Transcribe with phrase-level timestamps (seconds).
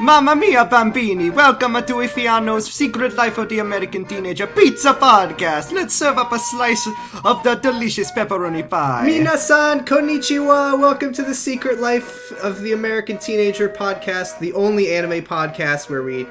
[0.00, 1.28] Mamma mia, bambini!
[1.28, 5.70] Welcome to Ifiano's Secret Life of the American Teenager Pizza Podcast.
[5.70, 6.88] Let's serve up a slice
[7.24, 9.04] of the delicious pepperoni pie.
[9.06, 10.78] Minasan, konnichiwa.
[10.80, 16.02] Welcome to the Secret Life of the American Teenager podcast, the only anime podcast where
[16.02, 16.26] we.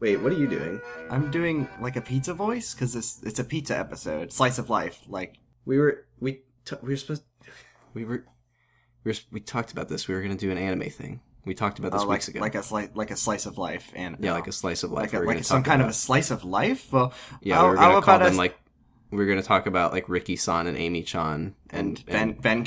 [0.00, 0.80] Wait, what are you doing?
[1.08, 4.98] I'm doing like a pizza voice because it's it's a pizza episode, slice of life.
[5.06, 7.22] Like We were we t- we were supposed
[7.94, 8.24] we were
[9.04, 10.08] we were, we talked about this.
[10.08, 11.20] We were gonna do an anime thing.
[11.44, 12.40] We talked about this uh, weeks like ago.
[12.40, 14.92] like a slice like a slice of life, and yeah, uh, like a slice of
[14.92, 15.12] life.
[15.12, 15.88] like, a, like some kind about.
[15.88, 16.92] of a slice of life.
[16.92, 18.58] Well, yeah, we are gonna call them us like
[19.10, 22.62] we were gonna talk about like Ricky San and Amy Chan and Ben and, Ben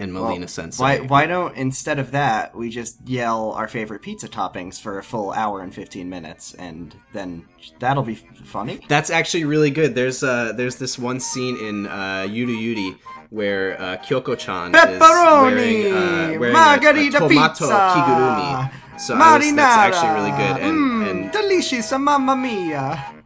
[0.00, 0.16] Kun?
[0.16, 0.82] and Well, Sensei.
[0.82, 5.02] Why why don't instead of that we just yell our favorite pizza toppings for a
[5.02, 7.46] full hour and fifteen minutes, and then
[7.78, 8.80] that'll be funny.
[8.88, 9.94] That's actually really good.
[9.94, 12.96] There's uh there's this one scene in uh Yuru Yuri
[13.30, 18.72] where uh, Kyoko-chan is Pepperoni, wearing, uh, wearing margarita a, a tomato pizza, kigurumi.
[18.98, 23.19] So I was, that's actually really good and, mm, and delicious, mamma mia.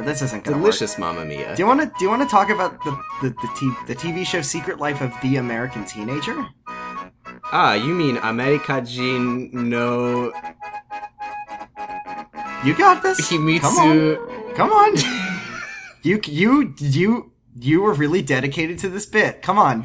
[0.00, 0.64] This isn't gonna work.
[0.66, 1.54] delicious, Mamma Mia.
[1.56, 2.90] Do you want to do you want to talk about the
[3.22, 6.46] the the, t- the TV show Secret Life of the American Teenager?
[7.52, 10.32] Ah, you mean America Jin no
[12.64, 13.30] You got this.
[13.30, 13.60] Himitsu?
[13.60, 14.94] Come on, come on.
[16.02, 19.42] you you you you were really dedicated to this bit.
[19.42, 19.84] Come on.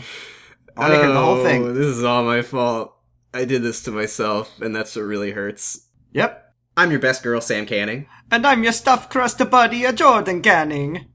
[0.76, 1.74] I want to hear the whole Oh, thing.
[1.76, 2.96] This is all my fault.
[3.34, 5.88] I did this to myself, and that's what really hurts.
[6.14, 6.43] Yep.
[6.76, 8.08] I'm your best girl, Sam Canning.
[8.32, 11.06] And I'm your stuffed crust buddy, a Jordan Canning.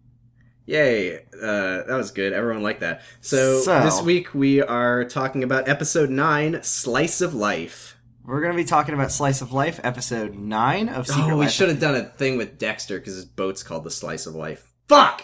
[0.66, 1.16] Yay!
[1.16, 2.32] Uh, that was good.
[2.32, 3.02] Everyone liked that.
[3.20, 8.54] So, So- this week we are talking about episode nine, "Slice of Life." We're gonna
[8.54, 11.52] be talking about Slice of Life, episode nine of Secret oh, we Life.
[11.52, 14.70] should have done a thing with Dexter because his boat's called the Slice of Life.
[14.86, 15.22] Fuck.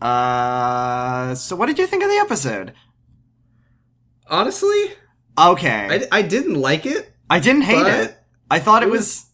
[0.00, 2.72] Uh, so what did you think of the episode?
[4.28, 4.92] Honestly,
[5.36, 7.12] Okay, I, I didn't like it.
[7.28, 8.16] I, didn't hate it.
[8.48, 9.00] I thought it it was.
[9.00, 9.26] was-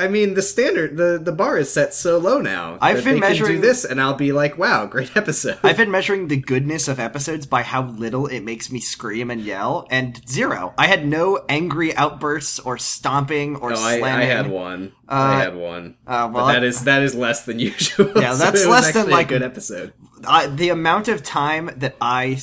[0.00, 2.78] I mean, the standard, the the bar is set so low now.
[2.80, 6.28] I've been measuring- do this, and I'll be like, "Wow, great episode." I've been measuring
[6.28, 10.72] the goodness of episodes by how little it makes me scream and yell, and zero.
[10.78, 14.28] I had no angry outbursts or stomping or No, I, slamming.
[14.28, 14.92] I had one.
[15.08, 15.96] Uh, I had one.
[16.06, 18.12] uh, well, but that is that is less than usual.
[18.14, 19.92] Yeah, that's was less than, actually a like- good episode.
[20.26, 22.38] I, the amount of time that I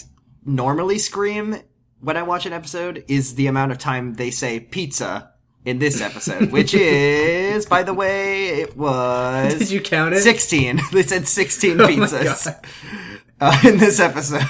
[0.45, 1.57] normally scream
[1.99, 5.31] when I watch an episode is the amount of time they say pizza
[5.65, 10.21] in this episode, which is, by the way, it was Did you count it?
[10.21, 10.79] 16.
[10.91, 12.65] They said 16 Oh pizzas God.
[13.41, 14.45] uh, in this episode.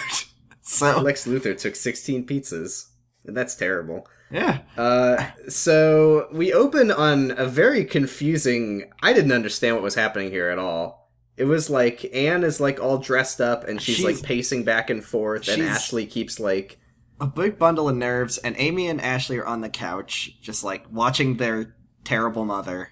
[0.61, 2.87] So, Lex Luthor took 16 pizzas.
[3.25, 4.07] And that's terrible.
[4.29, 4.59] yeah.
[4.77, 8.91] Uh, so we open on a very confusing.
[9.01, 11.09] I didn't understand what was happening here at all.
[11.37, 14.89] It was like Anne is like all dressed up and she's, She's- like pacing back
[14.91, 16.77] and forth, and Ashley keeps like
[17.19, 20.85] A big bundle of nerves, and Amy and Ashley are on the couch, just like
[20.91, 22.91] watching their terrible mother.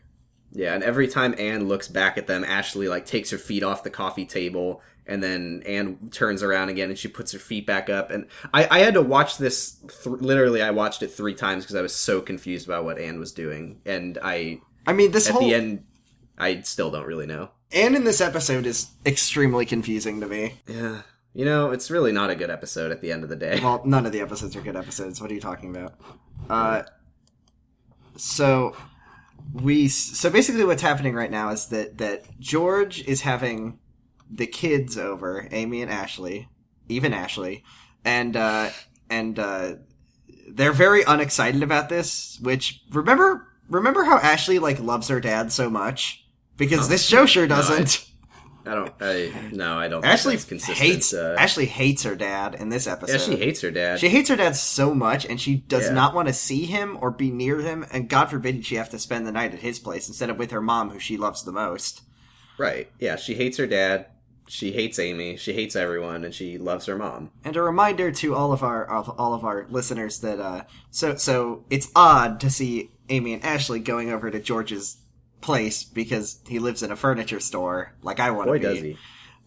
[0.51, 3.83] Yeah, and every time Anne looks back at them, Ashley like takes her feet off
[3.83, 7.89] the coffee table, and then Anne turns around again and she puts her feet back
[7.89, 8.11] up.
[8.11, 9.77] And I, I had to watch this.
[10.03, 13.19] Th- literally, I watched it three times because I was so confused about what Anne
[13.19, 15.85] was doing, and I I mean, this at whole the end,
[16.37, 17.49] I still don't really know.
[17.71, 20.61] Anne in this episode is extremely confusing to me.
[20.67, 21.01] Yeah,
[21.33, 23.59] you know, it's really not a good episode at the end of the day.
[23.61, 25.19] Well, none of the episodes are good episodes.
[25.19, 25.95] What are you talking about?
[26.49, 26.83] Uh,
[28.15, 28.75] so
[29.51, 33.79] we so basically what's happening right now is that that George is having
[34.29, 36.49] the kids over, Amy and Ashley,
[36.87, 37.63] even Ashley,
[38.05, 38.69] and uh,
[39.09, 39.73] and uh,
[40.49, 42.39] they're very unexcited about this.
[42.41, 46.25] Which remember remember how Ashley like loves her dad so much
[46.57, 48.07] because this show sure doesn't.
[48.65, 48.93] I don't.
[49.01, 50.01] I no, I don't.
[50.01, 50.37] think Ashley
[50.73, 53.13] hates uh, Ashley hates her dad in this episode.
[53.13, 53.99] yeah, she hates her dad.
[53.99, 55.93] She hates her dad so much, and she does Yeah.
[55.93, 57.85] not want to see him or be near him.
[57.91, 60.51] And God forbid she have to spend the night at his place instead of with
[60.51, 62.01] her mom, who she loves the most.
[62.57, 62.89] right?
[62.99, 64.05] Yeah, she hates her dad.
[64.47, 65.37] She hates Amy.
[65.37, 67.31] She hates everyone, and she loves her mom.
[67.45, 71.15] And a reminder to all of our of all of our listeners that uh, so
[71.15, 74.97] so it's odd to see Amy and Ashley going over to George's
[75.43, 78.63] place because he lives in a furniture store, like I want to Boy, be.
[78.63, 78.97] does he!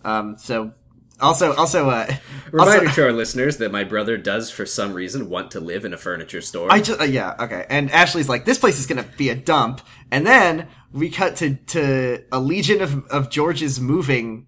[0.04, 0.72] Um, so
[1.20, 2.06] also also uh,
[2.52, 5.84] Reminder also, to our listeners that my brother does, for some reason, want to live
[5.84, 6.70] in a furniture store.
[6.70, 7.66] I just uh, yeah okay.
[7.68, 9.80] And Ashley's like, this place is gonna be a dump.
[10.10, 14.46] And then we cut to to a legion of of George's moving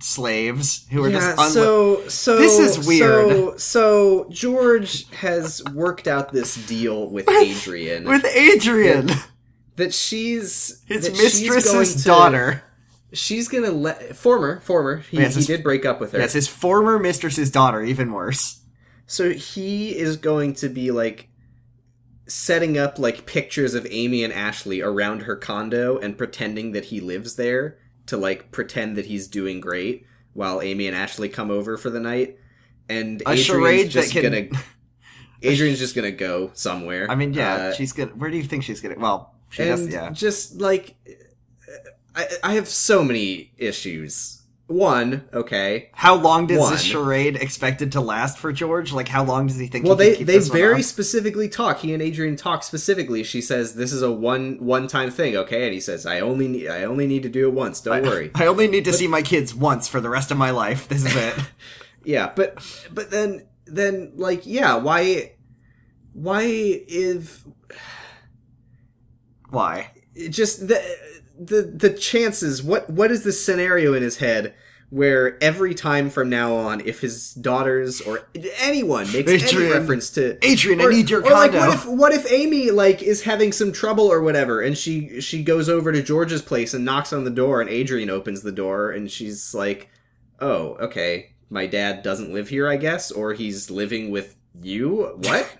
[0.00, 3.28] slaves who are yeah, just unlo- so so This is weird.
[3.28, 9.10] So, so George has worked out this deal with Adrian with Adrian,
[9.76, 12.62] that she's his that she's going mistress's to- daughter.
[13.12, 16.18] she's gonna let former former he, Yes, he his- did break up with her.
[16.18, 18.60] Yes, his former mistress's daughter, even worse.
[19.06, 21.28] So he is going to be like
[22.26, 27.00] setting up like pictures of Amy and Ashley around her condo and pretending that he
[27.00, 31.76] lives there to like pretend that he's doing great while Amy and Ashley come over
[31.76, 32.38] for the night.
[32.88, 34.48] And A Adrian's just can- gonna
[35.42, 37.06] Adrian's just gonna go somewhere.
[37.10, 38.10] I mean, yeah, Uh, she's gonna.
[38.12, 38.96] Where do you think she's gonna?
[38.98, 39.92] Well, she and.
[39.92, 40.96] Yeah, just like
[42.16, 44.42] I, I have so many issues.
[44.68, 45.90] One, okay.
[45.92, 46.72] how long does One.
[46.72, 48.92] this charade expected to last for George?
[48.92, 49.84] Like, how long does he think?
[49.84, 51.78] Well, they they very specifically talk.
[51.78, 53.22] He and Adrian talk specifically.
[53.22, 55.66] She says this is a one one time thing, okay?
[55.66, 57.80] And he says I only need I only need to do it once.
[57.80, 58.32] Don't worry.
[58.34, 60.88] I only need to see my kids once for the rest of my life.
[60.88, 61.34] This is it.
[62.04, 62.58] yeah, but
[62.92, 65.34] but then then like yeah, why
[66.12, 67.44] why if
[69.56, 69.90] Why?
[70.16, 70.82] it just the
[71.38, 74.54] the the chances what what is the scenario in his head
[74.88, 80.38] where every time from now on if his daughters or anyone makes any reference to
[80.46, 83.72] Adrian, I need your or like what if what if Amy like is having some
[83.72, 87.30] trouble or whatever and she she goes over to George's place and knocks on the
[87.30, 89.90] door and Adrian opens the door and she's like
[90.40, 91.32] oh okay.
[91.48, 95.14] My dad doesn't live here I guess or he's living with you?
[95.16, 95.58] What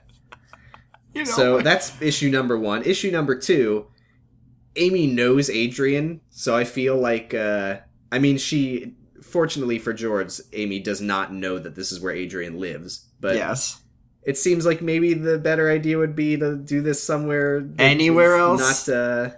[1.17, 2.83] You know, so that's issue number one.
[2.83, 3.87] Issue number two,
[4.77, 7.79] Amy knows Adrian, so I feel like, uh,
[8.13, 12.61] I mean, she, fortunately for George, Amy does not know that this is where Adrian
[12.61, 13.09] lives.
[13.19, 13.83] But yes.
[14.25, 18.87] it seems like maybe the better idea would be to do this somewhere Anywhere else?
[18.87, 19.31] Not, uh,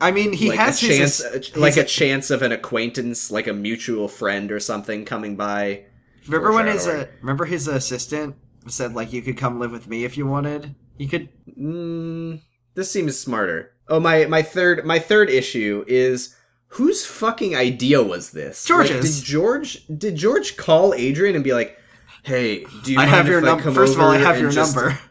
[0.00, 3.46] I mean, he like has a chance, his- like a chance of an acquaintance, like
[3.46, 5.84] a mutual friend or something coming by.
[6.26, 8.34] Remember when his uh, remember his assistant
[8.66, 10.74] said like you could come live with me if you wanted.
[10.98, 11.28] You could.
[11.58, 12.40] Mm,
[12.74, 13.72] this seems smarter.
[13.88, 16.34] Oh my my third my third issue is
[16.68, 18.68] whose fucking idea was this?
[18.68, 21.78] Like, did George did George call Adrian and be like,
[22.22, 23.70] "Hey, do you I have your number.
[23.72, 24.98] First of all, I have your just-" number.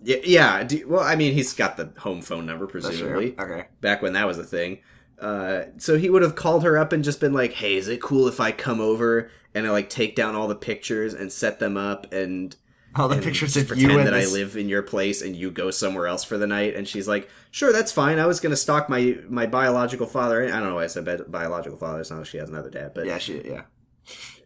[0.00, 0.62] Yeah, yeah.
[0.62, 3.34] Do, well, I mean, he's got the home phone number presumably.
[3.36, 3.66] Okay.
[3.80, 4.78] back when that was a thing.
[5.20, 8.00] Uh, so he would have called her up and just been like, "Hey, is it
[8.00, 11.58] cool if I come over and I like take down all the pictures and set
[11.58, 12.54] them up and
[12.98, 14.28] All the and pictures just of you and that this.
[14.30, 16.74] I live in your place and you go somewhere else for the night.
[16.74, 18.18] And she's like, "Sure, that's fine.
[18.18, 20.44] I was going to stalk my my biological father.
[20.44, 22.00] I don't know why I said biological father.
[22.00, 23.40] It's not like she has another dad, but Yeah, she.
[23.44, 23.62] Yeah.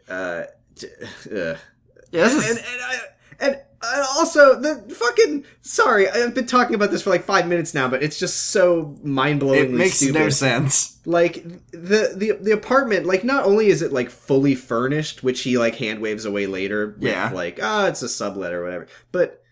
[0.09, 0.45] uh,
[0.77, 0.89] t-
[1.35, 1.57] uh.
[2.11, 2.27] Yeah.
[2.27, 2.51] Is.
[2.51, 2.99] and and, I,
[3.41, 7.75] and and also the fucking sorry, I've been talking about this for like five minutes
[7.75, 10.99] now, but it's just so mind blowingly it makes stupid no sense.
[11.05, 11.43] like
[11.73, 15.75] the the the apartment like not only is it like fully furnished which he like
[15.77, 17.31] hand waves away later with Yeah.
[17.35, 19.43] like ah it's a sublet or whatever but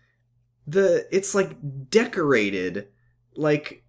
[0.66, 1.56] the it's like
[1.90, 2.86] decorated
[3.34, 3.82] like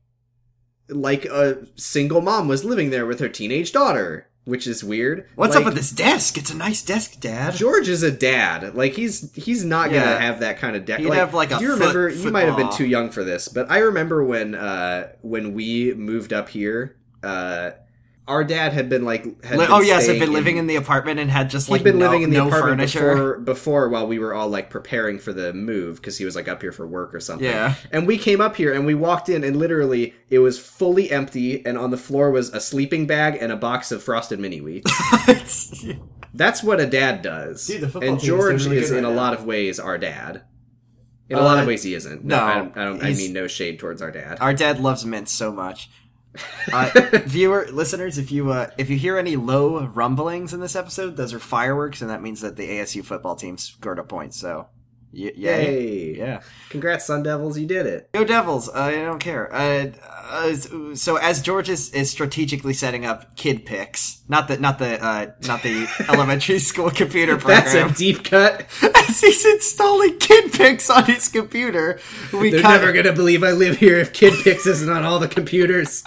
[0.89, 5.55] like a single mom was living there with her teenage daughter which is weird What's
[5.55, 6.37] Like, up with this desk?
[6.37, 7.53] It's a nice desk, Dad.
[7.53, 8.75] George is a dad.
[8.75, 10.99] Like he's he's not gonna have that kind of deck.
[10.99, 12.09] He'd like, have, like, a do you remember?
[12.09, 15.53] foot- you might have been too young for this, but I remember when uh when
[15.53, 16.97] we moved up here.
[17.23, 17.71] Uh,
[18.27, 20.75] our dad had been like had Li- been oh yes, I've been living in the
[20.75, 23.13] apartment and had just He'd like been no, living in the no apartment furniture.
[23.13, 26.47] before before while we were all like preparing for the move because he was like
[26.47, 27.47] up here for work or something.
[27.47, 27.75] Yeah.
[27.91, 31.65] And we came up here and we walked in and literally it was fully empty
[31.65, 34.91] and on the floor was a sleeping bag and a box of frosted mini wheats.
[35.27, 35.83] It's-
[36.33, 37.67] That's what a dad does.
[37.67, 39.21] Dude, the football and team is George really is good in right a now.
[39.21, 40.43] lot of ways our dad.
[41.29, 42.25] In a lot Uh, of ways, he isn't.
[42.25, 42.77] No, no, I don't.
[42.77, 44.37] I, don't, I mean no shade towards our dad.
[44.41, 45.89] Our dad loves mint so much.
[46.71, 46.89] Uh,
[47.25, 51.33] viewer, listeners, if you uh, if you hear any low rumblings in this episode, those
[51.33, 54.33] are fireworks, and that means that the ASU football team scored a point.
[54.33, 54.67] So,
[55.11, 55.65] y- yay.
[55.65, 56.17] Yay!
[56.17, 57.57] yeah, Congrats, Sun Devils!
[57.57, 58.09] You did it.
[58.13, 58.69] go Devils!
[58.69, 59.53] Uh, I don't care.
[59.53, 59.91] Uh,
[60.29, 60.55] uh,
[60.95, 65.31] so as George is, is strategically setting up kid picks, not the not the uh,
[65.47, 67.65] not the elementary school computer program.
[67.65, 68.65] That's a deep cut.
[68.95, 71.99] as he's installing Kid Pix on his computer,
[72.31, 75.27] we They're never gonna believe I live here if Kid Pix isn't on all the
[75.27, 76.05] computers.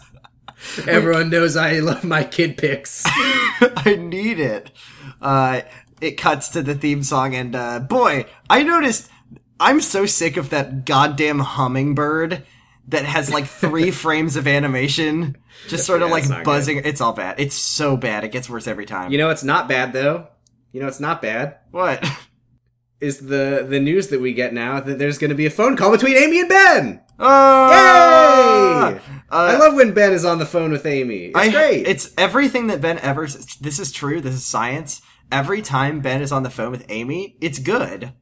[0.89, 3.03] Everyone knows I love my Kid Pix.
[3.07, 4.71] I need it.
[5.21, 5.63] Uh,
[6.01, 9.11] it cuts to the theme song, and uh, boy, I noticed.
[9.61, 12.45] I'm so sick of that goddamn hummingbird
[12.89, 15.37] that has like three frames of animation,
[15.69, 16.79] just sort of Yeah, like buzzing.
[16.85, 17.39] It's all bad.
[17.39, 18.25] It's so bad.
[18.25, 19.13] It gets worse every time.
[19.13, 20.27] You know it's not bad though.
[20.73, 21.59] You know it's not bad.
[21.71, 22.05] what?
[23.01, 25.77] Is the the news that we get now that there's going to be a phone
[25.77, 27.01] call between Amy and Ben?
[27.19, 28.97] Oh, Yay!
[28.97, 31.27] Uh, I love when Ben is on the phone with Amy.
[31.27, 31.87] It's I- great.
[31.87, 33.27] It's everything that Ben ever.
[33.61, 34.21] This is true.
[34.21, 35.03] This is science.
[35.33, 38.13] Every time Ben is on the phone with Amy, it's good.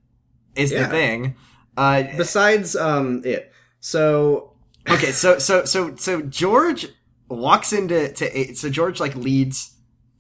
[0.55, 0.85] Is Yeah.
[0.85, 1.37] the thing.
[1.77, 3.53] Uh, Besides um it.
[3.81, 4.55] So
[4.89, 6.87] okay, so so so so George
[7.29, 9.75] walks into to so George like leads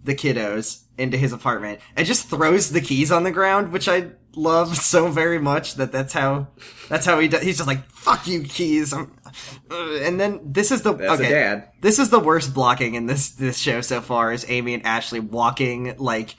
[0.04, 4.10] the kiddos into his apartment and just throws the keys on the ground, which I
[4.34, 6.48] love so very much that that's how
[6.88, 7.42] that's how he does.
[7.42, 9.16] He's just like fuck you keys, I'm,
[9.70, 11.30] uh, and then this is the That's okay.
[11.30, 11.68] dad.
[11.80, 14.32] This is the worst blocking in this this show so far.
[14.32, 16.34] Is Amy and Ashley walking like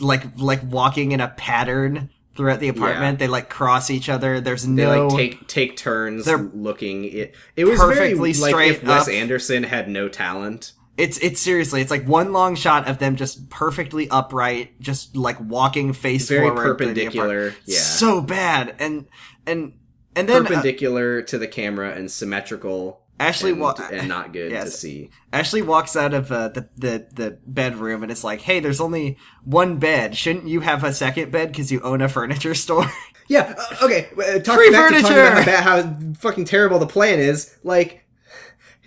[0.00, 3.18] like like walking in a pattern throughout the apartment.
[3.18, 4.40] They like cross each other.
[4.40, 7.04] There's They no like take take turns They're looking.
[7.04, 9.12] It it was perfectly very like straight if Wes up.
[9.14, 10.72] Anderson had no talent.
[11.00, 15.38] It's it's seriously it's like one long shot of them just perfectly upright, just like
[15.40, 16.62] walking face Very forward.
[16.78, 17.78] perpendicular, yeah.
[17.78, 18.76] so bad.
[18.78, 19.06] And
[19.46, 19.72] and
[20.14, 23.00] and then uh, perpendicular to the camera and symmetrical.
[23.18, 25.10] Ashley and, wa- and not good to see.
[25.30, 29.18] Ashley walks out of uh, the, the the bedroom and it's like, hey, there's only
[29.44, 30.16] one bed.
[30.16, 32.86] Shouldn't you have a second bed because you own a furniture store?
[33.28, 33.54] Yeah.
[33.58, 34.08] Uh, okay.
[34.16, 35.42] Uh, talk, Free back to talking furniture!
[35.42, 37.54] about how fucking terrible the plan is.
[37.62, 38.06] Like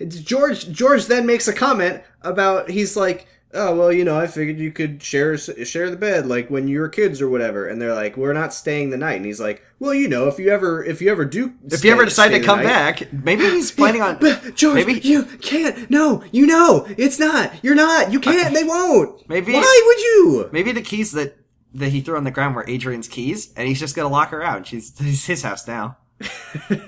[0.08, 0.70] George.
[0.70, 4.72] George then makes a comment about he's like, oh well, you know, I figured you
[4.72, 7.68] could share share the bed like when you were kids or whatever.
[7.68, 9.16] And they're like, we're not staying the night.
[9.16, 11.92] And he's like, well, you know, if you ever if you ever do if you
[11.92, 14.18] ever decide to come back, maybe he's planning on.
[14.18, 15.88] But George, Maybe- you can't.
[15.90, 17.52] No, you know, it's not.
[17.62, 18.12] You're not.
[18.12, 18.52] You can't.
[18.54, 19.28] They won't.
[19.28, 20.48] Maybe- Why would you?
[20.52, 21.36] Maybe the keys that
[21.74, 24.42] that he threw on the ground were Adrian's keys, and he's just gonna lock her
[24.42, 24.66] out.
[24.66, 25.98] She's it's his house now.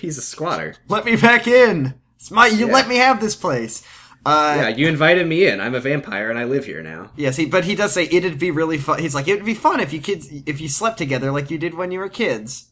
[0.00, 0.76] He's a squatter.
[0.88, 1.94] Let me back in.
[2.24, 2.46] It's my.
[2.46, 2.72] You Yeah.
[2.72, 3.82] let me have this place.
[4.24, 5.60] Uh, Yeah, you invited me in.
[5.60, 7.10] I'm a vampire and I live here now.
[7.16, 8.98] Yes, he, but he does say it'd be really fun.
[8.98, 11.74] He's like, it'd be fun if you kids, if you slept together like you did
[11.74, 12.70] when you were kids.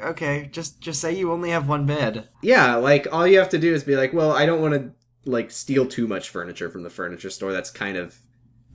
[0.00, 2.28] Okay, just just say you only have one bed.
[2.42, 4.92] Yeah, like all you have to do is be like, well, I don't want to
[5.28, 7.52] like steal too much furniture from the furniture store.
[7.52, 8.18] That's kind of.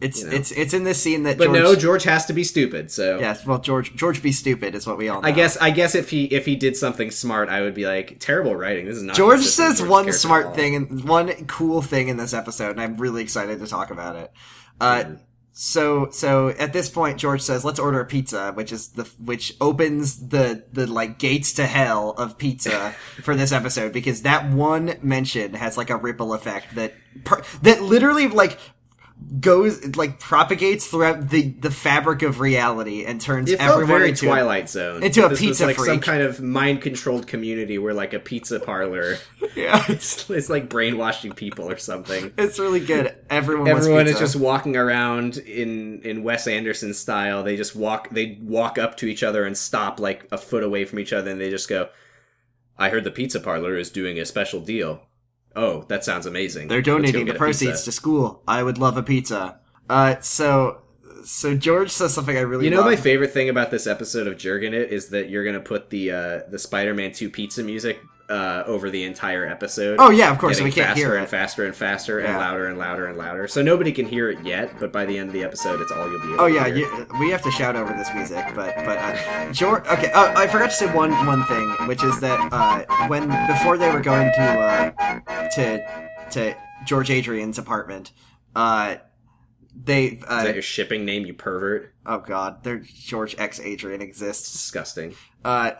[0.01, 0.35] It's You know.
[0.35, 1.59] it's it's in this scene that But George.
[1.59, 2.89] no, George has to be stupid.
[2.89, 5.21] So yes, well, George George be stupid is what we all.
[5.21, 5.27] Know.
[5.27, 8.17] I guess I guess if he if he did something smart, I would be like,
[8.19, 8.85] terrible writing.
[8.85, 9.15] This is not.
[9.15, 13.21] George says one smart thing and one cool thing in this episode, and I'm really
[13.21, 14.31] excited to talk about it.
[14.79, 15.03] Uh,
[15.51, 19.53] so so at this point, George says, "Let's order a pizza," which is the which
[19.59, 22.91] opens the the like gates to hell of pizza
[23.23, 26.93] for this episode because that one mention has like a ripple effect that
[27.25, 28.57] per- that literally like
[29.39, 34.09] goes like propagates throughout the the fabric of reality and turns It felt everyone very
[34.09, 35.03] into Twilight Zone.
[35.03, 38.19] into a this pizza was like some kind of mind controlled community where like a
[38.19, 39.17] pizza parlor.
[39.55, 42.31] yeah, it's, it's like brainwashing people or something.
[42.37, 43.15] it's really good.
[43.29, 47.43] Everyone Everyone is just walking around in in Wes Anderson style.
[47.43, 48.09] They just walk.
[48.09, 51.31] They walk up to each other and stop like a foot away from each other,
[51.31, 51.89] and they just go.
[52.77, 55.01] I heard the pizza parlor is doing a special deal.
[55.61, 56.69] Oh, that sounds amazing.
[56.69, 58.41] They're donating the proceeds to school.
[58.47, 59.59] I would love a pizza.
[59.89, 60.81] Uh, so,
[61.25, 62.85] so George says something I really You know, love.
[62.85, 66.11] my favorite thing about this episode of Jergin It is that you're gonna put the
[66.11, 67.99] uh, the Spider-Man Two pizza music
[68.29, 69.97] uh, over the entire episode.
[69.99, 70.61] Oh yeah, of course.
[70.61, 71.29] We can't faster hear and it.
[71.29, 73.47] faster and faster and louder and louder and louder.
[73.47, 76.09] So nobody can hear it yet, but by the end of the episode, it's all
[76.09, 78.75] you'll be able Oh to yeah, you, we have to shout over this music, but
[78.77, 79.85] but uh, George.
[79.87, 83.77] Okay, oh, I forgot to say one one thing, which is that uh, when before
[83.77, 86.55] they were going to uh, to to
[86.85, 88.11] George Adrian's apartment,
[88.55, 88.95] uh,
[89.75, 91.93] they Is uh, that your shipping name, you pervert?
[92.05, 94.51] oh god, their George X Adrian exists.
[94.51, 95.15] Disgusting.
[95.45, 95.71] uh,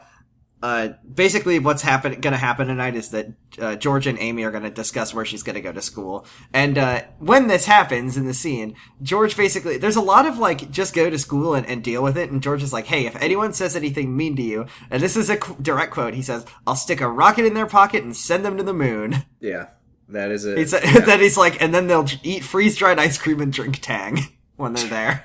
[0.62, 3.28] uh, basically what's happen- gonna happen tonight is that
[3.60, 6.25] uh, George and Amy are gonna discuss where she's gonna go to school.
[6.54, 10.70] And uh, when this happens in the scene, George basically there's a lot of like
[10.70, 12.30] just go to school and, and deal with it.
[12.32, 15.30] And George is like, hey, if anyone says anything mean to you, and this is
[15.30, 18.44] a qu- direct quote, he says, "I'll stick a rocket in their pocket and send
[18.44, 19.68] them to the moon." Yeah,
[20.10, 20.58] that is it.
[20.84, 21.00] Yeah.
[21.00, 24.20] then he's like, and then they'll eat freeze dried ice cream and drink Tang
[24.58, 25.24] when they're there.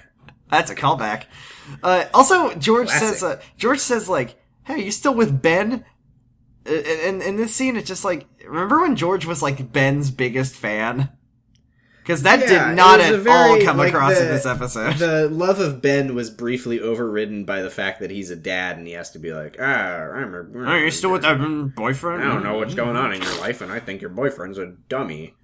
[0.49, 1.25] That's a callback.
[1.83, 3.09] Uh, also, George Classic.
[3.09, 5.85] says, uh, George says like, "Hey, you still with Ben?"
[6.67, 10.55] Uh, And in this scene, it's just like, remember when George was like Ben's biggest
[10.55, 11.11] fan?
[12.03, 14.97] Because that Yeah, did not at very, all come like, across in this episode.
[14.97, 18.87] the love of Ben was briefly overridden by the fact that he's a dad and
[18.87, 21.39] he has to be like, ah, I'm a, Are you still with that
[21.75, 22.23] boyfriend?
[22.23, 24.75] I don't know what's going on in your life, and I think your boyfriend's a
[24.91, 25.35] dummy.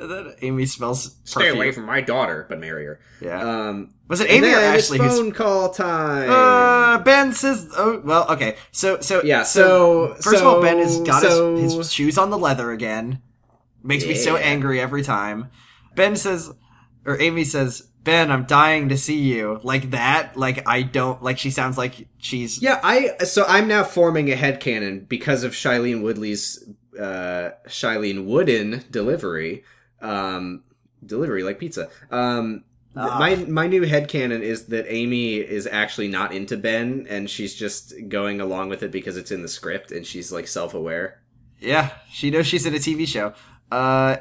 [0.00, 1.16] Then Amy smells.
[1.24, 1.56] Stay perfume.
[1.56, 3.00] away from my daughter, but marry her.
[3.20, 3.40] Yeah.
[3.68, 4.98] Um, was it Amy or Ashley?
[4.98, 6.30] Who's phone call time.
[6.30, 11.00] Uh, Ben says, "Oh, well, okay." So, so Yeah, so- first of all, Ben has
[11.00, 13.20] got so- his, his shoes on the leather again.
[13.82, 15.50] Makes me so angry every time.
[15.94, 16.50] Ben says,
[17.06, 20.36] or Amy says, "Ben, I'm dying to see you." Like that.
[20.36, 21.38] Like I don't like.
[21.38, 22.60] She sounds like she's.
[22.60, 26.62] Yeah, I so I'm now forming a head headcanon because of Shailene Woodley's
[26.98, 29.62] uh Shailene Wooden delivery.
[30.00, 30.62] Um
[31.04, 31.88] delivery like pizza.
[32.10, 32.64] Um
[32.96, 33.16] Ah.
[33.18, 37.92] my my new headcanon is that Amy is actually not into Ben and she's just
[38.08, 41.20] going along with it because it's in the script and she's like self-aware.
[41.60, 43.34] Yeah, she knows she's in a TV show.
[43.70, 44.16] Uh,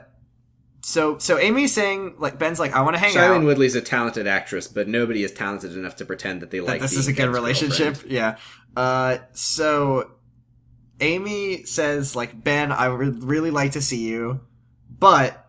[0.82, 3.44] so so Amy's saying like Ben's like I want to hang Shailene out.
[3.46, 6.82] Woodley's a talented actress, but nobody is talented enough to pretend that they that like
[6.82, 7.94] this is a good Ben's relationship.
[7.94, 8.12] girlfriend.
[8.12, 8.38] Yeah.
[8.76, 10.12] Uh, so
[11.00, 14.42] Amy says like Ben, I would really like to see you,
[15.00, 15.47] but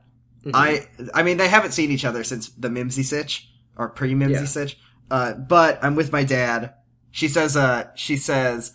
[0.55, 4.35] I I mean they haven't seen each other since the Mimsy Sitch or pre Mimsy
[4.41, 4.45] Yeah.
[4.47, 4.79] Sitch.
[5.11, 6.75] Uh, but I'm with my dad.
[7.11, 8.73] She says uh she says.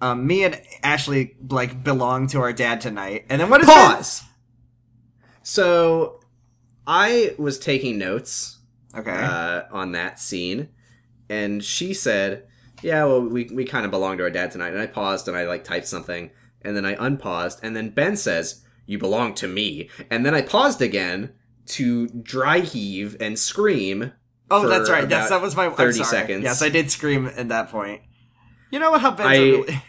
[0.00, 4.22] Um, me and Ashley like belong to our dad tonight, and then what is Pause.
[5.44, 6.20] So,
[6.86, 8.58] I was taking notes
[8.96, 9.10] Okay.
[9.12, 10.70] uh, on that scene,
[11.28, 12.46] and she said,
[12.82, 15.36] "Yeah, well, we we kind of belong to our dad tonight." And I paused and
[15.36, 16.30] I like typed something,
[16.62, 20.42] and then I unpaused, and then Ben says, "You belong to me," and then I
[20.42, 21.32] paused again
[21.66, 24.12] to dry heave and scream.
[24.50, 25.08] Oh, that's right.
[25.08, 26.06] Yes, that was my I'm 30 sorry.
[26.08, 26.44] seconds.
[26.44, 28.02] Yes, I did scream at that point.
[28.70, 29.82] You know how Ben's I- really,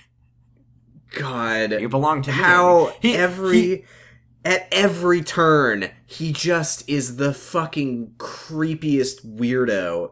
[1.16, 2.38] God, you belong to me.
[2.38, 3.86] how He- every he-
[4.46, 10.12] at every turn he just is the fucking creepiest weirdo.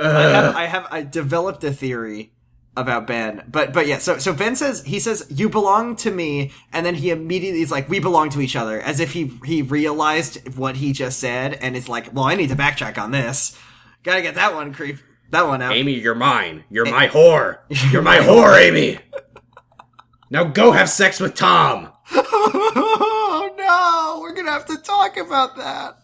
[0.00, 2.32] I have, I have I developed a theory
[2.80, 3.98] about Ben, but but yeah.
[3.98, 7.70] So so Ben says he says you belong to me, and then he immediately is
[7.70, 11.54] like we belong to each other, as if he he realized what he just said,
[11.54, 13.58] and is like, well, I need to backtrack on this.
[14.02, 14.98] Got to get that one creep
[15.30, 15.74] that one out.
[15.74, 16.64] Amy, you're mine.
[16.70, 17.58] You're my whore.
[17.90, 18.98] You're my whore, Amy.
[20.30, 21.90] Now go have sex with Tom.
[22.12, 25.98] oh no, we're gonna have to talk about that.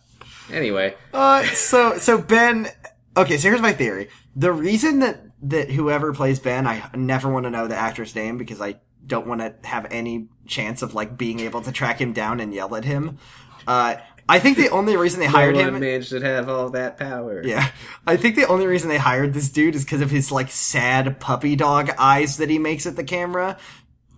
[0.53, 2.69] Anyway, Uh, so so Ben.
[3.17, 4.09] Okay, so here's my theory.
[4.37, 8.39] The reason that that whoever plays Ben, I never want to know the actor's name
[8.39, 12.13] because I don't want to have any chance of like being able to track him
[12.13, 13.19] down and yell at him.
[13.67, 13.97] Uh,
[14.29, 15.75] I think the only reason they hired no him.
[15.75, 17.43] one man should have all that power.
[17.45, 17.71] Yeah,
[18.07, 21.21] I think the only reason they hired this dude is because of his like sad
[21.21, 23.59] puppy dog eyes that he makes at the camera.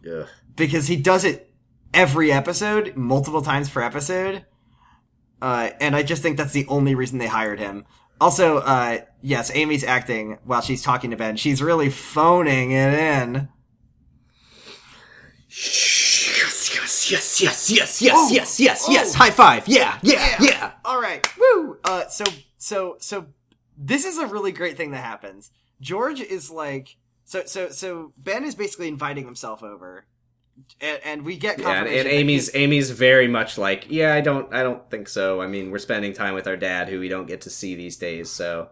[0.09, 0.27] Ugh.
[0.55, 1.51] because he does it
[1.93, 4.45] every episode, multiple times per episode.
[5.43, 7.85] Uh, and I just think that's the only reason they hired him.
[8.21, 11.37] Also, uh, yes, Amy's acting while she's talking to Ben.
[11.37, 13.49] She's really phoning it in.
[15.49, 18.93] Yes, yes, yes, yes, yes, yes, Oh, yes, yes, oh.
[18.93, 19.15] yes.
[19.15, 19.69] High five.
[19.69, 20.73] Yeah, yeah, yeah.
[20.85, 21.27] All right.
[21.39, 21.79] Woo.
[21.85, 22.25] Uh, so,
[22.59, 23.27] so, so
[23.77, 25.51] this is a really great thing that happens.
[25.81, 30.07] George is like, so, so, so Ben is basically inviting himself over.
[30.81, 31.99] And, and we get Yeah, and, confirmation.
[31.99, 35.41] and that Amy's Amy's very much like, yeah, I don't I don't think so.
[35.41, 37.97] I mean, we're spending time with our dad, who we don't get to see these
[37.97, 38.69] days, so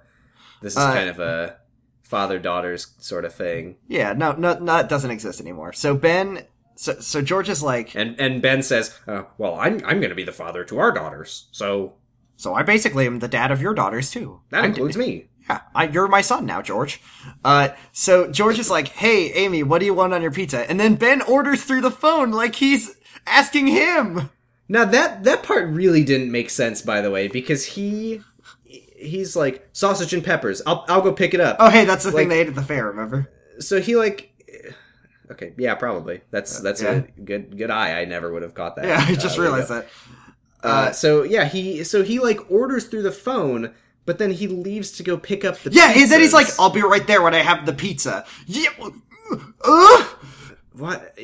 [0.63, 1.57] this is Uh, kind of a
[2.03, 3.77] father daughters sort of thing.
[3.89, 5.73] Yeah, no, no, no, it doesn't exist anymore.
[5.73, 6.43] So Ben,
[6.75, 10.15] so so George is like, And and Ben says, uh, "Well, I'm I'm going to
[10.17, 11.95] be the father to our daughters, so
[12.37, 14.41] so I basically am the dad of your daughters too.
[14.51, 17.01] that I'm- includes me." Yeah, I, you're my son now, George.
[17.45, 20.69] Uh, so George is like, hey, Amy, what do you want on your pizza?
[20.71, 24.31] And then Ben orders through the phone like he's asking him.
[24.69, 28.23] Now that that part really didn't make sense, by the way, because he
[28.65, 30.63] he's like sausage and peppers.
[30.67, 31.57] I'll I'll go pick it up.
[31.61, 32.87] Oh, hey, that's the thing they ate at the fair.
[32.87, 33.31] Remember?
[33.61, 34.31] So he like.
[35.31, 36.21] Okay, yeah, probably.
[36.31, 37.03] That's that's Yeah.
[37.17, 38.01] a good good eye.
[38.01, 38.87] I never would have caught that.
[38.87, 39.89] Yeah, I Uh, just you realized that.
[40.63, 43.75] Uh, so yeah, he so he like orders through the phone,
[44.07, 45.71] but then he leaves to go pick up the.
[45.73, 46.47] Yeah, and then he's like.
[46.59, 48.25] I'll be right there when I have the pizza.
[48.47, 48.69] Yeah.
[49.63, 50.07] Uh,
[50.73, 51.17] what?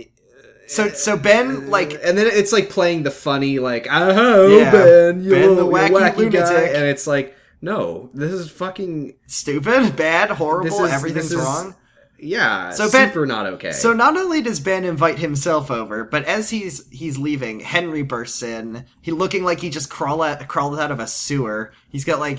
[0.67, 4.71] so so Ben like and then it's like playing the funny like oh Yeah.
[4.71, 9.95] Ben, you Ben the you wacky guy, and it's like no, this is fucking stupid,
[9.97, 11.75] bad, horrible, is- everything's is- wrong.
[12.19, 13.73] yeah, So Ben- super not okay.
[13.73, 18.43] So not only does Ben invite himself over, but as he's he's leaving, Henry bursts
[18.43, 18.87] in.
[19.03, 21.73] He looking like he just crawl out, crawled out of a sewer.
[21.91, 22.39] He's got like,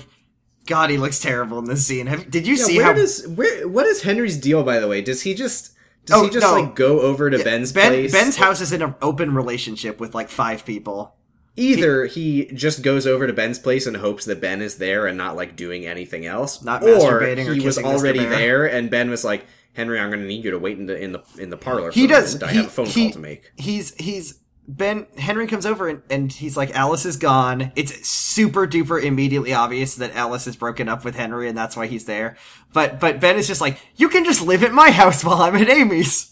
[0.66, 2.06] God, he looks terrible in this scene.
[2.06, 4.88] Have, did you yeah, see where how does where what is Henry's deal by the
[4.88, 5.00] way?
[5.00, 5.72] Does he just
[6.06, 6.60] does Oh, he just no.
[6.60, 8.12] like go over to Ben's Ben place?
[8.12, 11.16] Ben's house is in an open relationship with like five people?
[11.56, 15.18] Either he just goes over to Ben's place and hopes that Ben is there and
[15.18, 19.10] not like doing anything else, Not or masturbating or he was already there and Ben
[19.10, 19.44] was like,
[19.74, 21.90] "Henry, I'm going to need you to wait in the in the in the parlor."
[21.90, 22.34] He does.
[22.40, 22.44] moment.
[22.44, 25.88] I he, have a phone he- call to make." He's he's Ben Henry comes over
[25.88, 27.72] and, and he's like, Alice is gone.
[27.74, 31.88] It's super duper immediately obvious that Alice has broken up with Henry and that's why
[31.88, 32.36] he's there.
[32.72, 35.56] But but Ben is just like, you can just live at my house while I'm
[35.56, 36.28] at Amy's.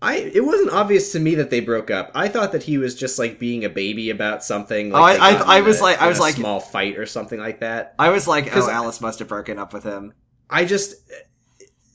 [0.00, 2.12] I it wasn't obvious to me that they broke up.
[2.14, 4.94] I thought that he was just like being a baby about something.
[4.94, 7.40] Oh, I- I- I was a- like- I was a like- small fight or something
[7.40, 7.94] like that.
[7.98, 10.12] I was like, oh, Alice must have broken up with him.
[10.50, 10.94] I just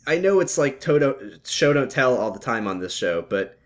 [0.06, 3.58] I know it's like Toto show don't tell all the time on this show, but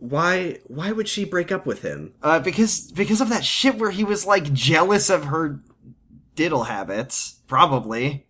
[0.00, 2.14] why why would she break up with him?
[2.22, 5.60] Uh, because because of that shit where he was like jealous of her
[6.34, 8.26] diddle habits, probably.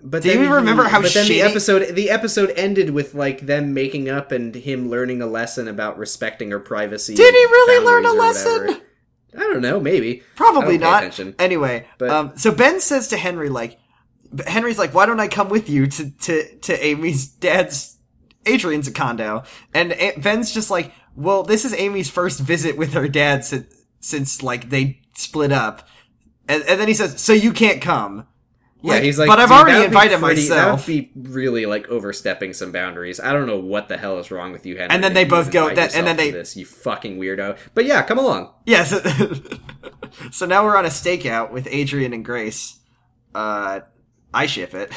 [0.00, 3.40] But Do you even remember how But then the episode the episode ended with like
[3.46, 7.14] them making up and him learning a lesson about respecting her privacy.
[7.14, 8.60] Did he really learn a lesson?
[8.66, 8.80] whatever.
[9.36, 9.78] I don't know.
[9.80, 10.22] Maybe.
[10.36, 11.02] Probably not.
[11.02, 11.34] attention.
[11.38, 13.78] Anyway, But- um, so Ben says to Henry, like,
[14.46, 17.97] Henry's like, why don't I come with you to, to, to Amy's dad's,
[18.48, 19.44] Adrian's a condo?
[19.74, 24.42] And Ben's just like, well, this is Amy's first visit with her dad since, since
[24.42, 25.86] like, they split up.
[26.48, 28.26] And, and then he says, so you can't come.
[28.80, 30.86] Yeah, he's like, but I've "Dude, already that would be invited pretty- myself.
[30.86, 33.18] That would be really like overstepping some boundaries.
[33.18, 34.94] I don't know what the hell is wrong with you, Henry.
[34.94, 37.58] And then they both go- that- and then they- this, you fucking weirdo.
[37.74, 38.52] But yeah, come along.
[38.66, 39.00] Yeah, so,
[40.30, 42.78] so now we're on a stakeout with Adrian and Grace.
[43.34, 43.80] Uh,
[44.32, 44.92] I ship it.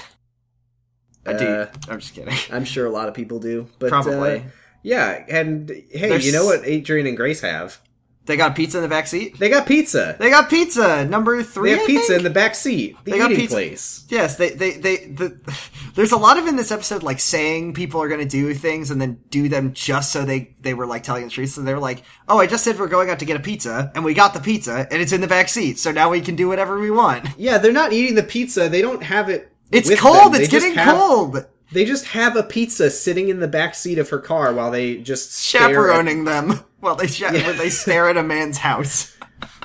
[1.25, 1.45] I do.
[1.45, 2.33] Uh, I'm just kidding.
[2.51, 4.37] I'm sure a lot of people do, but Probably.
[4.37, 4.41] uh,
[4.83, 5.23] yeah.
[5.29, 7.79] And hey, There's- you know what Adrian and Grace have?
[8.27, 9.39] They got pizza in the back seat.
[9.39, 10.15] They got pizza.
[10.19, 11.71] They got pizza number three.
[11.71, 12.95] They have pizza in the back seat.
[13.03, 14.05] The They got pizza- place.
[14.09, 14.97] Yes, they they they.
[15.07, 15.39] The,
[15.95, 18.91] there's a lot of in this episode like saying people are going to do things
[18.91, 21.49] and then do them just so they they were like telling the truth.
[21.49, 23.91] So they were like, "Oh, I just said we're going out to get a pizza,
[23.95, 25.79] and we got the pizza, and it's in the back seat.
[25.79, 27.27] So now we can do whatever we want.
[27.39, 28.69] Yeah, they're not eating the pizza.
[28.69, 29.50] They don't have it.
[29.71, 30.35] It's cold.
[30.35, 31.45] It's getting have- cold.
[31.73, 34.97] They just have a pizza sitting in the back seat of her car while they
[34.97, 39.15] just stare at- Chaperoning them while they sh- while they stare at a man's house.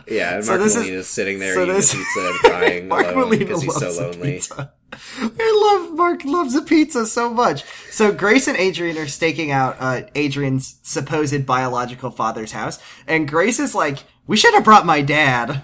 [0.09, 2.89] Yeah, and So Mark this is- sitting there so eating this- the pizza and crying
[2.89, 4.33] Mark alone Molina because he's so lonely.
[4.35, 4.73] pizza.
[5.21, 7.65] I love Mark loves a pizza so much.
[7.91, 13.59] So Grace and Adrian are staking out uh, Adrian's supposed biological father's house, and Grace
[13.59, 15.63] is like, "We should have brought my dad.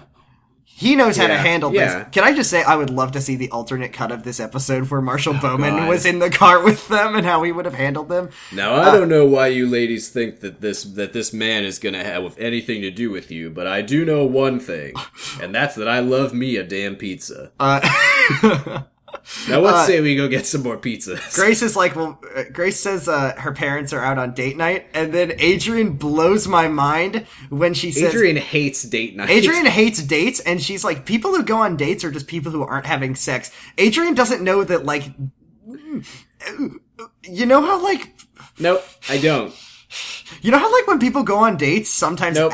[0.83, 1.99] He knows how to handle yeah.
[2.03, 4.39] this." Can I just say, I would love to see the alternate cut of this
[4.39, 5.89] episode where Marshall Bowman Oh, God.
[5.89, 8.29] was in the car with them and how he would have handled them.
[8.51, 12.03] Now I don't know why you ladies think that this that this man is gonna
[12.03, 14.93] have anything to do with you, but I do know one thing,
[15.41, 17.51] and that's that I love me a damn pizza.
[17.59, 18.81] Uh,
[19.47, 21.33] Now let's say we go get some more pizzas.
[21.35, 24.87] Grace is like, well, uh, Grace says uh, her parents are out on date night,
[24.93, 29.29] and then Adrian blows my mind when she says Adrian hates date night.
[29.29, 32.63] Adrian hates dates, and she's like, people who go on dates are just people who
[32.63, 33.51] aren't having sex.
[33.77, 35.03] Adrian doesn't know that, like,
[37.23, 38.13] you know how, like,
[38.59, 39.53] Nope, I don't.
[40.41, 42.37] you know how, like, when people go on dates, sometimes.
[42.37, 42.53] Nope.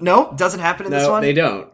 [0.00, 1.22] no, doesn't happen in this one.
[1.22, 1.68] they don't.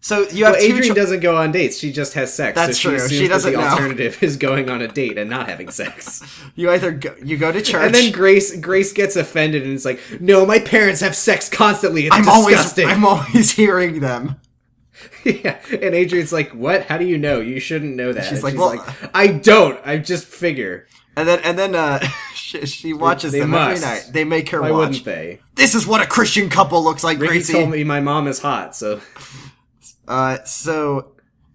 [0.00, 0.62] So you have Well.
[0.62, 1.76] Adrian cho- doesn't go on dates.
[1.78, 2.54] She just has sex.
[2.54, 2.98] That's so true.
[2.98, 3.64] She, assumes She doesn't the know.
[3.66, 6.22] alternative is going on a date and not having sex.
[6.54, 7.82] you either go, you go to church.
[7.84, 12.06] And then Grace Grace gets offended and is like, "No, my parents have sex constantly.
[12.06, 14.36] It's I'm disgusting." always I'm always hearing them.
[15.24, 15.58] yeah.
[15.70, 16.84] And Adrian's like, "What?
[16.86, 17.40] How do you know?
[17.40, 19.80] You shouldn't know that." She's And like, "Well- "I don't.
[19.84, 20.86] I just figure.
[21.16, 21.98] And then and then uh,
[22.34, 23.82] she, she watches they them must.
[23.82, 24.10] every night.
[24.12, 24.88] They make her Why watch.
[24.90, 27.52] wouldn't they?" This is what a Christian couple looks like, Ricky Gracie.
[27.54, 29.00] told me my mom is hot, so
[30.08, 31.12] Uh, so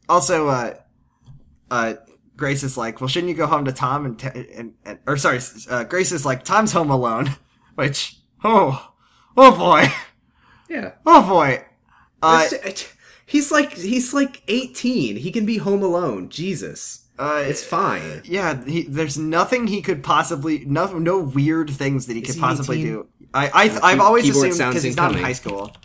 [0.07, 0.75] also, uh,
[1.71, 1.95] uh,
[2.37, 5.17] Grace is like, well, shouldn't you go home to Tom and, t- and, and or
[5.17, 5.39] sorry,
[5.69, 7.35] uh, Grace is like, Tom's home alone,
[7.75, 8.93] which, oh,
[9.35, 9.85] oh boy,
[10.69, 10.93] yeah.
[11.05, 11.65] oh boy.
[12.21, 12.47] Uh,
[13.25, 15.17] he's like he's like 18.
[15.17, 16.29] He can be home alone.
[16.29, 17.05] Jesus.
[17.19, 18.21] uh, It's fine.
[18.23, 22.41] yeah, he, there's nothing he could possibly, no, no weird things that he could he
[22.41, 22.87] possibly 18?
[22.93, 23.07] do.
[23.33, 25.75] I, I, I've key- always assumed because he's not in high school.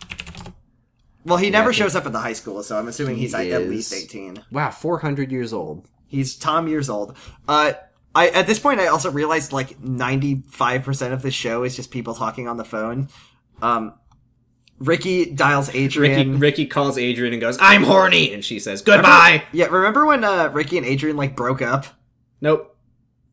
[1.28, 3.68] Well, he never shows up at the high school, so I'm assuming he's like, at
[3.68, 4.44] least 18.
[4.50, 5.86] Wow, 400 years old.
[6.06, 7.16] He's Tom years old.
[7.46, 7.74] Uh,
[8.14, 11.76] I at this point I also realized like ninety five percent of the show is
[11.76, 13.08] just people talking on the phone.
[13.60, 13.92] Um,
[14.78, 16.38] Ricky dials Adrian.
[16.38, 20.50] Ricky calls Adrian and goes, "I'm horny," and she says, "Goodbye." Yeah, remember when uh,
[20.52, 21.86] Ricky and Adrian like broke up?
[22.40, 22.76] Nope.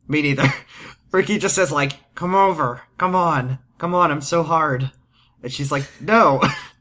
[0.06, 0.52] Me neither.
[1.10, 4.90] Ricky just says like, "Come over, come on, come on, I'm so hard,"
[5.42, 6.42] and she's like, "No."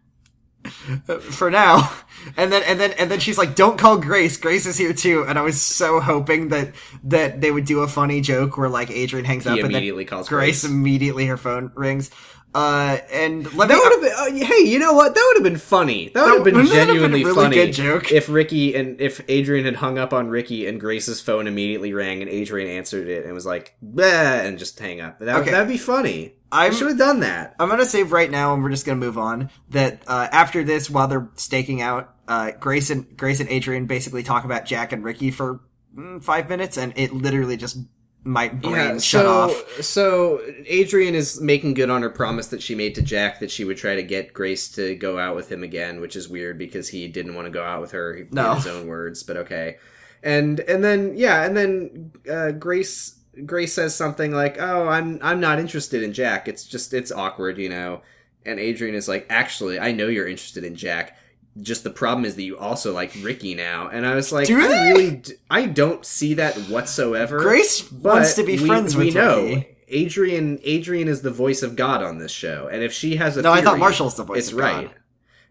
[1.31, 1.91] For now,
[2.37, 4.37] and then and then and then she's like, "Don't call Grace.
[4.37, 6.73] Grace is here too." And I was so hoping that
[7.05, 10.29] that they would do a funny joke where like Adrian hangs up and then calls
[10.29, 10.61] Grace.
[10.61, 10.63] Grace.
[10.63, 12.11] Immediately, her phone rings.
[12.53, 13.81] Uh, and let That me.
[13.83, 14.43] would have been.
[14.43, 15.13] Uh, hey, you know what?
[15.13, 16.09] That would have been funny.
[16.13, 18.13] That would have been wouldn't have been a genuinely really funny good joke?
[18.13, 22.21] if Ricky and if Adrian had hung up on Ricky and Grace's phone immediately rang
[22.21, 25.19] and Adrian answered it and was like, and just hang up.
[25.19, 25.51] That Okay.
[25.51, 26.35] that'd be funny.
[26.55, 27.55] I should have done that.
[27.59, 29.49] I'm gonna save right now, and we're just gonna move on.
[29.69, 34.23] That uh, after this, while they're staking out, uh, Grace and Grace and Adrian basically
[34.23, 35.61] talk about Jack and Ricky for
[35.95, 37.77] mm, five minutes, and it literally just
[38.23, 39.81] my brain shut so, off.
[39.83, 43.63] So Adrian is making good on her promise that she made to Jack that she
[43.63, 46.89] would try to get Grace to go out with him again, which is weird because
[46.89, 48.55] he didn't want to go out with her in No.
[48.55, 49.77] his own words, but okay.
[50.23, 53.14] And and then yeah, and then uh, Grace
[53.45, 56.47] Grace says something like, "Oh, I'm I'm not interested in Jack.
[56.47, 58.01] It's just it's awkward, you know."
[58.45, 61.17] And Adrian is like, "Actually, I know you're interested in Jack.
[61.61, 64.59] just the problem is that you also like Ricky now, and I was like, Do
[64.59, 67.39] I really, d- I don't see that whatsoever.
[67.39, 69.67] Grace wants to be we- friends we with know Ricky.
[69.87, 70.59] Adrian.
[70.63, 73.53] Adrian is the voice of God on this show, and if she has a No,
[73.53, 74.87] I thought Marshall's the voice it's right.
[74.87, 74.95] God.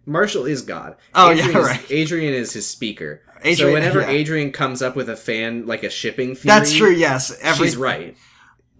[0.07, 0.97] Marshall is God.
[1.15, 1.87] Oh, yeah, Adrian is- right.
[1.91, 3.23] Adrian is his speaker.
[3.57, 4.09] so whenever yeah.
[4.11, 6.91] Adrian comes up with a fan like a shipping theory, That's true.
[6.93, 8.17] Yes, every she's right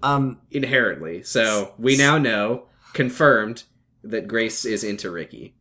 [0.03, 0.41] um.
[0.51, 1.23] inherently.
[1.23, 3.65] So we now know, confirmed,
[4.03, 5.55] that Grace is into Ricky.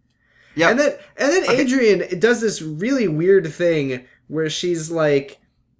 [0.55, 0.69] Yeah.
[0.69, 1.61] And then and then Okay.
[1.61, 5.39] Adrian does this really weird thing where she's like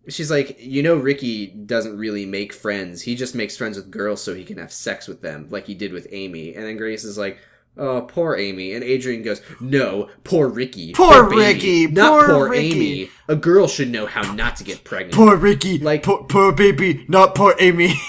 [0.10, 3.02] she's like, you know Ricky doesn't really make friends.
[3.04, 5.74] He just makes friends with girls so he can have sex with them, like he
[5.76, 6.56] did with Amy.
[6.56, 7.38] And then Grace is like,
[7.78, 8.74] Oh, poor Amy.
[8.74, 10.94] And Adrian goes, No, poor Ricky.
[10.94, 11.42] Poor baby.
[11.42, 13.10] Ricky, Not poor poor, Ricky." Amy.
[13.28, 15.14] A girl should know how not to get pregnant.
[15.16, 17.96] Poor Ricky, Like- poor, poor baby, not poor Amy.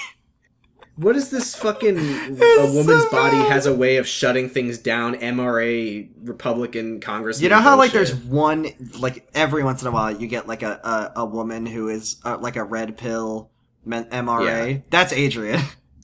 [0.97, 5.15] What is this fucking a woman's so body has a way of shutting things down?
[5.15, 7.41] MRA Republican Congress.
[7.41, 10.63] You know how like there's one like every once in a while you get like
[10.63, 13.51] a a, a woman who is uh, like a red pill
[13.85, 14.71] MRA.
[14.71, 14.77] Yeah.
[14.89, 15.59] That's Adrian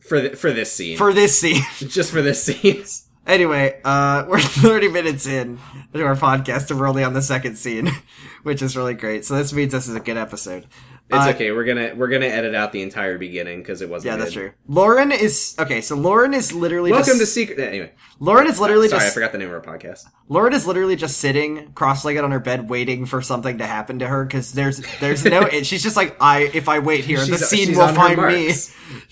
[0.06, 1.64] for th- for this scene, for this scene.
[1.78, 2.84] just for this scene.
[3.28, 5.60] Anyway, uh, we're 30 minutes in
[5.94, 7.90] to our podcast and we're only on the second scene,
[8.44, 9.26] which is really great.
[9.26, 10.66] So this means this is a good episode.
[11.14, 11.52] It's Uh, okay.
[11.52, 14.12] We're gonna we're gonna edit out the entire beginning because it wasn't.
[14.14, 14.52] Yeah, that's true.
[14.68, 15.82] Lauren is okay.
[15.82, 17.60] So Lauren is literally Welcome to Secret.
[17.60, 20.06] Anyway, Lauren is literally sorry, I just forgot the name of our podcast.
[20.30, 24.08] Lauren is literally just sitting cross-legged on her bed, waiting for something to happen to
[24.08, 25.50] her because there's there's no.
[25.64, 26.50] she's just like I.
[26.54, 28.54] If I wait here, the scene will find me.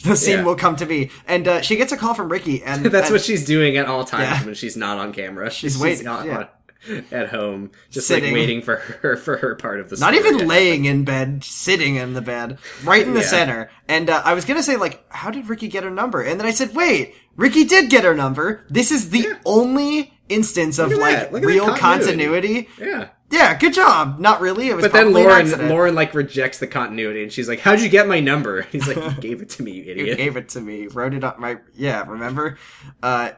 [0.04, 0.44] The scene Yeah.
[0.44, 3.14] will come to me, and uh, she gets a call from Ricky, and That's and
[3.16, 4.46] what she's doing at all times Yeah.
[4.46, 5.50] when she's not on camera.
[5.50, 6.48] She's She's, waiting, on- yeah.
[7.12, 8.26] at home, just Sitting.
[8.26, 9.98] like waiting for her for her part of the.
[9.98, 13.26] not even laying in bed, sitting in the bed, right in the Yeah.
[13.26, 13.72] center.
[13.88, 16.22] And uh, I was gonna say like, how did Ricky get her number?
[16.22, 18.64] And then I said, wait, Ricky did get her number.
[18.70, 19.40] This is the Yeah.
[19.46, 21.34] only instance of like that.
[21.34, 22.64] Look at that real continuity.
[22.64, 22.70] continuity.
[22.80, 23.10] Yeah.
[23.32, 24.20] Yeah, good job.
[24.20, 24.70] Not really.
[24.70, 25.70] It was But then Lauren.
[25.70, 28.98] Lauren like rejects the continuity, and she's like, "How'd you get my number?" He's like,
[28.98, 30.88] "You gave it to me, you You idiot." gave it to me.
[30.88, 32.04] Wrote it on my yeah.
[32.08, 32.58] Remember?
[33.04, 33.32] Uh,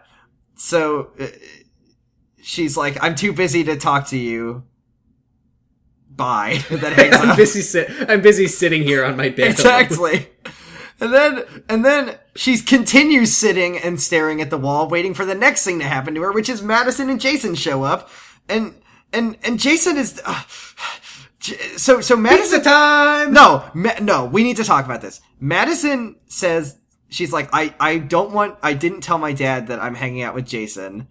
[0.56, 1.28] so uh,
[2.42, 4.64] she's like, "I'm too busy to talk to you."
[6.10, 6.60] Bye.
[6.70, 7.38] Then hangs I'm up.
[7.38, 7.62] busy.
[7.62, 9.52] Sit- I'm busy sitting here on my bed.
[9.52, 10.28] exactly.
[11.00, 15.34] And then and then she continues sitting and staring at the wall, waiting for the
[15.36, 18.10] next thing to happen to her, which is Madison and Jason show up,
[18.48, 18.76] and
[19.12, 20.22] and and Jason is.
[20.24, 20.44] Uh,
[21.78, 23.34] so so Madison Pizza time.
[23.34, 25.22] no, Ma- no, we need to talk about this.
[25.40, 26.78] Madison says
[27.10, 30.36] she's like, I, I don't want, I didn't tell my dad that I'm hanging out
[30.36, 31.08] with Jason.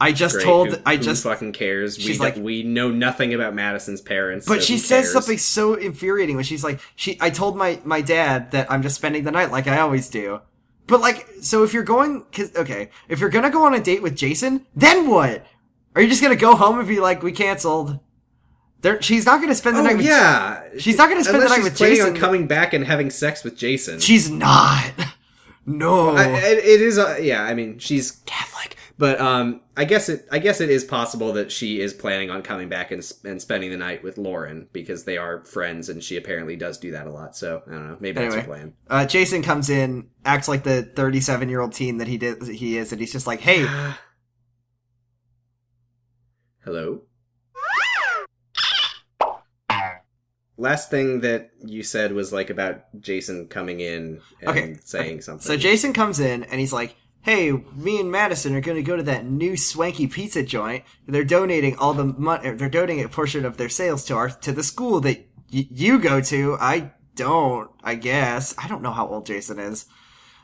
[0.00, 0.44] I just Great.
[0.44, 1.96] told, Who- I just, fucking cares.
[1.98, 4.46] We she's don't- like- we know nothing about Madison's parents.
[4.46, 5.12] but so she says cares?
[5.12, 8.94] something so infuriating when she's like, she, I told my, my dad that I'm just
[8.96, 10.40] spending the night like I always do.
[10.86, 14.00] But like, so if you're going, cause, okay, if you're gonna go on a date
[14.02, 15.44] with Jason, then what?
[15.96, 17.98] Are you just gonna go home and be like, we canceled?
[18.82, 21.48] There, she's not gonna spend the Oh night with yeah, She's not gonna spend the
[21.48, 22.06] night she's with Jason.
[22.10, 23.98] on coming back and having sex with Jason.
[23.98, 24.92] She's not.
[25.70, 26.16] No.
[26.16, 26.96] I, it, it is.
[26.96, 30.26] Uh, yeah, I mean, she's Catholic, but um, I guess it.
[30.30, 33.70] I guess it is possible that she is planning on coming back and and spending
[33.70, 37.10] the night with Lauren because they are friends, and she apparently does do that a
[37.10, 37.36] lot.
[37.36, 37.96] So I don't know.
[38.00, 38.74] Maybe that's her plan.
[38.88, 42.76] uh, Jason comes in, acts like the 37 year old teen that he did he
[42.76, 43.64] is, and he's just like, "Hey,
[46.64, 47.02] Hello.
[50.60, 55.46] Last thing that you said was like about Jason coming in and Okay, saying something.
[55.46, 56.96] So Jason comes in and he's like,
[57.28, 60.84] "Hey, me and Madison are going to go to that new swanky pizza joint.
[61.06, 62.50] They're donating all the money.
[62.52, 65.18] They're donating a portion of their sales to our to the school that
[65.52, 66.56] y- you go to.
[66.60, 67.70] I don't.
[67.84, 69.86] I guess I don't know how old Jason is.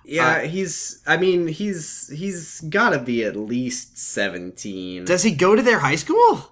[0.05, 1.03] yeah, uh, he's.
[1.07, 5.05] I mean, he's he's got to be at least seventeen.
[5.07, 6.51] Does he go to their high school?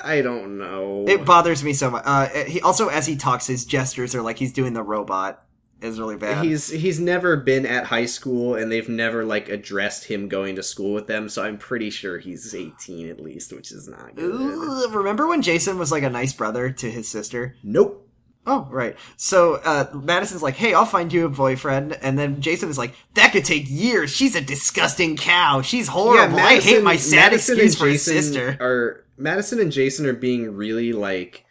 [0.00, 1.04] I don't know.
[1.08, 2.02] It bothers me so much.
[2.06, 5.44] Uh, he also, as he talks, his gestures are like he's doing the robot.
[5.80, 6.44] Is really bad.
[6.44, 10.62] He's he's never been at high school, and they've never like addressed him going to
[10.62, 11.28] school with them.
[11.28, 14.24] So I'm pretty sure he's 18 at least, which is not good.
[14.24, 17.54] Ooh, remember when Jason was like a nice brother to his sister?
[17.62, 18.08] Nope.
[18.44, 18.96] Oh, right.
[19.16, 22.94] So uh, Madison's like, "Hey, I'll find you a boyfriend," and then Jason is like,
[23.14, 24.10] "That could take years.
[24.10, 25.60] She's a disgusting cow.
[25.62, 26.38] She's horrible.
[26.38, 30.56] I hate my sad Madison excuse for his sister." Are Madison and Jason are being
[30.56, 31.44] really like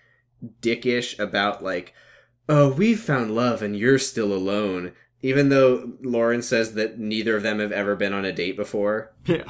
[0.62, 1.94] dickish about like,
[2.50, 7.44] oh, we've found love and you're still alone, even though Lauren says that neither of
[7.44, 9.14] them have ever been on a date before.
[9.26, 9.44] Yeah.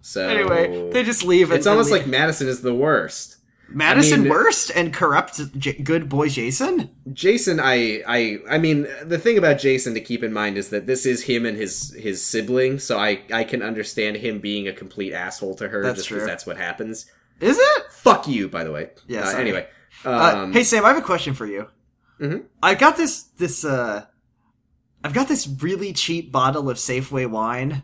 [0.00, 1.50] So Anyway, they just leave.
[1.50, 3.38] It's almost and like Madison is the worst.
[3.70, 6.90] Madison I mean- worst and corrupt J- good boy Jason.
[7.14, 10.86] Jason, I, I, I mean, the thing about Jason to keep in mind is that
[10.86, 14.72] this is him and his his sibling, so I, I can understand him being a
[14.74, 15.82] complete asshole to her.
[15.82, 17.06] That's just because that's what happens.
[17.40, 17.84] Is it?
[17.90, 18.90] Fuck you, by the way.
[19.08, 19.66] Yeah, Uh, anyway.
[20.04, 21.68] Uh, Um, hey Sam, I have a question for you.
[22.20, 22.44] Mhm.
[22.62, 24.04] I got this this uh,
[25.02, 27.82] I've got this really cheap bottle of Safeway wine.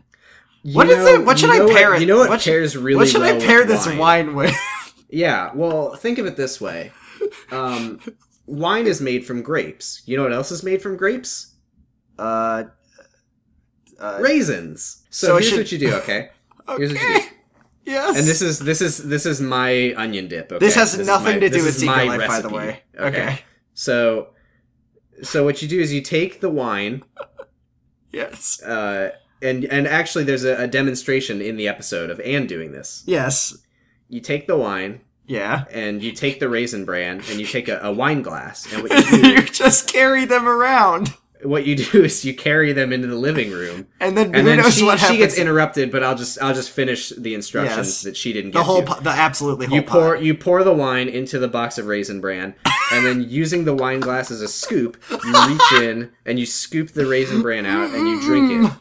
[0.63, 1.25] you What is know- it?
[1.25, 2.01] What should I pair what, it?
[2.01, 3.97] You know what, what should- pairs really what should well I pair this wine?
[3.97, 4.55] wine with?
[5.13, 6.93] Yeah, well, think of it this way.
[7.51, 7.99] Um,
[8.45, 10.01] wine is made from grapes.
[10.05, 11.53] You know what else is made from grapes?
[12.17, 12.63] uh,
[13.99, 15.03] uh, Raisins.
[15.09, 16.29] So, So here's should- what you do, okay?
[16.77, 17.19] Here's what you okay.
[17.19, 17.25] do.
[17.91, 18.17] Yes.
[18.17, 20.49] And this is this is this is my onion dip.
[20.51, 20.65] Okay?
[20.65, 22.81] this has is nothing my- to do with Secret my Life, by the recipe, way.
[22.97, 23.39] Okay.
[23.81, 24.27] So,
[25.23, 27.03] so what you do is you take the wine,
[28.11, 28.61] Yes.
[28.61, 33.03] uh, and and actually there's a, a demonstration in the episode of Anne doing this.
[33.07, 33.57] Yes.
[34.07, 35.63] You take the wine Yeah.
[35.71, 38.91] and you take the raisin bran and you take a, a wine glass and what
[39.11, 43.07] you do you just carry them around, what you do is you carry them into
[43.07, 46.41] the living room and then and then she, what she gets interrupted but i'll just
[46.41, 48.01] i'll just finish the instructions Yes.
[48.03, 50.23] that she didn't get the whole, po- the absolutely whole you pour pot.
[50.23, 52.53] you pour the wine into the box of raisin bran
[52.91, 56.89] and then using the wine glass as a scoop you reach in and you scoop
[56.91, 58.71] the raisin bran out and you drink it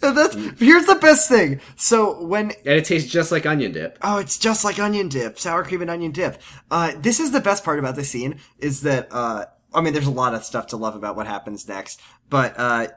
[0.00, 1.60] that's here's the best thing.
[1.74, 5.40] So when and it tastes just like onion dip Oh, it's just like onion dip,
[5.40, 6.40] sour cream and onion dip.
[6.70, 9.46] Uh, this is the best part about this scene is that, uh,
[9.78, 12.88] I mean, there's a lot of stuff to love about what happens next, but, uh,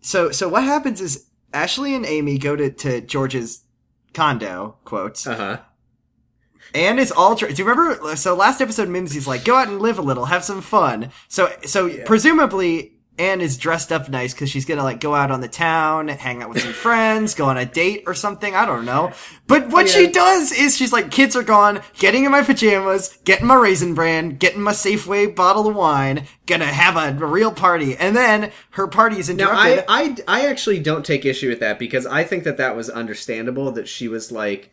[0.00, 3.64] so, so what happens is Ashley and Amy go to, to George's
[4.12, 5.58] condo, quotes, uh-huh
[6.74, 9.80] and it's all, dr- do you remember, so last episode Mimsy's like, go out and
[9.80, 11.10] live a little, have some fun.
[11.28, 15.40] So, so presumably, Anne is dressed up nice because she's gonna like go out on
[15.40, 18.54] the town, hang out with some friends, go on a date or something.
[18.54, 19.12] I don't know.
[19.46, 23.46] But what she does is she's like, kids are gone, getting in my pajamas, getting
[23.46, 27.96] my raisin bran, getting my Safeway bottle of wine, gonna have a, a real party.
[27.96, 29.50] And then her party is now.
[29.50, 32.90] I, I i actually don't take issue with that because i think that that was
[32.90, 34.70] understandable that she was like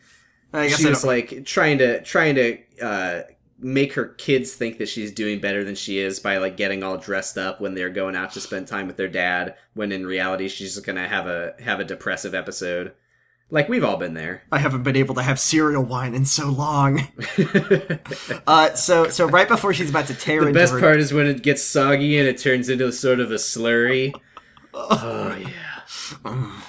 [0.54, 3.22] I guess she was like trying to trying to uh
[3.62, 6.98] make her kids think that she's doing better than she is by like getting all
[6.98, 10.48] dressed up when they're going out to spend time with their dad when in reality
[10.48, 12.94] she's just gonna have a have a depressive episode.
[13.54, 14.44] Like we've all been there.
[14.52, 17.08] I haven't been able to have cereal wine in so long.
[18.48, 21.28] uh, so, so right before she's about to tear the best her, part is when
[21.28, 24.14] it gets soggy and it turns into sort of a slurry.
[24.74, 26.62] Oh yeah.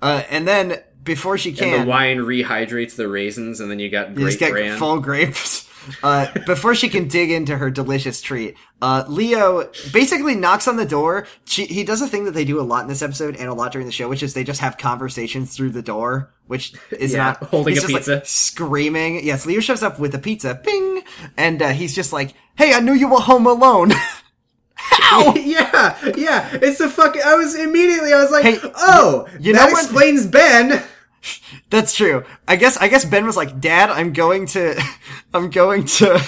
[0.00, 3.90] Uh, and then before she can, and the wine rehydrates the raisins and then you
[3.90, 4.78] got You just get bran.
[4.78, 5.68] full grapes.
[6.02, 10.84] Uh, before she can dig into her delicious treat, uh, Leo basically knocks on the
[10.84, 11.26] door.
[11.44, 13.54] She, he does a thing that they do a lot in this episode and a
[13.54, 17.12] lot during the show, which is they just have conversations through the door, which is
[17.12, 18.22] Yeah, not holding he's a just, like, pizza.
[18.24, 19.24] screaming.
[19.24, 21.02] Yes, Leo shows up with a pizza, ping,
[21.36, 23.92] and uh, he's just like, "Hey, I knew you were home alone."
[24.74, 25.34] How?
[25.36, 26.48] yeah, yeah.
[26.60, 27.22] It's the fucking.
[27.24, 28.12] I was immediately.
[28.12, 30.82] I was like, Hey, oh, you that know when- explains Ben.
[31.70, 32.24] That's true.
[32.48, 34.80] I guess I guess Ben was like, "Dad, I'm going to,
[35.34, 36.20] I'm going to."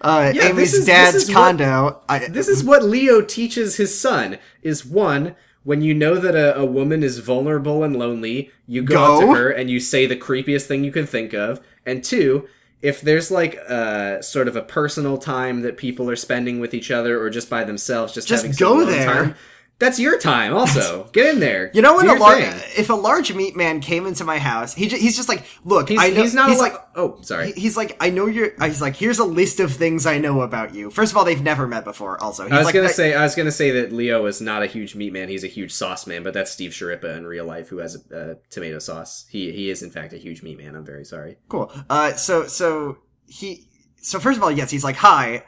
[0.00, 2.02] Uh, Yeah, Amy's is- dad's is what- condo.
[2.08, 5.36] I, This is what Leo teaches his son: is one.
[5.62, 9.26] When you know that a, a woman is vulnerable and lonely, you go, up Go.
[9.28, 11.58] to her and you say the creepiest thing you can think of.
[11.86, 12.46] And two,
[12.82, 16.90] if there's like a sort of a personal time that people are spending with each
[16.90, 19.06] other or just by themselves, just, Just having go some there.
[19.06, 19.34] time,
[19.78, 20.54] that's your time.
[20.54, 21.70] Also, get in there.
[21.74, 22.44] You know when a large,
[22.78, 25.88] if a large meat man came into my house, he ju- he's just like, look,
[25.88, 26.82] He's, I know, he's not he's a like, like.
[26.96, 27.52] Oh, sorry.
[27.52, 28.52] he- he's like, I know you're.
[28.62, 30.90] He's like, here's a list of things I know about you.
[30.90, 32.22] First of all, they've never met before.
[32.22, 34.40] Also, he's I was like, gonna I- say I was gonna say that Leo is
[34.40, 36.22] not a huge meat man; he's a huge sauce man.
[36.22, 39.26] But that's Steve Schirripa in real life, who has a, a tomato sauce.
[39.28, 40.74] He he is in fact a huge meat man.
[40.76, 41.36] I'm very sorry.
[41.48, 41.72] cool.
[41.90, 43.66] Uh, so so he,
[44.00, 45.44] so first of all, yes, he's like, hi,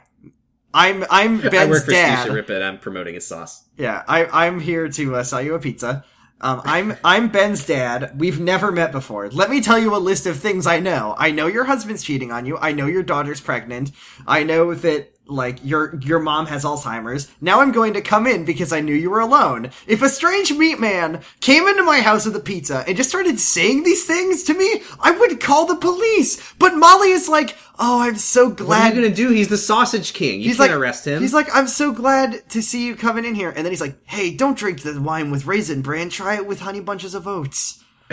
[0.73, 2.27] I'm I'm Ben's I work for dad.
[2.27, 3.63] Schirripa, and I'm promoting his sauce.
[3.77, 6.03] Yeah, I, I'm here to uh, sell you a pizza.
[6.41, 8.19] Um, I'm I'm Ben's dad.
[8.19, 9.29] We've never met before.
[9.29, 11.15] Let me tell you a list of things I know.
[11.17, 12.57] I know your husband's cheating on you.
[12.57, 13.91] I know your daughter's pregnant.
[14.27, 17.31] I know that like your your mom has Alzheimer's.
[17.41, 19.71] Now I'm going to come in because I knew you were alone.
[19.85, 23.39] If a strange meat man came into my house with a pizza and just started
[23.39, 26.53] saying these things to me, I would call the police.
[26.53, 29.29] But Molly is like, "Oh, I'm so glad." What are you gonna do?
[29.29, 30.39] He's the sausage king.
[30.39, 31.21] You he's can't like, arrest him.
[31.21, 33.49] He's like, I'm so glad to see you coming in here.
[33.49, 36.09] And then he's like, Hey, don't drink the wine with raisin bran.
[36.09, 37.83] Try it with honey bunches of oats.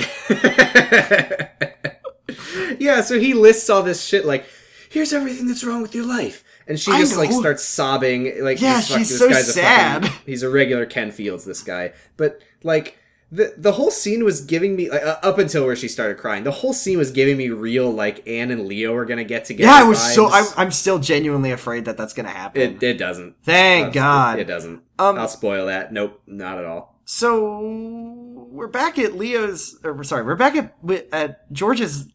[2.78, 3.00] yeah.
[3.02, 4.46] So he lists all this shit like,
[4.90, 6.43] here's everything that's wrong with your life.
[6.66, 8.42] And she I just like starts sobbing.
[8.42, 10.06] Like, Yeah, this fuck- she's so guy's a sad.
[10.06, 11.44] fucking- he's a regular Ken Fields.
[11.44, 12.98] This guy, but like.
[13.32, 16.44] The, the whole scene was giving me like, uh, up until where she started crying.
[16.44, 19.72] The whole scene was giving me real like Anne and Leo are gonna get together.
[19.72, 20.28] Yeah, I was so.
[20.30, 20.44] I'm.
[20.56, 22.60] I'm still genuinely afraid that that's gonna happen.
[22.62, 23.34] It, it doesn't.
[23.42, 24.38] Thank Uh, God.
[24.38, 24.82] It doesn't.
[25.00, 25.92] Um, I'll spoil that.
[25.92, 26.94] Nope, not at all.
[27.06, 29.80] so we're back at Leo's.
[29.82, 30.76] Or sorry, we're back at
[31.12, 32.06] at George's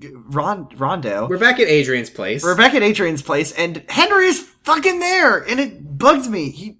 [0.00, 1.26] Ron, Rondo.
[1.28, 2.42] We're back at Adrian's place.
[2.42, 6.50] We're back at Adrian's place, and Henry is fucking there, and it bugs me.
[6.50, 6.78] He,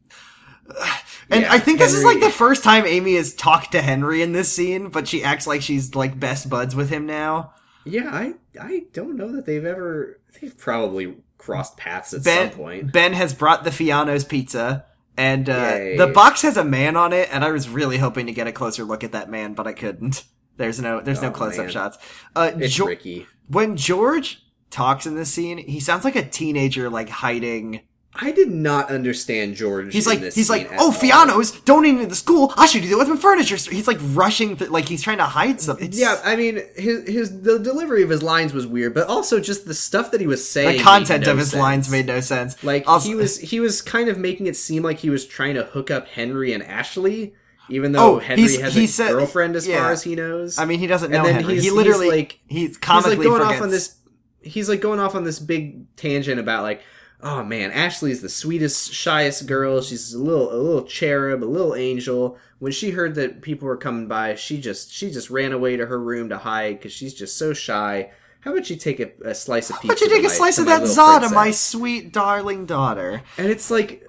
[1.31, 4.23] and Yeah, I think this is like the first time Amy has talked to Henry
[4.23, 7.55] in this scene, but she acts like she's like best buds with him now.
[7.85, 10.21] yeah, I I don't know that they've ever.
[10.41, 12.93] They've probably crossed paths at Ben, some point.
[12.93, 14.85] Ben has brought the Fiano's pizza,
[15.17, 18.33] and uh, the box has a man on it, and I was really hoping to
[18.33, 20.25] get a closer look at that man, but I couldn't.
[20.59, 21.97] There's no, there's no Oh, close up shots.
[22.37, 23.27] Uh, It's Jo- Ricky.
[23.49, 27.81] when George talks in this scene, he sounds like a teenager, like hiding.
[28.21, 29.93] I did not understand George.
[29.93, 30.91] He's in like, this he's like, oh.
[30.91, 32.53] Fiano's donating to the school.
[32.57, 33.55] I should do that with my furniture.
[33.55, 35.87] He's like rushing, th- like he's trying to hide something.
[35.87, 39.39] It's, Yeah, I mean, his his the delivery of his lines was weird, but also
[39.39, 40.79] just the stuff that he was saying.
[40.79, 41.61] the content no of his sense.
[41.61, 42.63] lines made no sense.
[42.65, 45.55] Like Also- he was he was kind of making it seem like he was trying
[45.55, 47.35] to hook up Henry and Ashley,
[47.69, 49.83] even though Oh, Henry he's- has he a said- girlfriend as yeah.
[49.83, 50.59] far as he knows.
[50.59, 51.53] I mean, he doesn't know And then Henry.
[51.55, 53.57] he's- he he's literally, like- he's he's comically like going forgets.
[53.59, 53.95] off on this.
[54.43, 56.81] He's like going off on this big tangent about like,
[57.23, 59.81] oh man, Ashley's the sweetest, shyest girl.
[59.83, 62.39] She's a little a little cherub, a little angel.
[62.61, 65.87] When she heard that people were coming by, she just she just ran away to
[65.87, 68.11] her room to hide because she's just so shy.
[68.41, 69.93] How about you take a, a slice of pizza?
[69.95, 73.23] about you take a my- slice of that Zada, my sweet darling daughter.
[73.37, 74.08] And it's like,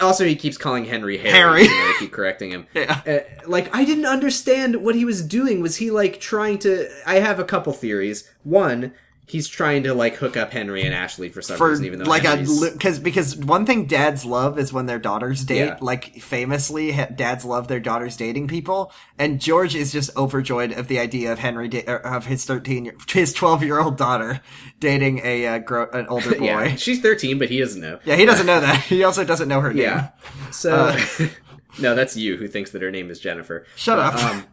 [0.00, 1.32] also he keeps calling Henry Harry.
[1.32, 1.66] Harry.
[1.66, 2.66] I keep correcting him.
[2.74, 3.00] Yeah.
[3.06, 5.60] Uh, like I didn't understand what he was doing.
[5.60, 6.88] Was he like trying to?
[7.06, 8.30] I have a couple theories.
[8.44, 8.92] One,
[9.32, 12.04] he's trying to like hook up Henry and Ashley for some for reason, even though
[12.04, 15.58] like Henry's- a because because one thing dads love is when their daughters date.
[15.66, 15.78] Yeah.
[15.80, 20.88] Like famously, ha- dads love their daughters dating people, and George is just overjoyed of
[20.88, 24.40] the idea of Henry da- er, of his thirteen year- his twelve year old daughter
[24.78, 26.44] dating a uh, gro- an older boy.
[26.44, 26.76] yeah.
[26.76, 27.98] she's thirteen, but he doesn't know.
[28.04, 28.76] Yeah, he doesn't know that.
[28.92, 29.82] He also doesn't know her name.
[29.84, 30.10] Yeah.
[30.50, 31.00] So Uh.
[31.80, 33.64] no, that's you who thinks that her name is Jennifer.
[33.76, 34.30] Shut But, up.
[34.34, 34.44] Um,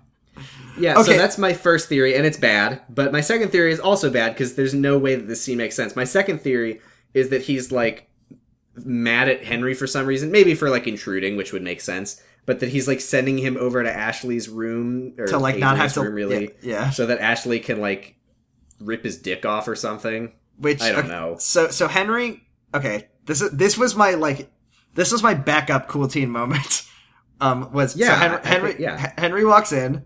[0.80, 2.82] yeah, so that's my first theory, and it's bad.
[2.90, 5.76] But my second theory is also bad because there's no way that this scene makes
[5.76, 5.96] sense.
[5.96, 6.82] My second theory
[7.14, 8.10] is that he's like
[8.76, 12.22] mad at Henry for some reason, maybe for like intruding, which would make sense.
[12.46, 15.94] But that he's like sending him over to Ashley's room or To, like, not have
[15.94, 16.90] to- room, really, yeah, yeah.
[16.90, 18.16] so that Ashley can like
[18.80, 20.32] rip his dick off or something.
[20.58, 21.36] Which I don't okay, know.
[21.40, 22.44] So so Henry.
[22.74, 24.52] Okay, this is this was my like
[24.96, 26.84] this was my backup cool teen moment.
[27.42, 29.14] Um, was so Yeah, Henry, Henry, think- yeah.
[29.18, 30.06] Henry walks in,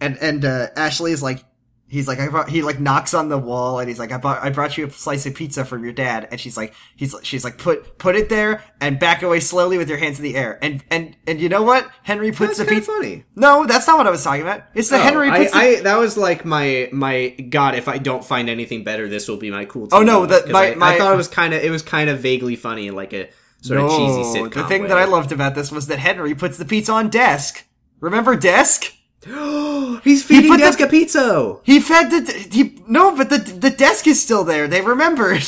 [0.00, 1.44] and and uh, Ashley is like.
[1.92, 4.40] He's like, I brought, he like knocks on the wall and he's like, I brought,
[4.44, 6.28] I brought you a slice of pizza from your dad.
[6.30, 9.88] And she's like, he's, she's like, put, put it there and back away slowly with
[9.88, 10.56] your hands in the air.
[10.62, 11.90] And, and, and you know what?
[12.04, 12.92] Henry puts That's the pizza.
[12.92, 13.24] funny.
[13.34, 14.62] No, that's not what I was talking about.
[14.72, 17.74] It's the Oh, Henry I, the, I that was like my my god.
[17.74, 19.88] If I don't find anything better, this will be my cool.
[19.90, 22.08] Oh, no, that- my- I, my- I thought it was kind of it was kind
[22.08, 23.30] of vaguely funny like a
[23.62, 24.54] sort of cheesy sitcom.
[24.54, 24.88] The thing way.
[24.90, 27.66] that I loved about this was that Henry puts the pizza on desk.
[27.98, 28.94] Remember desk?
[30.04, 31.56] He's feeding put the- Deska pizza.
[31.62, 34.66] He fed the he no, but the the desk is still there.
[34.68, 35.42] They remembered.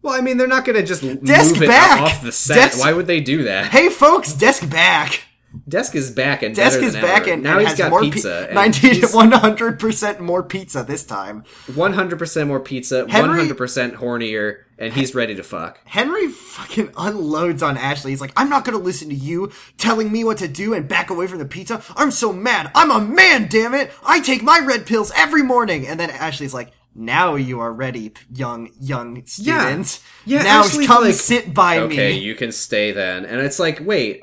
[0.00, 2.00] Well, I mean, they're not gonna just Desk move it back.
[2.00, 2.54] off the set.
[2.54, 3.66] Desk- Why would they do that?
[3.72, 5.22] Hey folks, desk back.
[5.66, 7.32] Desk is back and Desk better is back ever.
[7.32, 8.46] and now and he's got more pizza.
[8.48, 11.44] pi- 90 100% more pizza this time.
[11.68, 15.80] 100% more pizza, Henry- 100% hornier, and he's ready to fuck.
[15.86, 18.10] Henry fucking unloads on Ashley.
[18.10, 21.08] He's like, I'm not gonna listen to you telling me what to do and back
[21.10, 21.82] away from the pizza.
[21.96, 22.70] I'm so mad.
[22.74, 23.90] I'm a man, damn it.
[24.06, 25.86] I take my red pills every morning.
[25.86, 30.00] And then Ashley's like, now you are ready, young, young student.
[30.26, 31.94] Yeah, now Ashley's come like, sit by okay, me.
[31.94, 33.24] Okay, you can stay then.
[33.24, 34.20] And it's like, wait,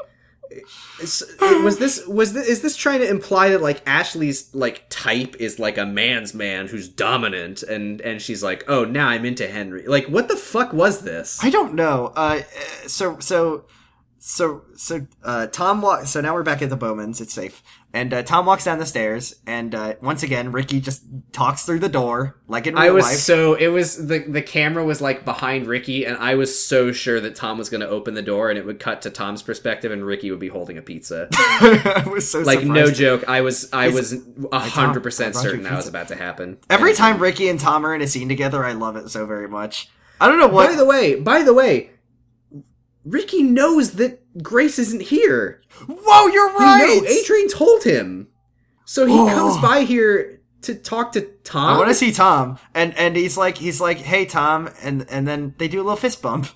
[0.99, 5.59] was this was this, is this trying to imply that like Ashley's like type is
[5.59, 9.87] like a man's man who's dominant, and and she's like, oh, now I'm into Henry.
[9.87, 11.39] Like, what the fuck was this?
[11.43, 12.13] I don't know.
[12.15, 12.41] Uh,
[12.87, 13.65] so so
[14.19, 16.11] so so uh, Tom walks.
[16.11, 17.19] So now we're back at the Bowmans.
[17.21, 17.61] It's safe.
[17.95, 21.79] And uh, Tom walks down the stairs, and uh, once again, Ricky just talks through
[21.79, 23.15] the door like in real I was life.
[23.15, 27.21] so it was the the camera was like behind Ricky, and I was so sure
[27.21, 29.93] that Tom was going to open the door, and it would cut to Tom's perspective,
[29.93, 31.29] and Ricky would be holding a pizza.
[31.33, 34.19] I was so like no joke, I was I was a
[34.51, 36.57] I hundred percent certain that was about to happen.
[36.69, 39.47] Every time Ricky and Tom are in a scene together, I love it so very
[39.47, 39.87] much.
[40.19, 40.69] I don't know what.
[40.69, 41.91] By the way, by the way,
[43.05, 45.61] Ricky knows that Grace isn't here.
[45.87, 47.01] Whoa, you're right.
[47.01, 48.27] know- Adrian told him,
[48.83, 49.27] so he Oh.
[49.27, 51.75] comes by here to talk to Tom.
[51.75, 55.27] I want to see Tom, and and he's like he's like, hey Tom, and and
[55.27, 56.47] then they do a little fist bump.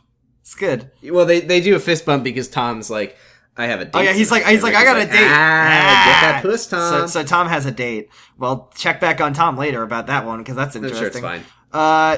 [0.41, 0.89] It's good.
[1.03, 3.15] Well, they they do a fist bump because Tom's like,
[3.55, 3.91] I have a date.
[3.93, 5.11] Oh yeah, he's like he's like I got a date.
[5.13, 7.07] like, Ah, get that puss, So, Tom.
[7.07, 8.09] so Tom has a date.
[8.39, 11.21] Well, check back on Tom later about that one because that's I'm interesting.
[11.21, 11.45] sure it's fine.
[11.71, 12.17] Uh,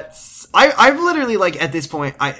[0.54, 2.34] I I'm literally like at this point, I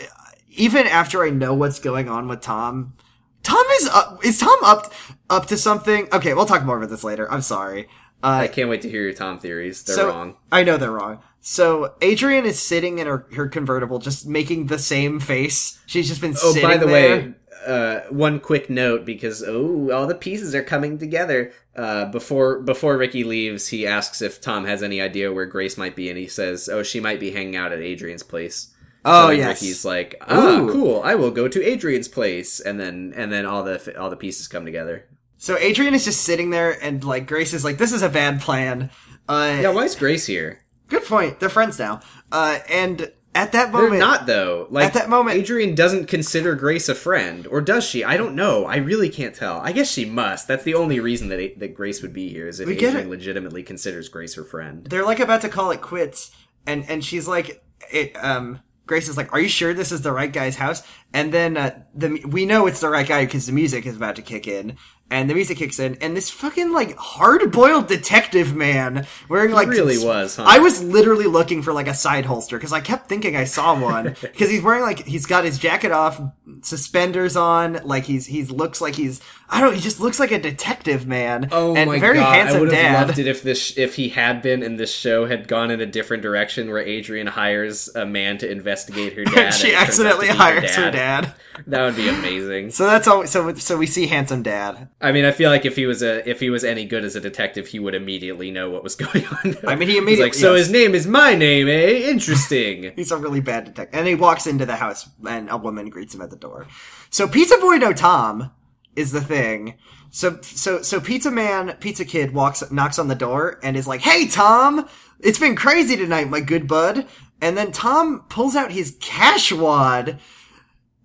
[0.54, 2.94] even after I know what's going on with Tom,
[3.42, 4.24] Tom is up.
[4.24, 4.92] Is Tom up
[5.28, 6.08] up to something?
[6.12, 7.30] Okay, we'll talk more about this later.
[7.30, 7.88] I'm sorry.
[8.24, 9.82] I can't wait to hear your Tom theories.
[9.82, 10.36] They're so, wrong.
[10.52, 11.18] I know they're wrong.
[11.40, 15.80] So Adrian is sitting in her, her convertible, just making the same face.
[15.86, 17.16] She's just been Oh, by the there.
[17.18, 17.34] way,
[17.66, 21.52] uh, one quick note because oh, all the pieces are coming together.
[21.74, 25.96] Uh, before before Ricky leaves, he asks if Tom has any idea where Grace might
[25.96, 28.71] be, and he says, "Oh, she might be hanging out at Adrian's place."
[29.04, 29.60] Oh, so yes.
[29.62, 30.72] Ricky's like, "Ah, Ooh.
[30.72, 31.02] cool.
[31.04, 34.46] I will go to Adrian's place," and then and then all the all the pieces
[34.48, 35.06] come together.
[35.38, 38.40] So Adrian is just sitting there, and like Grace is like, "This is a bad
[38.40, 38.90] plan."
[39.28, 40.60] Uh, Yeah, why is Grace here?
[40.88, 41.40] good point.
[41.40, 42.00] They're friends now.
[42.30, 44.66] Uh, and at that They're moment, not though.
[44.68, 48.04] Like At that moment- Adrian doesn't consider Grace a friend, or does she?
[48.04, 48.66] I don't know.
[48.66, 49.58] I really can't tell.
[49.64, 50.46] I guess she must.
[50.46, 53.08] That's the only reason that that Grace would be here is if Adrian it.
[53.08, 54.86] legitimately considers Grace her friend.
[54.88, 56.30] they're like about to call it quits,
[56.66, 60.12] and and she's like, it, um, Grace is like, "Are you sure this is the
[60.12, 63.52] right guy's house?" And then uh, the we know it's the right guy because the
[63.52, 64.76] music is about to kick in.
[65.12, 69.96] And the music kicks in, and this fucking like hard-boiled detective man wearing like really
[69.96, 70.44] s- was, huh?
[70.46, 73.78] I was literally looking for like a side holster because I kept thinking I saw
[73.78, 76.18] one because he's wearing like he's got his jacket off,
[76.62, 80.32] suspenders on, like he's he's looks like he's I don't know, he just looks like
[80.32, 81.48] a detective man.
[81.52, 82.48] Oh and my very god!
[82.48, 83.06] I would have dad.
[83.08, 85.86] loved it if this if he had been and this show had gone in a
[85.86, 89.50] different direction where Adrian hires a man to investigate her dad.
[89.50, 91.34] she and it turns out accidentally to be hires her dad.
[91.66, 92.70] That would be amazing.
[92.70, 93.26] So that's all.
[93.26, 94.88] So so we see handsome dad.
[95.02, 97.16] I mean, I feel like if he was a if he was any good as
[97.16, 99.56] a detective, he would immediately know what was going on.
[99.66, 100.66] I mean, he He's immediately- like, so yes.
[100.66, 102.08] his name is my name, eh?
[102.10, 102.92] Interesting.
[102.96, 106.14] He's a really bad detective, and he walks into the house, and a woman greets
[106.14, 106.66] him at the door.
[107.10, 108.52] So Pizza Boy No Tom
[108.96, 109.74] is the thing.
[110.10, 114.02] So so so Pizza Man, Pizza Kid walks, knocks on the door, and is like,
[114.02, 114.86] "Hey Tom,
[115.20, 117.06] it's been crazy tonight, my good bud."
[117.40, 120.20] And then Tom pulls out his cash wad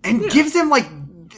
[0.03, 0.85] and gives him like,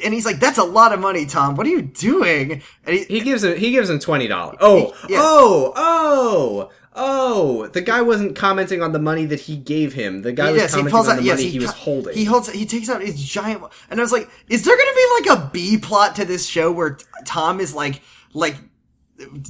[0.04, 1.56] and he's like, "That's a lot of money, Tom.
[1.56, 4.58] What are you doing?" And he, He gives him he gives him twenty dollars.
[4.60, 5.22] Oh, Yes.
[5.24, 7.68] oh, oh, oh!
[7.68, 10.22] The guy wasn't commenting on the money that he gave him.
[10.22, 11.16] The guy was yes, he commenting on out.
[11.18, 12.16] the Yes, money he, he, was holding.
[12.16, 12.50] He holds.
[12.52, 13.64] He takes out his giant.
[13.90, 16.46] And I was like, is there going to be like a B plot to this
[16.46, 18.02] show where Tom is like,
[18.34, 18.56] like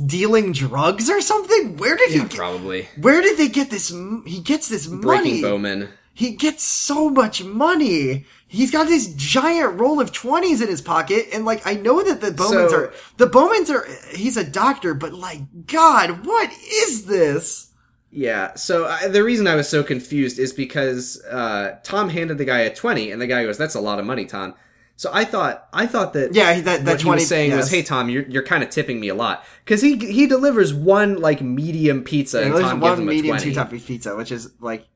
[0.06, 1.78] dealing drugs or something?
[1.78, 2.28] Where did yeah, he?
[2.28, 3.90] Get, probably where did they get this?
[3.90, 5.42] He gets this breaking money.
[5.42, 5.90] Bowman.
[6.14, 8.26] He gets so much money.
[8.52, 12.20] He's got this giant roll of twenties in his pocket, and like I know that
[12.20, 13.88] the Bowmans So- are the Bowmans are.
[14.12, 17.68] He's a doctor, but like God, what is this?
[18.12, 18.56] Yeah.
[18.56, 22.62] So I, the reason I was so confused is because uh, Tom handed the guy
[22.62, 24.56] a twenty, and the guy goes, "That's a lot of money, Tom."
[24.96, 27.84] So I thought I thought that Yeah, that that what he was saying was, "Hey
[27.84, 31.40] Tom, you're you're kind of tipping me a lot," because he he delivers one like
[31.40, 33.52] medium pizza, and there's Tom gives one him a medium twenty.
[33.52, 34.88] two topping pizza, which is like,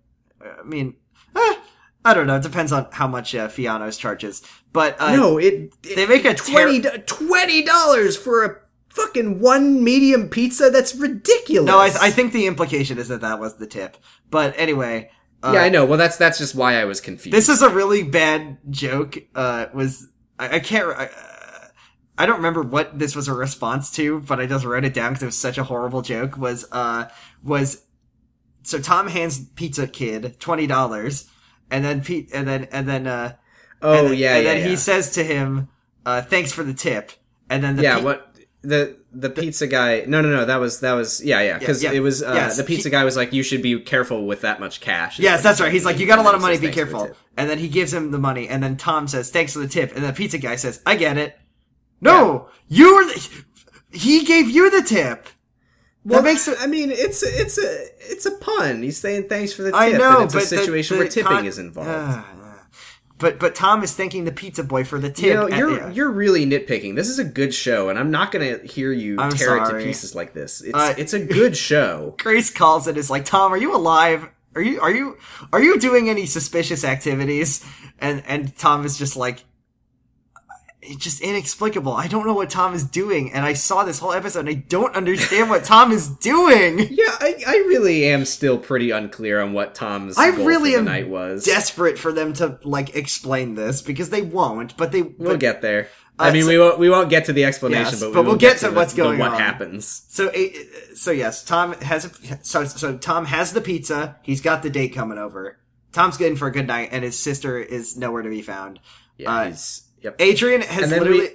[0.41, 0.95] I mean,
[1.35, 1.53] eh,
[2.05, 2.35] I don't know.
[2.35, 4.41] It depends on how much uh, Fiano's charges,
[4.73, 8.57] but uh, no, it, it they make a ter- twenty dollars for a
[8.89, 10.69] fucking one medium pizza.
[10.69, 11.67] That's ridiculous.
[11.67, 13.97] No, I, I think the implication is that that was the tip.
[14.29, 15.85] But anyway, uh, yeah, I know.
[15.85, 17.35] Well, that's that's just why I was confused.
[17.35, 19.17] this is a really bad joke.
[19.33, 20.87] Uh, was I, I can't.
[20.97, 21.67] I, uh,
[22.17, 25.11] I don't remember what this was a response to, but I just wrote it down
[25.13, 26.37] because it was such a horrible joke.
[26.37, 27.09] Was uh
[27.41, 27.83] was
[28.63, 31.29] so Tom hands Pizza Kid twenty dollars,
[31.73, 33.33] and then Pete and then and then uh
[33.81, 34.67] oh then, yeah, and yeah, then yeah.
[34.67, 35.69] he says to him,
[36.05, 37.11] uh, "Thanks for the tip."
[37.49, 40.03] And then the yeah, pi- what the the pizza guy?
[40.07, 40.45] No, no, no.
[40.45, 41.57] That was that was yeah, yeah.
[41.57, 43.79] Because yeah, it was uh, yes, the pizza he- guy was like, "You should be
[43.79, 45.71] careful with that much cash." Yes, that's right.
[45.71, 46.53] He's like, "You got a lot of money.
[46.53, 49.07] says, Be "Thanks the careful." And then he gives him the money, and then Tom
[49.07, 51.35] says, "Thanks for the tip." And the pizza guy says, "I get it."
[51.99, 53.05] No, you were.
[53.05, 53.43] The,
[53.91, 55.27] he gave you the tip.
[56.05, 56.57] Well, that makes it.
[56.59, 58.83] I mean, it's it's a it's a pun.
[58.83, 59.79] He's saying thanks for the tip.
[59.79, 62.25] I know, and it's but a situation the, where tipping con- is involved.
[63.23, 65.23] But but Tom is thanking the pizza boy for the tip.
[65.23, 65.89] You know, you're yeah.
[65.91, 66.95] you're really nitpicking.
[66.95, 69.69] This is a good show, and I'm not going to hear you I'm tear it
[69.69, 70.59] to pieces like this.
[70.59, 72.15] It's Uh, it's a good show.
[72.19, 72.97] Grace calls it.
[72.97, 74.27] Is like, Tom, are you alive?
[74.55, 75.17] Are you are you
[75.53, 77.65] are you doing any suspicious activities?
[77.99, 79.45] And and Tom is just like,
[80.85, 81.93] it's just inexplicable.
[81.93, 84.53] I don't know what Tom is doing, and I saw this whole episode, and I
[84.53, 86.79] don't understand what Tom is doing.
[86.93, 90.85] Yeah, I, I really am still pretty unclear on what Tom's I really the am
[90.85, 91.43] night was.
[91.45, 94.77] Desperate for them to like explain this because they won't.
[94.77, 95.89] But they We'll but- get there.
[96.19, 98.13] Uh, I mean, so- we won't we won't get to the explanation, Yes, but, we
[98.13, 99.33] but we'll get to the- what's the going what on.
[99.33, 100.03] What happens.
[100.09, 100.31] So,
[100.95, 104.17] so yes, Tom has a, so so Tom has the pizza.
[104.21, 105.57] He's got the date coming over.
[105.91, 108.79] Tom's good for a good night, and his sister is nowhere to be found.
[109.17, 110.15] Yeah, Uh, he's, yep.
[110.19, 111.29] Adrian has literally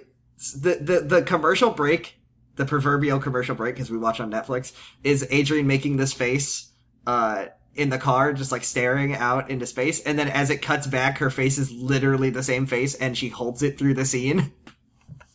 [0.56, 2.20] the, the the commercial break,
[2.56, 6.70] the proverbial commercial break, because we watch on Netflix, is Adrian making this face
[7.06, 10.86] uh, in the car, just like staring out into space, and then as it cuts
[10.86, 14.52] back, her face is literally the same face, and she holds it through the scene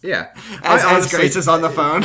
[0.03, 0.29] yeah.
[0.63, 2.03] as, I as Grace is on the phone.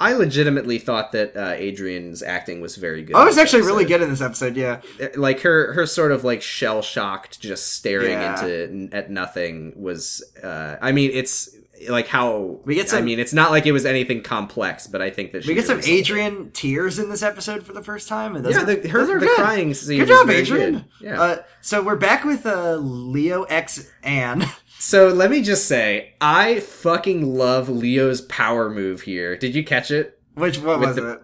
[0.00, 3.14] I legitimately thought that uh, Adrian's acting was very good.
[3.14, 4.56] I was actually really good in this episode.
[4.56, 4.80] Yeah,
[5.14, 8.44] like her her sort of like shell shocked just staring Yeah.
[8.44, 11.54] into at nothing was uh i mean it's
[11.88, 15.00] like how We get Some, i mean it's not like it was anything complex but
[15.02, 15.80] i think that she we get some.
[15.84, 19.00] Adrian tears in this episode for the first time, and those Yeah, are, the- her-
[19.00, 19.36] those are the good.
[19.36, 20.72] crying scene Good job, Adrian.
[20.72, 20.84] good.
[21.00, 21.20] Yeah.
[21.22, 24.44] Uh, so we're back with uh, Leo X Anne.
[24.82, 29.90] so let me just say i fucking love leo's power move here did you catch
[29.90, 31.20] it Which what With was the- it?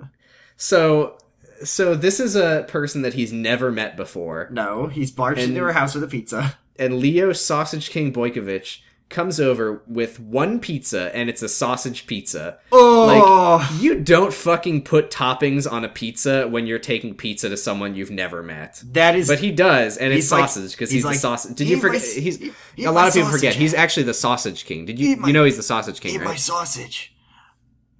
[0.56, 1.16] so
[1.64, 5.62] so this is a person that he's never met before No, he's barged And- into
[5.62, 6.58] her house with a pizza.
[6.78, 12.58] and Leo Sausage King Boykewich comes over with one pizza and it's a sausage pizza.
[12.72, 17.94] Oh, You don't fucking put toppings on a pizza when you're taking pizza to someone
[17.94, 18.82] you've never met.
[18.92, 19.28] that is.
[19.28, 21.56] But he does, and it's sausage because he's he's, like, the sausage.
[21.56, 22.02] Did you forget?
[22.02, 24.84] my he's eat- eat a lot of people sausage." forget he's actually the sausage king.
[24.86, 25.16] Did you?
[25.16, 27.14] My- you know he's the sausage king, eat my sausage.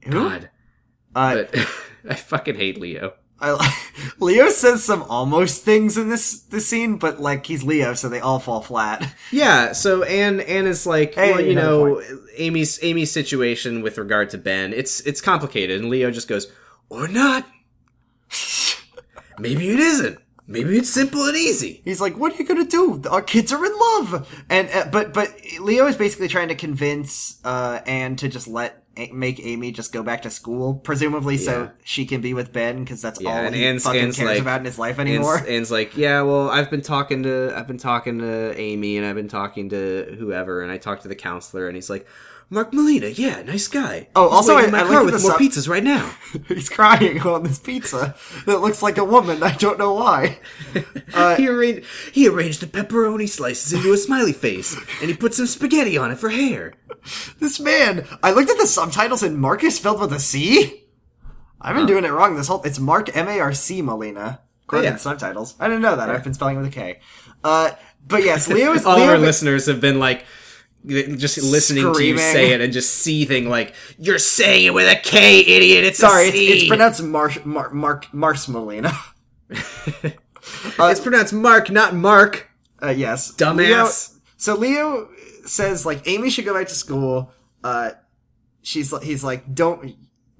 [0.04, 0.10] Who?
[0.12, 0.50] God,
[1.14, 1.54] Uh, but
[2.08, 3.14] I fucking hate Leo.
[3.40, 3.76] I,
[4.20, 8.20] Leo says some almost things in this this scene, but like he's Leo, so they
[8.20, 9.14] all fall flat.
[9.30, 12.02] Yeah, so Anne Anne is like, Hey, well, you know,
[12.36, 16.50] Amy's Amy's situation with regard to Ben, it's it's complicated, and Leo just goes,
[16.88, 17.46] or not.
[19.38, 20.18] Maybe it isn't.
[20.48, 21.82] Maybe it's simple and easy.
[21.84, 23.02] He's like, "What are you gonna do?
[23.10, 27.40] Our kids are in love." And uh, but but Leo is basically trying to convince
[27.44, 31.44] uh Anne to just let make Amy just go back to school, presumably Yeah.
[31.44, 34.16] so she can be with Ben because that's Yeah, all and he Anne's- fucking Anne's
[34.16, 35.42] cares like- about in his life Anne's, anymore.
[35.48, 39.14] Anne's like, yeah, well, I've been talking to I've been talking to Amy, and I've
[39.16, 42.06] been talking to whoever, and I talked to the counselor, and he's like,
[42.48, 44.06] Mark Molina, yeah, nice guy.
[44.14, 46.14] Oh, He's also, waiting in my I car with more sub- pizzas right now.
[46.48, 48.14] he's crying on this pizza
[48.46, 49.42] that looks like a woman.
[49.42, 50.38] I don't know why.
[51.14, 55.32] Uh, he arranged he arranged the pepperoni slices into a smiley face, and he put
[55.32, 56.74] some spaghetti on it for hair.
[57.38, 60.84] This man, I looked at the subtitles and Mark is spelled with a C.
[61.60, 62.62] I've been doing it wrong this whole.
[62.64, 64.40] It's Mark M A R C Molina.
[64.64, 64.96] According yeah.
[64.96, 66.10] subtitles, I didn't know that.
[66.10, 66.98] I've been spelling with a K.
[67.42, 67.70] Uh,
[68.06, 68.84] but yes, Leo is.
[68.84, 70.26] All Leo, our listeners have been like
[70.86, 74.96] just listening to you say it and just seething like you're saying it with a
[74.96, 75.84] K, idiot.
[75.84, 78.92] It's Sorry, it's, it's pronounced Marsh, Mark Mark Mars Molina.
[80.78, 82.48] It's pronounced Mark, not Mark.
[82.82, 83.56] Uh, yes, Dumbass.
[83.56, 85.08] Leo, so Leo
[85.44, 87.32] says like Amy should go back to school.
[87.64, 87.90] Uh,
[88.62, 89.96] she's he's like, don't.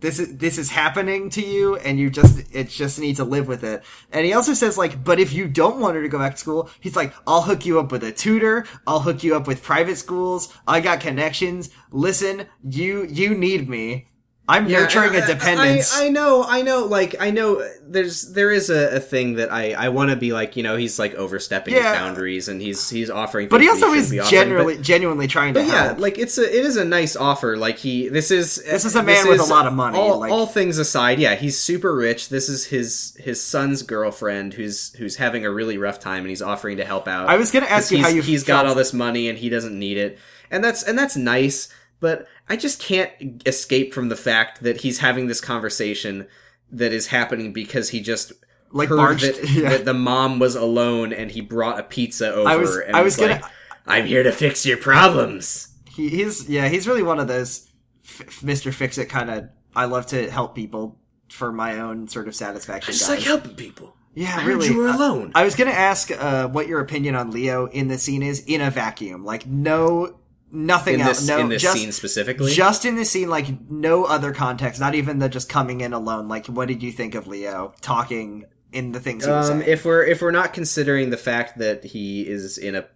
[0.07, 3.49] This is this is happening to you, and you just it just need to live
[3.49, 3.83] with it.
[4.13, 6.39] And he also says like, but if you don't want her to go back to
[6.39, 8.67] school, he's like, I'll hook you up with a tutor.
[8.87, 10.57] I'll hook you up with private schools.
[10.65, 11.71] I got connections.
[11.91, 14.07] Listen, you you need me.
[14.49, 15.93] I'm nurturing I- a dependence.
[15.93, 16.85] I, I know, I know.
[16.85, 17.69] Like, I know.
[17.89, 20.57] There's there is a, a thing that I I want to be like.
[20.57, 21.91] You know, he's like overstepping Yeah.
[21.93, 23.49] his boundaries, and he's he's offering.
[23.49, 26.39] but he also shouldn't is be offering, genuinely genuinely trying to But yeah, like it's
[26.39, 27.57] a it is a nice offer.
[27.57, 30.31] Like he this is This is a man with a lot of money, All, like-
[30.31, 32.29] all things aside, yeah, he's super rich.
[32.29, 36.43] This is his his son's girlfriend who's who's having a really rough time, and he's
[36.43, 37.29] offering to help out.
[37.29, 39.77] I was gonna ask you how you he's got all this money and he doesn't
[39.77, 40.19] need it,
[40.53, 41.69] and that's and that's nice.
[41.99, 43.11] But I just can't
[43.47, 46.27] escape from the fact that he's having this conversation
[46.71, 48.33] that is happening because he just
[48.73, 49.69] Like heard barged- that, yeah.
[49.71, 52.49] that the mom was alone and he brought a pizza over.
[52.49, 53.45] I was- and I was gonna- like,
[53.87, 55.69] I'm here to fix your problems.
[55.89, 57.69] he, he's yeah he's really one of those
[58.05, 58.73] f- Mr.
[58.75, 59.49] Fix It kind of.
[59.75, 60.99] I love to help people
[61.31, 62.91] for my own sort of satisfaction.
[62.91, 63.19] I just guys.
[63.19, 63.95] like helping people.
[64.15, 64.69] Yeah, I really.
[64.69, 65.33] you were Uh, alone.
[65.35, 68.61] I was gonna ask uh, what your opinion on Leo in the scene is in
[68.61, 70.19] a vacuum, like no
[70.57, 72.53] nothing in else, this no in this just scene specifically.
[72.53, 76.29] just in this scene, like no other context, not even the just coming in alone.
[76.29, 79.85] Like, what did you think of Leo talking in the things he was um, if
[79.85, 82.87] we're if we're not considering the fact that he is in a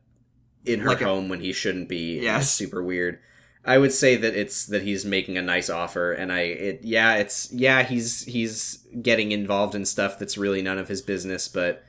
[0.65, 2.51] in her Like a- home when he shouldn't be, Yes.
[2.51, 3.19] super weird.
[3.65, 7.17] I would say that it's that he's making a nice offer, and I it yeah
[7.17, 11.85] it's yeah he's he's getting involved in stuff that's really none of his business, but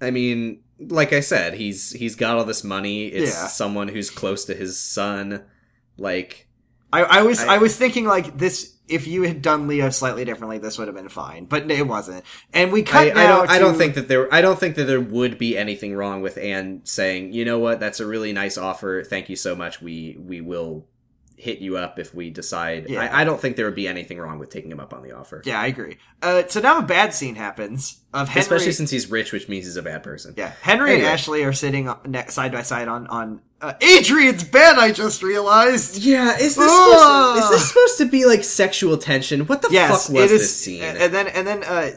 [0.00, 3.06] I mean, like I said, he's he's got all this money.
[3.06, 3.46] It's Yeah.
[3.46, 5.44] someone who's close to his son,
[5.96, 6.48] like.
[6.92, 8.74] I, I was I- I, was thinking like this.
[8.88, 12.24] If you had done Leo slightly differently, this would have been fine, but it wasn't.
[12.54, 13.50] And we cut I, I don't.
[13.50, 14.32] I don't think that there.
[14.32, 17.80] I don't think that there would be anything wrong with Anne saying, "You know what?
[17.80, 19.02] That's a really nice offer.
[19.02, 19.82] Thank you so much.
[19.82, 20.86] We we will
[21.36, 23.00] hit you up if we decide." Yeah.
[23.02, 25.12] I, I don't think there would be anything wrong with taking him up on the
[25.12, 25.98] offer, Yeah, I agree.
[26.22, 28.40] Uh, so now a bad scene happens of Henry.
[28.42, 30.34] especially since he's rich, which means he's a bad person.
[30.36, 31.04] yeah, Henry Anyway.
[31.04, 31.88] and Ashley are sitting
[32.28, 34.76] side by side on on uh, Adrian's bed.
[34.78, 35.96] I just realized.
[35.96, 39.46] Yeah, is this supposed to, is this supposed to be like sexual tension?
[39.46, 40.40] What the Yes, fuck was is.
[40.40, 40.82] this scene?
[40.82, 41.90] And then and then uh,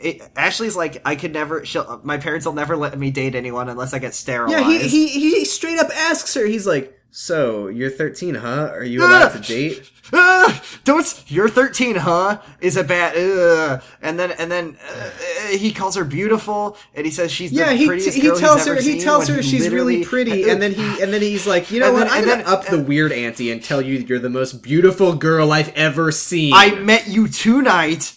[0.00, 1.64] it, Ashley's like, I could never.
[2.02, 4.58] My parents will never let me date anyone unless I get sterilized.
[4.58, 6.44] yeah, he, he he straight up asks her.
[6.46, 8.70] He's like, So you're 13, huh?
[8.72, 9.90] Are you allowed to date?
[10.14, 15.10] Ah, don't you're 13 huh is a bad uh, and then and then uh,
[15.56, 18.78] he calls her beautiful and he says she's Yeah, the he, prettiest he tells her
[18.80, 21.86] he tells her she's really pretty, and then he and then he's like, you know
[21.86, 22.08] And what?
[22.08, 25.14] then- I'm gonna then- up the weird ante and tell you you're the most beautiful
[25.14, 26.52] girl I've ever seen.
[26.54, 28.14] I met you tonight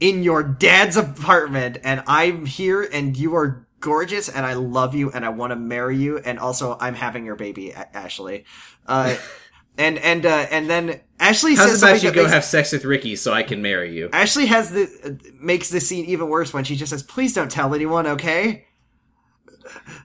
[0.00, 5.10] in your dad's apartment, and I'm here, and you are gorgeous, and I love you,
[5.10, 8.44] and I want to marry you, and also I'm having your baby, Ashley.
[8.86, 9.16] Uh,
[9.78, 12.84] and and uh, and then Ashley How's says about you go makes- have sex with
[12.84, 14.10] Ricky so I can marry you?
[14.12, 17.50] Ashley has the uh, makes the scene even worse when she just says, "Please don't
[17.50, 18.66] tell anyone, okay?"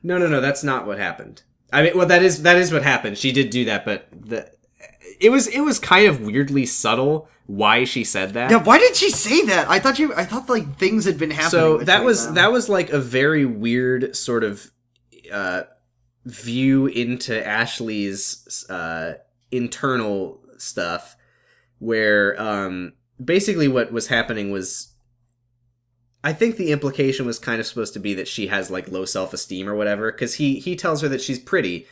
[0.03, 0.41] No, no, no.
[0.41, 1.43] That's not what happened.
[1.73, 3.17] I mean, well, that is that is what happened.
[3.17, 4.51] She did do that, but the
[5.19, 8.49] it was it was kind of weirdly subtle why she said that.
[8.49, 9.69] Yeah, why did she say that?
[9.69, 11.49] I thought you, I thought like things had been happening.
[11.51, 12.35] so that was them.
[12.35, 14.71] that was like a very weird sort of
[15.31, 15.63] uh
[16.25, 19.13] view into Ashley's uh
[19.51, 21.15] internal stuff
[21.79, 22.93] where um
[23.23, 24.91] basically what was happening was
[26.23, 29.05] I think the implication was kind of supposed to be that she has like low
[29.05, 31.85] self-esteem or whatever cuz he he tells her that she's pretty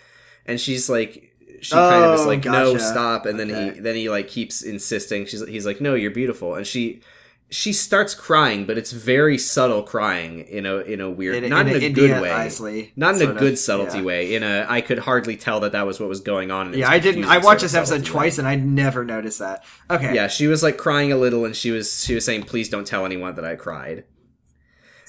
[0.46, 1.33] and she's like
[1.64, 3.74] she kind of is Oh, like no stop and then Okay.
[3.76, 7.02] he then he like keeps insisting she's he's like no you're beautiful and she
[7.50, 11.68] she starts crying but it's very subtle crying in a in a weird in, not
[11.68, 14.04] in, in a good way Isley, not in a sort of, good subtlety yeah.
[14.04, 16.90] way in a i could hardly tell that that was what was going on Yeah,
[16.90, 17.26] I didn't.
[17.26, 18.14] I watched this episode subtlety way.
[18.24, 19.64] twice, and I never noticed that.
[19.90, 20.16] Okay.
[20.16, 22.88] yeah she was like crying a little and she was she was saying please don't
[22.88, 24.04] tell anyone that i cried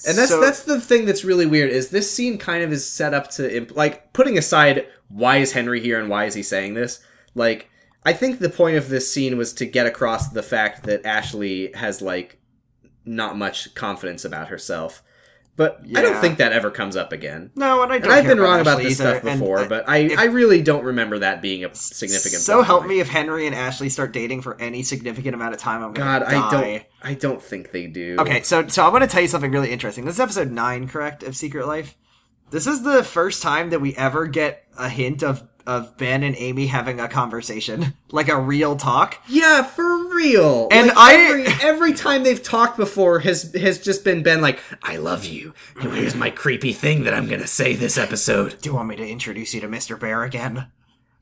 [0.07, 2.89] and that's So- that's the thing that's really weird is this scene kind of is
[2.89, 6.43] set up to imp- like putting aside why is henry here and why is he
[6.43, 7.01] saying this
[7.35, 7.69] like
[8.05, 11.71] i think the point of this scene was to get across the fact that ashley
[11.75, 12.39] has like
[13.05, 15.03] not much confidence about herself
[15.57, 18.27] but i don't think that ever comes up again No, and I don't and I've
[18.27, 20.85] been wrong about Ashley this either, stuff and, before, uh, but I, I really don't
[20.85, 22.43] remember that being a significant.
[22.43, 22.91] So help point.
[22.91, 25.83] me if Henry and Ashley start dating for any significant amount of time.
[25.83, 26.27] I'm God, die.
[26.27, 26.83] I don't.
[27.03, 28.17] I don't think they do.
[28.19, 30.05] Okay, so so I want to tell you something really interesting.
[30.05, 31.97] This is episode nine, correct, of Secret Life.
[32.51, 36.37] This is the first time that we ever get a hint of of Ben and
[36.39, 39.19] Amy having a conversation, like a real talk.
[39.29, 40.69] Yeah, for real.
[40.71, 44.61] And Like, I- every, every time they've talked before has has just been Ben like,
[44.83, 45.55] "I love you.
[45.81, 49.09] Here's my creepy thing that I'm gonna say this episode." Do you want me to
[49.09, 49.99] introduce you to Mr.
[49.99, 50.67] Bear again?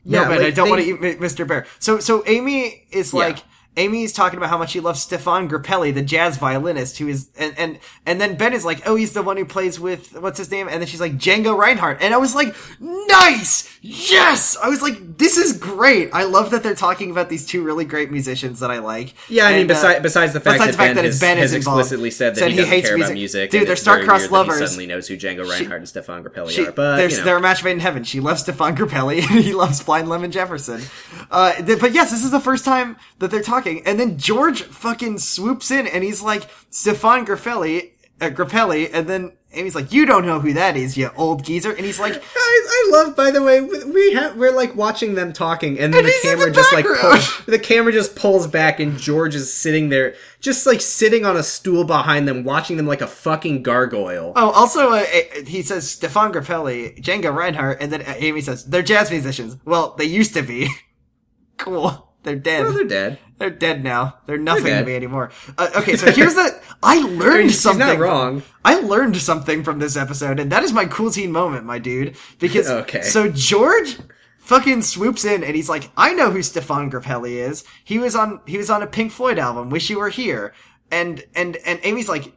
[0.04, 1.46] Yeah, no, but like, I don't they- want to eat Mr.
[1.46, 1.66] Bear.
[1.78, 3.18] So, so Amy is Yeah.
[3.20, 3.38] like,
[3.76, 7.54] Amy's talking about how much she loves Stefan Grappelli, the jazz violinist, who is, and,
[7.58, 10.50] and, and then Ben is like, oh, he's the one who plays with, what's his
[10.50, 10.68] name?
[10.68, 12.02] And then she's like, Django Reinhardt.
[12.02, 13.68] And I was like, nice!
[13.84, 14.56] Yes!
[14.62, 16.10] I was like, this is great.
[16.12, 19.14] I love that they're talking about these two really great musicians that I like.
[19.28, 21.20] Yeah, I mean, And, uh, besides besides the fact besides that the fact Ben, that
[21.20, 21.80] Ben has involved.
[21.80, 23.14] explicitly said that Said he he doesn't hates care about music.
[23.16, 24.60] music, Dude, and they're star-crossed lovers.
[24.60, 27.24] He suddenly knows who Django Reinhardt and Stefan Grappelli She, are, but you know.
[27.24, 28.04] they're a match made in heaven.
[28.04, 30.82] She loves Stefan Grappelli, and he loves Blind Lemon Jefferson.
[31.30, 33.61] Uh, th- but yes, this is the first time that they're talking.
[33.66, 37.90] And then George fucking swoops in, and he's like, Stefan Grappelli,
[38.20, 41.72] uh, Grappelli, and then Amy's like, you don't know who that is, you old geezer.
[41.72, 45.32] And he's like, I, I love, by the way, we have we're like watching them
[45.32, 48.80] talking, and then And the camera the just like pulls, the camera just pulls back,
[48.80, 52.86] and George is sitting there, just like sitting on a stool behind them, watching them
[52.86, 54.32] like a fucking gargoyle.
[54.36, 58.64] oh, also, uh, uh, he says Stefan Grappelli, Django Reinhardt, and then uh, Amy says,
[58.64, 59.56] they're jazz musicians.
[59.64, 60.70] Well, they used to be.
[61.58, 62.08] cool.
[62.22, 62.64] They're dead.
[62.64, 63.18] Oh, they're dead.
[63.42, 64.18] They're dead now.
[64.26, 65.32] They're nothing They're to me anymore.
[65.58, 66.60] Uh, okay, so here's the.
[66.80, 67.84] I learned something.
[67.84, 68.44] not wrong.
[68.64, 72.16] I learned something from this episode, and that is my cool teen moment, my dude.
[72.38, 73.02] Because Okay.
[73.02, 73.98] so George
[74.38, 77.64] fucking swoops in and he's like, "I know who Stefan Grappelli is.
[77.82, 79.70] He was on he was on a Pink Floyd album.
[79.70, 80.54] Wish You Were Here."
[80.92, 82.32] And and and Amy's like,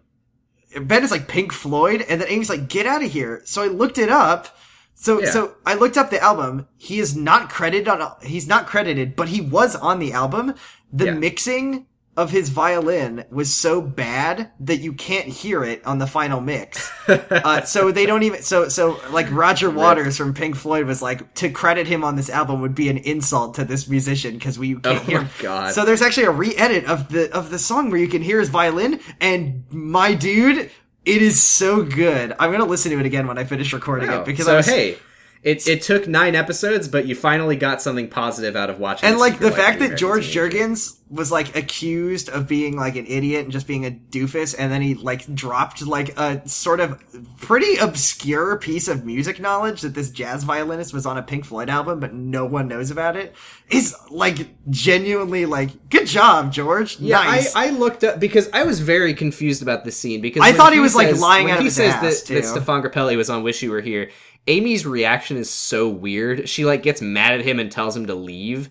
[0.81, 3.67] Ben is like Pink Floyd, and then Amy's like, "Get out of here." So I
[3.67, 4.57] looked it up.
[4.97, 5.29] So Yeah.
[5.29, 6.67] so I looked up the album.
[6.77, 8.11] He is not credited on.
[8.23, 10.55] He's not credited, but he was on the album.
[10.95, 11.11] The Yeah.
[11.13, 11.85] mixing
[12.17, 16.89] of his violin was so bad that you can't hear it on the final mix.
[17.09, 18.41] uh, so they don't even.
[18.41, 22.29] So so like Roger Waters from Pink Floyd was like to credit him on this
[22.29, 25.21] album would be an insult to this musician because we can't Oh hear.
[25.23, 25.29] my.
[25.39, 25.73] God.
[25.73, 28.47] So there's actually a re-edit of the of the song where you can hear his
[28.49, 30.71] violin, and my dude.
[31.03, 32.33] It is so good.
[32.39, 34.21] I'm gonna listen to it again when I finish recording Wow.
[34.21, 34.97] it because so I was, hey,
[35.45, 39.07] it it took nine episodes, but you finally got something positive out of watching.
[39.07, 42.75] and The like the Life fact of that George Juergens was like accused of being
[42.75, 46.41] like an idiot and just being a doofus, and then he like dropped like a
[46.49, 46.99] sort of
[47.37, 51.69] pretty obscure piece of music knowledge that this jazz violinist was on a Pink Floyd
[51.69, 53.35] album, but no one knows about it.
[53.69, 56.99] Is like genuinely like good job, George.
[56.99, 57.55] Yeah, nice.
[57.55, 60.73] I, I looked up because I was very confused about this scene because I thought
[60.73, 62.47] he was, like, lying when out of he his says ass, that, that too.
[62.47, 64.09] Stefan Grappelli was on Wish You Were Here.
[64.47, 66.47] Amy's reaction is so weird.
[66.47, 68.69] She like gets mad at him and tells him to leave.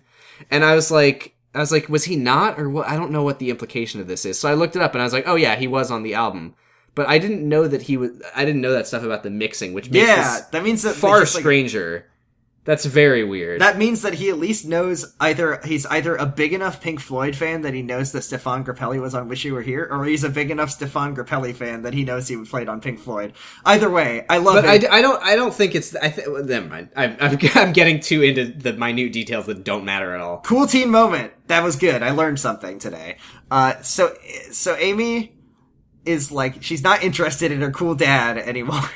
[0.49, 3.23] And I was like I was like, was he not or what I don't know
[3.23, 4.39] what the implication of this is.
[4.39, 6.13] So I looked it up and I was like, oh yeah, he was on the
[6.13, 6.55] album.
[6.95, 9.73] But I didn't know that he was I didn't know that stuff about the mixing,
[9.73, 12.07] which makes Yeah, that means that far just, like, stranger.
[12.65, 13.61] That's very weird.
[13.61, 17.35] That means that he at least knows either he's either a big enough Pink Floyd
[17.35, 20.23] fan that he knows that Stefan Grappelli was on Wish You Were Here, or he's
[20.23, 23.33] a big enough Stefan Grappelli fan that he knows he played on Pink Floyd.
[23.65, 24.89] Either way, I love but it.
[24.89, 26.89] I, I don't I don't think it's I th- well, never mind.
[26.95, 30.41] I'm, I'm I'm getting too into the minute details that don't matter at all.
[30.41, 31.33] cool teen moment.
[31.47, 32.01] That was good.
[32.01, 33.17] I learned something today.
[33.51, 34.15] Uh, so
[34.51, 35.37] so Amy
[36.03, 38.89] is like she's not interested in her cool dad anymore.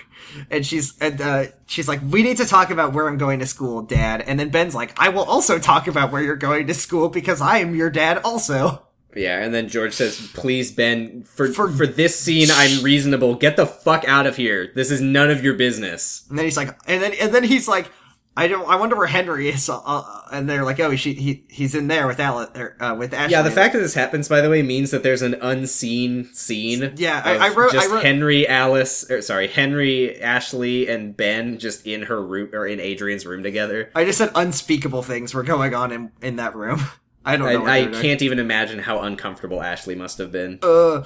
[0.49, 3.45] And she's and uh, she's like, we need to talk about where I'm going to
[3.45, 4.21] school, Dad.
[4.21, 7.41] And then Ben's like, I will also talk about where you're going to school because
[7.41, 8.83] I am your dad also.
[9.15, 13.33] Yeah, and then George says, "Please, Ben, for For- for, this scene, I'm reasonable.
[13.33, 14.71] Get the fuck out of here.
[14.75, 17.67] This is none of your business." And then he's like, and then and then he's
[17.67, 17.91] like,
[18.39, 18.67] I don't.
[18.69, 19.69] I wonder where Henry is.
[19.69, 23.13] Uh, and they're like, oh, he he he's in there with Alice or, uh, with
[23.13, 23.33] Ashley.
[23.33, 26.93] Yeah, the fact that this happens, by the way, means that there's an unseen scene.
[26.95, 31.57] Yeah, I- I wrote- I just wrote- Henry, Alice, or sorry, Henry, Ashley, and Ben
[31.59, 33.89] just in her room or in Adrian's room together.
[33.95, 36.81] I just said unspeakable things were going on in in that room.
[37.25, 40.57] I don't I, I can't even imagine how uncomfortable Ashley must have been.
[40.63, 41.03] Uh,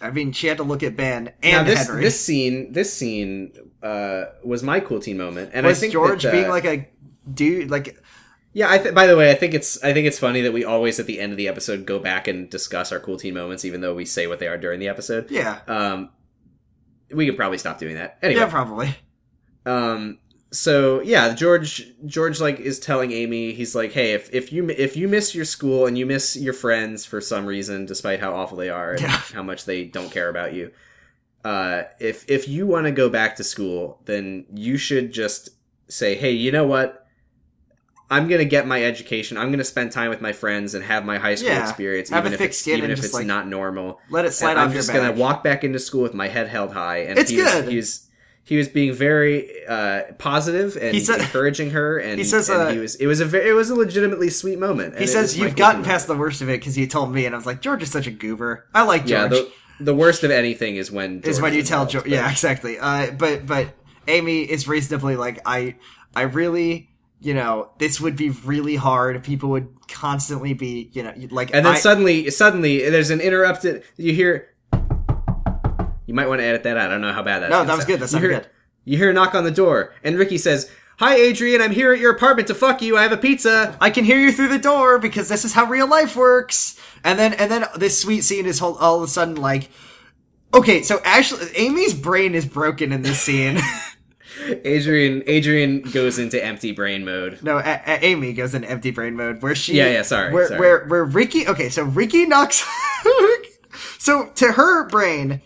[0.00, 2.02] I mean, she had to look at Ben and now this Henry.
[2.02, 3.52] this scene this scene
[3.82, 6.64] uh, was my cool teen moment, and was I think George that, uh, being like
[6.64, 6.88] a
[7.32, 7.96] dude, like
[8.52, 10.64] Yeah, I th- by the way, I think it's I think it's funny that we
[10.64, 13.64] always at the end of the episode go back and discuss our cool teen moments,
[13.64, 15.30] even though we say what they are during the episode.
[15.30, 16.10] yeah, Um,
[17.12, 18.40] we could probably stop doing that anyway.
[18.42, 18.94] yeah, probably.
[19.66, 20.18] Um,
[20.52, 24.96] so yeah, George George like is telling Amy, he's like, hey, if if you if
[24.96, 28.58] you miss your school and you miss your friends for some reason, despite how awful
[28.58, 29.16] they are and Yeah.
[29.32, 30.70] how much they don't care about you,
[31.44, 35.48] uh, if if you want to go back to school, then you should just
[35.88, 36.98] say, hey, you know what?
[38.10, 39.38] I'm gonna get my education.
[39.38, 41.62] I'm gonna spend time with my friends and have my high school Yeah.
[41.62, 44.00] experience, Have a even if it's skin even if it's like, not normal.
[44.10, 44.96] Let it slide And off I'm just back.
[44.98, 46.98] gonna walk back into school with my head held high.
[46.98, 47.68] And It's he was, good.
[47.68, 48.06] he was
[48.44, 52.70] he was being very uh, positive and said- encouraging her, and He says, and uh,
[52.70, 54.98] he was it was a very, it was a legitimately sweet moment.
[54.98, 57.38] He says you've gotten past the worst of it because you told me, and I
[57.38, 58.66] was like, George is such a goober.
[58.74, 59.28] I like yeah.
[59.28, 59.46] George.
[59.78, 62.04] The, the worst of anything is when is George when you tell George.
[62.04, 62.78] but- Yeah, exactly.
[62.78, 63.74] Uh, but but
[64.08, 65.76] Amy is reasonably like I
[66.14, 66.90] I really
[67.20, 69.22] you know this would be really hard.
[69.22, 73.84] People would constantly be you know like And then I- suddenly, suddenly, there's an interrupted.
[73.96, 74.48] You hear.
[76.12, 76.88] You might want to edit that out.
[76.90, 77.48] I don't know how bad that.
[77.48, 77.98] No, that was good.
[77.98, 78.46] That you hear, good.
[78.84, 81.62] You hear a knock on the door, and Ricky says, "Hi, Adrian.
[81.62, 82.98] I'm here at your apartment to fuck you.
[82.98, 85.64] I have a pizza." I can hear you through the door because this is how
[85.64, 86.78] real life works.
[87.02, 89.70] And then and then this sweet scene is all, all of a sudden like.
[90.52, 93.58] Okay, so Ashley, Amy's brain is broken in this scene.
[94.66, 97.38] Adrian, Adrian goes into empty brain mode.
[97.42, 99.78] No, a- a- Amy goes in empty brain mode where she.
[99.78, 100.60] Yeah, yeah, sorry, Where sorry.
[100.60, 101.48] where where Ricky?
[101.48, 102.68] Okay, so Ricky knocks.
[103.98, 105.40] so to her brain,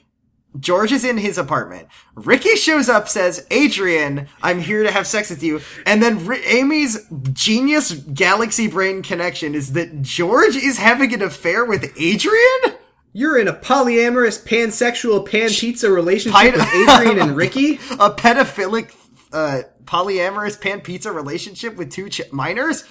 [0.61, 1.89] George is in his apartment.
[2.15, 6.45] Ricky shows up, says, "Adrian, I'm here to have sex with you." And then Ri-
[6.45, 12.77] Amy's genius galaxy brain connection is that George is having an affair with Adrian.
[13.13, 17.75] You're in a polyamorous, pansexual, pan pizza relationship Pi- with Adrian and Ricky.
[17.99, 18.95] A pedophilic,
[19.33, 22.85] uh, polyamorous pan pizza relationship with two ch- minors.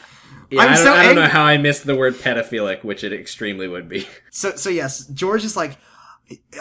[0.49, 3.03] Yeah, I'm I, don't, so I don't know how I missed the word pedophilic, which
[3.03, 4.07] it extremely would be.
[4.32, 5.78] So so yes, George is like,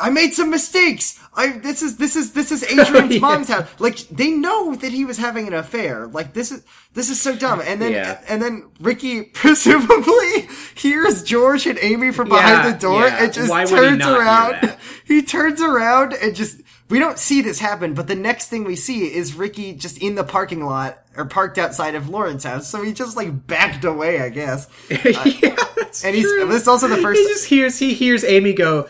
[0.01, 1.19] I made some mistakes.
[1.37, 3.21] I this is this is this is Adrian's Yeah.
[3.21, 3.67] mom's house.
[3.81, 6.07] Like they know that he was having an affair.
[6.07, 6.63] Like this is
[6.93, 7.63] this is so dumb.
[7.65, 8.21] And then Yeah.
[8.29, 9.23] and then Ricky
[9.79, 13.77] presumably hears George and Amy from behind Yeah, the door and just Why would he
[13.77, 14.77] turns around.
[15.07, 18.77] He turns around and just we don't see this happen, but the next thing we
[18.77, 22.69] see is Ricky just in the parking lot or parked outside of Lauren's house.
[22.69, 24.67] So he just like backed away, I guess.
[24.91, 24.99] yeah,
[25.59, 28.53] uh, that's And he's this is also the first He just hears he hears Amy
[28.55, 28.89] go.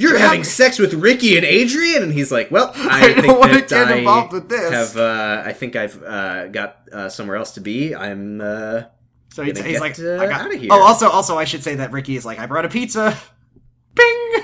[0.00, 0.26] You're Yeah.
[0.28, 3.60] having sex with Ricky and Adrian, and he's like, "Well, I, I don't think wanna
[3.60, 7.50] get I involved with this." Have uh, I think I've uh, got uh, somewhere else
[7.52, 7.94] to be?
[7.94, 8.84] I'm uh,
[9.28, 10.70] So he's, he's like, uh, I got, outta here.
[10.72, 13.14] Oh, also, also, I should say that Ricky is like, I brought a pizza.
[13.94, 14.42] Bing.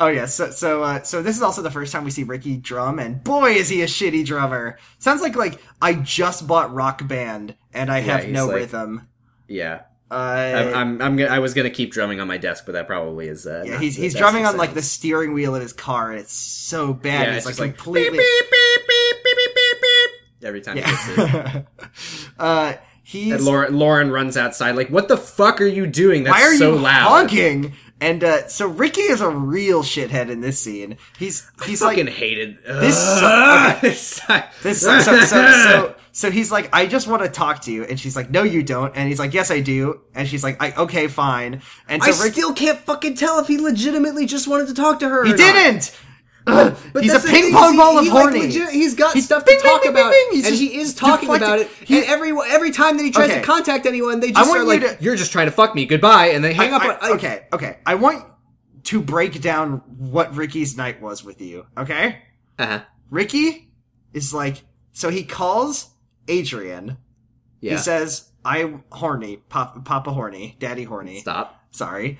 [0.00, 2.56] Oh yeah, so so uh, so this is also the first time we see Ricky
[2.58, 4.76] drum, and boy is he a shitty drummer.
[4.98, 9.08] Sounds like like I just bought Rock Band and I have no like- rhythm.
[9.48, 9.82] yeah."
[10.14, 13.28] I, I'm, I'm, I'm, i was gonna keep drumming on my desk, but that probably
[13.28, 13.46] is.
[13.46, 16.32] Uh, yeah, he's he's drumming on like the steering wheel of his car, and it's
[16.32, 17.28] so bad.
[17.28, 20.10] Yeah, it's, it's like completely beep, beep, beep, beep beep beep.
[20.44, 20.76] every time.
[20.76, 20.96] Yeah.
[20.96, 24.76] he gets uh, he's and Lauren, Lauren runs outside.
[24.76, 26.24] Like, what the fuck are you doing?
[26.24, 27.08] That's why are so you loud.
[27.08, 27.74] honking?
[28.00, 30.98] And uh, so Ricky is a real shithead in this scene.
[31.18, 32.80] He's he's I fucking like hated Ugh.
[32.80, 33.18] this.
[33.18, 34.44] Su- okay.
[34.62, 34.80] this.
[34.80, 37.82] Su- so, so, so, so so he's like, I just want to talk to you,
[37.84, 38.94] and she's like, No, you don't.
[38.96, 40.00] And he's like, Yes, I do.
[40.14, 41.60] And she's like, I, Okay, fine.
[41.88, 45.00] And so I Ricky, still can't fucking tell if he legitimately just wanted to talk
[45.00, 45.24] to her.
[45.24, 45.54] he or not.
[45.54, 45.98] didn't.
[46.46, 48.40] But he's a that's the ping thing, pong he- ball of he, like, horny.
[48.40, 50.26] legit- he's got He's stuff to bing, talk bing, about, bing.
[50.32, 51.70] He's and just he is talking deflecting- about it.
[51.86, 53.40] he- and every every time that he tries Okay.
[53.40, 55.74] to contact anyone, they just want are like, you to- "You're just trying to fuck
[55.74, 55.86] me.
[55.86, 56.82] Goodbye," and they hang up.
[56.82, 57.78] I- on, I- okay, okay.
[57.86, 58.26] I want
[58.84, 61.64] to break down what Ricky's night was with you.
[61.78, 62.18] Okay,
[62.58, 62.80] Uh-huh.
[63.10, 63.72] Ricky
[64.12, 65.93] is like, so he calls
[66.28, 66.98] Adrian.
[67.60, 67.72] Yeah.
[67.72, 71.60] He says, "I'm horny, Papa, Papa horny, Daddy horny." Stop.
[71.70, 72.18] Sorry.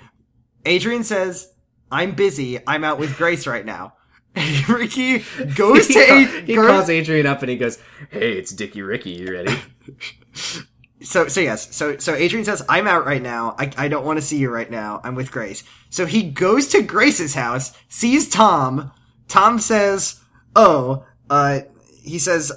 [0.65, 1.53] Adrian says,
[1.91, 2.59] "I'm busy.
[2.67, 3.93] I'm out with Grace right now."
[4.69, 5.23] Ricky
[5.55, 7.77] goes to he, Ad- he calls Adrian up and he goes,
[8.09, 9.11] "Hey, it's Dicky Ricky.
[9.11, 9.55] You ready?"
[11.01, 11.75] So so yes.
[11.75, 13.55] So so Adrian says, "I'm out right now.
[13.59, 15.01] I I don't want to see you right now.
[15.03, 18.91] I'm with Grace." So he goes to Grace's house, sees Tom.
[19.27, 20.21] Tom says,
[20.55, 21.59] "Oh, uh
[22.01, 22.51] he says,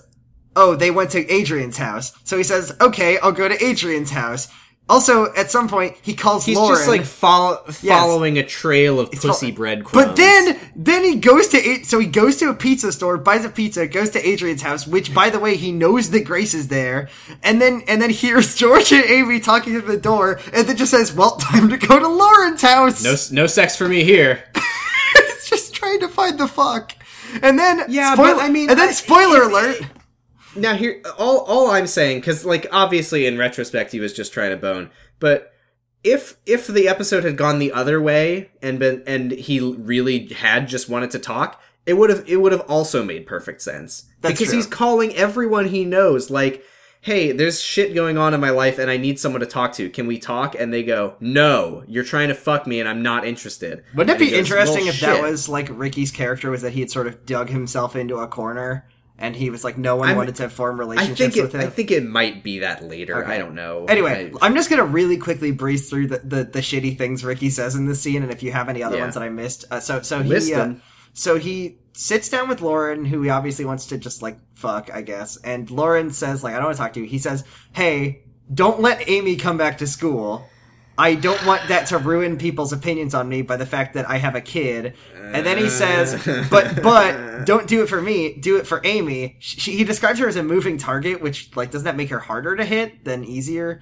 [0.58, 4.48] "Oh, they went to Adrian's house." So he says, "Okay, I'll go to Adrian's house."
[4.90, 6.50] Also, at some point, he calls Lauren.
[6.50, 6.76] He's Lauren.
[6.78, 10.06] just like follow, following a trail of pussy fo- breadcrumbs.
[10.06, 13.44] But then, then he goes to A- so he goes to a pizza store, buys
[13.44, 16.68] a pizza, goes to Adrian's house, which, by the way, he knows that Grace is
[16.68, 17.10] there,
[17.42, 20.90] and then and then hears George and Amy talking at the door, and then just
[20.92, 24.42] says, "Well, time to go to Lauren's house." no, no sex for me here.
[25.14, 26.94] He's just trying to find the fuck,
[27.42, 29.80] and then Yeah, spoiler- but I mean, and then I- spoiler if- alert.
[30.58, 34.50] Now here, all all I'm saying, because like obviously in retrospect he was just trying
[34.50, 34.90] to bone,
[35.20, 35.52] but
[36.04, 40.68] if if the episode had gone the other way and been and he really had
[40.68, 44.34] just wanted to talk, it would have it would have also made perfect sense That's
[44.34, 44.56] because true.
[44.56, 46.64] he's calling everyone he knows like.
[47.00, 49.88] Hey, there's shit going on in my life and I need someone to talk to.
[49.88, 50.56] Can we talk?
[50.58, 53.84] And they go, No, you're trying to fuck me and I'm not interested.
[53.94, 56.72] Wouldn't it And be goes, interesting "Well, if that was like Ricky's character was that
[56.72, 58.84] he had sort of dug himself into a corner
[59.18, 61.60] and he was like no one I'm- wanted to form relationships it, with him.
[61.60, 63.22] I think it might be that later.
[63.24, 63.34] Okay.
[63.34, 63.84] I don't know.
[63.86, 67.50] Anyway, I- I'm just gonna really quickly breeze through the, the, the shitty things Ricky
[67.50, 69.02] says in this scene, and if you have any other Yeah.
[69.02, 70.74] ones that I missed, uh, so so he uh,
[71.12, 75.02] so he sits down with Lauren, who he obviously wants to just like fuck, I
[75.02, 77.06] guess, and Lauren says like I don't want to talk to you.
[77.06, 80.46] He says, "Hey, don't let Amy come back to school."
[80.98, 84.16] I don't want that to ruin people's opinions on me by the fact that I
[84.18, 84.94] have a kid.
[85.14, 86.14] And then he says,
[86.50, 88.34] "But but don't do it for me.
[88.34, 91.84] Do it for Amy." She, he describes her as a moving target, which like doesn't
[91.84, 93.80] that make her harder to hit than easier?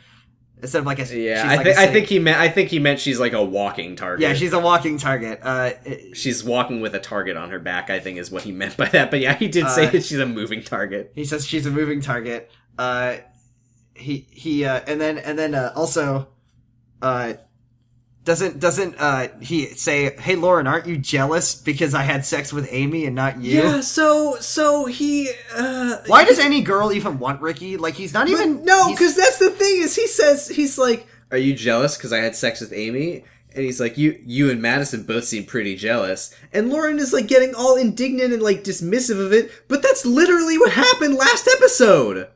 [0.62, 2.78] Instead of like a Yeah, she's I, like I think he meant I think he
[2.78, 4.20] meant she's like a walking target.
[4.22, 5.40] yeah she's a walking target.
[5.42, 7.90] Uh, it- she's walking with a target on her back.
[7.90, 9.10] I think is what he meant by that.
[9.10, 11.12] But yeah, he did say Uh, that she's a moving target.
[11.14, 12.50] he says she's a moving target.
[12.78, 13.16] Uh,
[13.94, 16.28] he he uh, and then and then uh, also
[17.06, 17.34] uh,
[18.24, 22.66] doesn't doesn't uh, he say, "Hey Lauren, aren't you jealous because I had sex with
[22.72, 23.80] Amy and not you?" Yeah.
[23.80, 25.30] So so he.
[25.54, 27.76] uh Why does any girl even want Ricky?
[27.76, 31.38] Like he's not even no, because that's the thing is he says he's like, "Are
[31.38, 35.04] you jealous because I had sex with Amy?" And he's like, "You you and Madison
[35.04, 39.32] both seem pretty jealous." And Lauren is like getting all indignant and like dismissive of
[39.32, 42.28] it, but that's literally what happened last episode.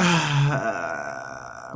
[0.00, 0.87] Uh,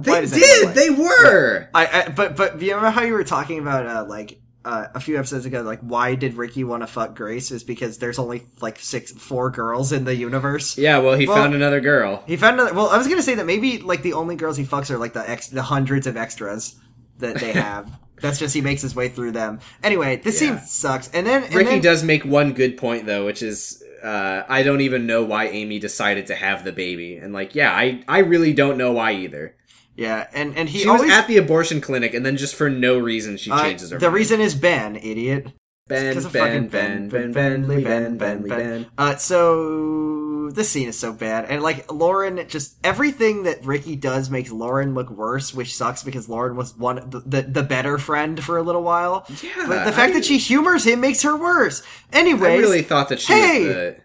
[0.04, 0.74] why They did.
[0.74, 1.68] They were.
[1.74, 5.00] I, I but but you remember how you were talking about uh, like uh, a
[5.00, 7.50] few episodes ago, like why did Ricky want to fuck Grace?
[7.50, 10.78] Is because there's only like six, four girls in the universe.
[10.78, 10.98] Yeah.
[10.98, 12.22] Well, he Well- found another girl.
[12.26, 12.74] He found another.
[12.74, 15.12] Well, I was gonna say that maybe like the only girls he fucks are like
[15.14, 16.76] the ex, the hundreds of extras
[17.18, 17.90] that they have.
[18.20, 19.58] That's just he makes his way through them.
[19.82, 20.56] Anyway, this Yeah.
[20.58, 21.10] scene sucks.
[21.12, 24.62] And then and Ricky then, does make one good point though, which is uh, I
[24.62, 28.18] don't even know why Amy decided to have the baby, and like, yeah, I I
[28.20, 29.56] really don't know why either.
[29.96, 32.70] Yeah, and and he She always was at the abortion clinic, and then just for
[32.70, 33.98] no reason she uh, changes her.
[33.98, 34.14] the mind.
[34.14, 35.48] reason is Ben, idiot.
[35.88, 38.86] Ben, Ben, Ben, Ben, Ben, Lee, Ben, Ben, Lee, Ben.
[38.96, 44.30] Uh, so this scene is so bad, and like Lauren, just everything that Ricky does
[44.30, 48.42] makes Lauren look worse, which sucks because Lauren was one the the, the better friend
[48.42, 49.26] for a little while.
[49.42, 51.82] Yeah, but the fact that she humors him makes her worse.
[52.12, 53.64] Anyway, I really thought that she Hey!
[53.66, 53.96] was the.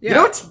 [0.00, 0.08] Yeah.
[0.10, 0.48] you know what's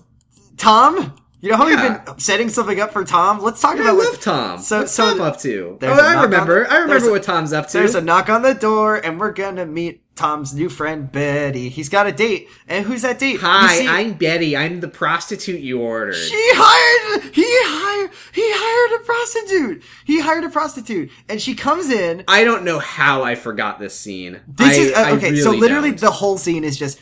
[0.57, 1.15] Tom?
[1.41, 1.81] You know how Yeah.
[1.97, 3.41] we've been setting something up for Tom?
[3.41, 4.59] Let's talk I about love what Tom.
[4.59, 5.69] So- What's so Tom the- up to?
[5.73, 6.67] Oh, there's a knock I remember.
[6.69, 7.79] I remember what Tom's up to.
[7.79, 11.69] There's a knock on the door, and we're gonna meet Tom's new friend Betty.
[11.69, 13.39] He's got a date, and who's that date?
[13.41, 14.55] Hi, see- I'm Betty.
[14.55, 16.13] I'm the prostitute you ordered.
[16.13, 17.23] She hired.
[17.33, 18.11] He hired.
[18.33, 19.83] He hired a prostitute.
[20.05, 22.23] He hired a prostitute, and she comes in.
[22.27, 24.41] I don't know how I forgot this scene.
[24.47, 25.35] This I- is uh, I okay.
[25.37, 26.01] so literally, don't.
[26.01, 26.99] the whole scene is just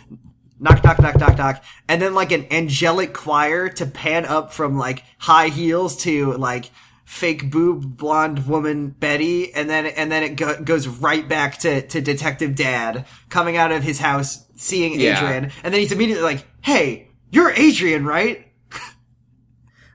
[0.60, 4.78] knock, knock, knock, knock, knock, and then like an angelic choir to pan up from
[4.78, 6.72] like high heels to like
[7.05, 11.82] fake boob blonde woman Betty, and then and then it go- goes right back to
[11.88, 15.18] to Detective Dad coming out of his house, seeing Yeah.
[15.18, 18.45] Adrian, and then he's immediately like, "Hey, you're Adrian, right?"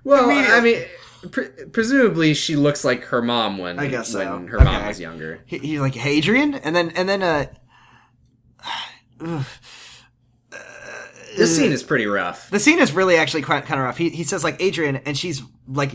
[0.06, 0.82] Well, I mean,
[1.30, 4.18] pre- presumably she looks like her mom when I guess so.
[4.18, 5.40] when her mom was younger.
[5.46, 7.46] He, he's like, "Hey, Adrian," and then and then uh.
[11.36, 12.50] This scene is pretty rough.
[12.50, 13.96] The scene is really actually quite kind of rough.
[13.98, 15.92] He he says like Adrian, and she's like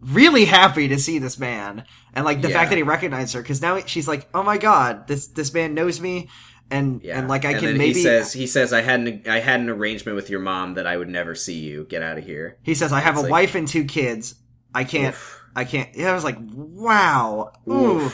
[0.00, 1.84] really happy to see this man,
[2.14, 2.54] and like the Yeah.
[2.58, 5.74] fact that he recognized her because now she's like, oh my god, this this man
[5.74, 6.28] knows me,
[6.70, 7.94] and Yeah, and like I and can maybe.
[7.94, 10.86] he says he says I had an I had an arrangement with your mom that
[10.86, 11.84] I would never see you.
[11.84, 12.56] Get out of here.
[12.62, 14.34] he says I have a like- wife and two kids.
[14.74, 15.14] I can't.
[15.54, 15.88] I can't.
[15.96, 18.10] Yeah, I was like, wow, ooh,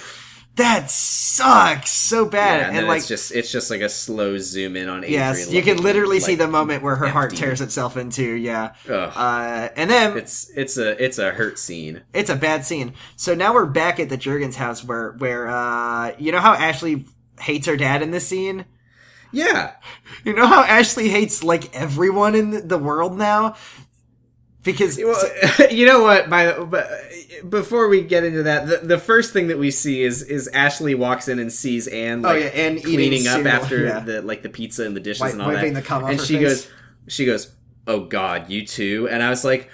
[0.57, 2.99] that sucks so bad, Yeah, and, and, like.
[2.99, 5.13] it's just it's just like a slow zoom in on Adrian.
[5.21, 8.25] Yes, you can literally see the moment where her heart tears itself into.
[8.25, 9.13] Yeah, Ugh.
[9.15, 12.03] uh, and then it's it's a it's a hurt scene.
[12.15, 12.95] It's a bad scene.
[13.17, 17.07] So now we're back at the Juergens house where where uh you know how Ashley
[17.41, 18.65] hates her dad in this scene?
[19.33, 19.73] Yeah,
[20.25, 23.57] You know how Ashley hates like everyone in the world now?
[24.67, 26.29] Because Well, you know what?
[26.29, 26.91] By the, but
[27.49, 30.95] before we get into that, the, the first thing that we see is is Ashley
[30.95, 34.01] walks in and sees Anne oh, like Oh, yeah, Anne cleaning up cereal, after yeah.
[34.01, 36.43] the like the pizza and the dishes Wi- and all that, and she face.
[36.43, 36.71] goes,
[37.09, 37.53] she goes,
[37.87, 39.71] "Oh God, you too?" And I was like.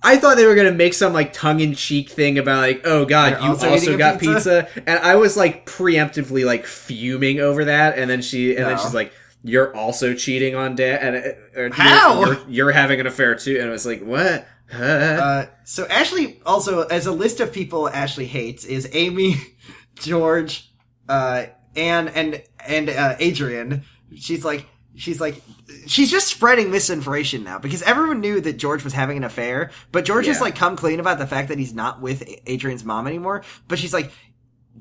[0.00, 3.04] I thought they were gonna make some like tongue in cheek thing about like, oh
[3.04, 4.68] god, They're you also also, got pizza?
[4.72, 4.82] pizza?
[4.88, 8.94] and I was like preemptively like fuming over that, and then she and then she's
[8.94, 9.12] like,
[9.48, 12.24] you're also cheating on dad, and uh, or you're- How?
[12.24, 14.46] You're, you're having an affair too, and I was like, what?
[14.70, 14.82] Huh?
[14.84, 19.36] uh so Ashley also as a list of people Ashley hates is Amy,
[19.94, 20.70] George,
[21.08, 21.46] uh
[21.76, 23.84] Anne and and uh Adrian.
[24.14, 25.40] She's like she's like
[25.86, 30.04] she's just spreading misinformation now because everyone knew that George was having an affair, but
[30.04, 33.42] George has like come clean about the fact that he's not with Adrian's mom anymore.
[33.68, 34.10] But she's like,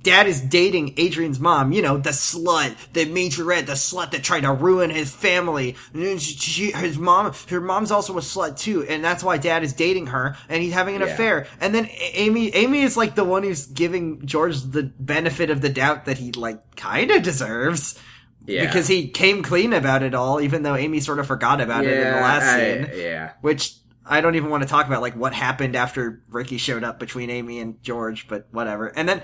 [0.01, 4.41] Dad is dating Adrian's mom, you know, the slut, the majorette, the slut that tried
[4.41, 5.75] to ruin his family.
[6.17, 10.07] She, his mom, her mom's also a slut too, and that's why Dad is dating
[10.07, 11.07] her, and he's having an Yeah.
[11.07, 11.47] affair.
[11.59, 15.69] And then Amy, Amy is like the one who's giving George the benefit of the
[15.69, 17.97] doubt that he like kind of deserves.
[18.45, 18.65] Yeah.
[18.65, 21.91] Because he came clean about it all, even though Amy sort of forgot about it
[21.97, 22.89] in the last I- scene.
[22.95, 23.31] Yeah.
[23.41, 23.73] Which
[24.05, 27.29] I don't even want to talk about, like what happened after Ricky showed up between
[27.29, 28.87] Amy and George, but whatever.
[28.87, 29.21] And then,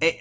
[0.00, 0.12] eh,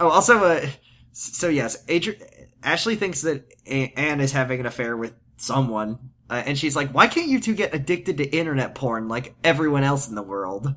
[0.00, 0.66] oh, also, uh,
[1.12, 2.20] so yes, Adri-
[2.62, 5.98] Ashley thinks that A- Anne is having an affair with someone,
[6.30, 9.84] uh, and she's like, "Why can't you two get addicted to internet porn like everyone
[9.84, 10.74] else in the world?"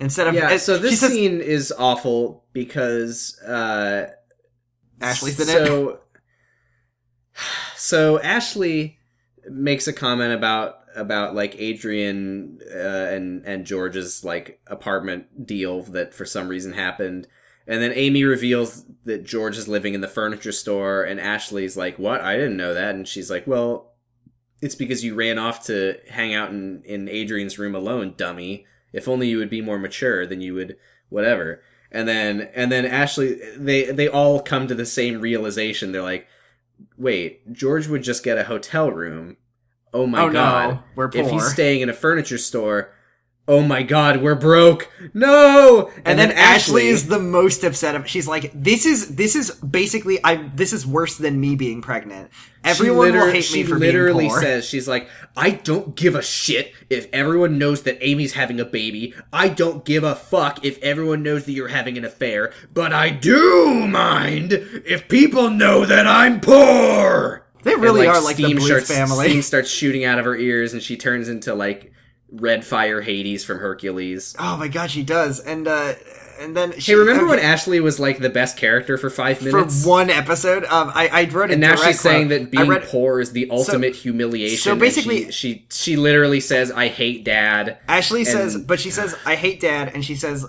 [0.00, 4.10] Instead of Yeah, uh, so this says- scene is awful because uh
[5.00, 5.66] Ashley's in it.
[5.66, 6.00] so,
[7.76, 8.98] So Ashley
[9.48, 16.14] makes a comment about about like Adrian uh, and and George's like apartment deal that
[16.14, 17.26] for some reason happened.
[17.66, 21.98] And then Amy reveals that George is living in the furniture store and Ashley's like,
[21.98, 22.20] "What?
[22.20, 23.92] I didn't know that." And she's like, "Well,
[24.60, 28.66] it's because you ran off to hang out in in Adrian's room alone, dummy.
[28.92, 30.76] If only you would be more mature, then you would
[31.08, 35.92] whatever." And then and then Ashley they they all come to the same realization.
[35.92, 36.26] They're like,
[36.96, 39.36] "Wait, George would just get a hotel room.
[39.94, 40.70] Oh my oh god.
[40.70, 41.20] no, we're poor.
[41.20, 42.92] If he's staying in a furniture store,
[43.46, 44.90] oh my god, we're broke.
[45.12, 47.94] No!" and, then, Ashley is the most upset.
[47.94, 50.36] Of, she's like, "This is this is basically I.
[50.54, 52.30] This is worse than me being pregnant.
[52.64, 55.96] Everyone she will hate she me for literally being poor." says she's like i don't
[55.96, 60.14] give a shit if everyone knows that amy's having a baby i don't give a
[60.14, 64.52] fuck if everyone knows that you're having an affair but i do mind
[64.84, 68.88] if people know that i'm poor They really And, are like the steam Bluth starts,
[68.88, 69.28] family.
[69.28, 71.92] steam starts shooting out of her ears and she turns into like
[72.30, 75.38] red fire hades from hercules oh my god, she does.
[75.40, 75.94] And uh,
[76.40, 79.42] and then she hey remember okay, when ashley was like the best character for five
[79.42, 80.64] minutes for one episode?
[80.64, 83.48] Um, I I wrote a and now she's saying that being read- poor is the
[83.50, 84.58] ultimate humiliation.
[84.58, 89.14] so basically- she, she she literally says, "I hate dad." Ashley says, but she says,
[89.26, 90.46] I hate dad, and she says,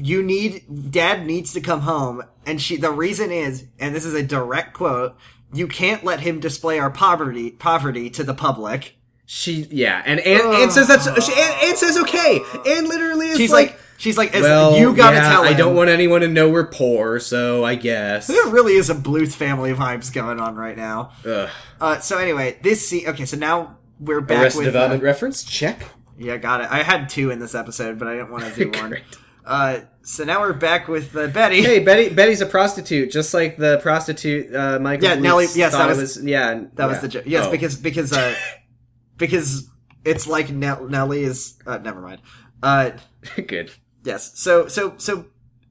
[0.00, 4.14] you need, dad needs to come home, and she, the reason is, and this is
[4.14, 5.16] a direct quote,
[5.52, 8.96] you can't let him display our poverty, poverty to the public.
[9.26, 12.40] She yeah, and Anne, Anne says that's she, Anne, Anne says okay.
[12.64, 15.52] Anne literally is She's like, like, she's like, well, you gotta yeah, tell him.
[15.52, 18.28] I don't want anyone to know we're poor, so I guess.
[18.28, 21.10] There really is a Bluth family vibes going on right now.
[21.24, 21.48] Ugh.
[21.80, 25.42] Uh, so anyway, this scene, okay, so now we're back Arrested with, Development uh, reference
[25.42, 25.82] check.
[26.16, 26.70] yeah, got it.
[26.70, 28.96] I had two in this episode, but I didn't want to do one.
[29.44, 31.62] Uh, so now we're back with uh, Betty.
[31.62, 32.08] Hey, Betty.
[32.14, 35.08] Betty's a prostitute, just like the prostitute uh, Michael.
[35.08, 36.64] Yeah, Bluth Nellie- yes, that it was- yeah.
[36.74, 37.24] That was the joke.
[37.26, 37.50] Yes, Oh.
[37.50, 38.34] because because uh
[39.16, 39.68] because
[40.04, 41.58] It's like Nell- Nelly is.
[41.66, 42.20] Uh, never mind.
[42.62, 42.90] Uh,
[43.46, 43.72] Good.
[44.04, 44.38] yes.
[44.38, 45.26] So so so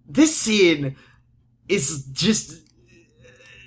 [0.08, 0.96] this scene
[1.70, 2.62] is just.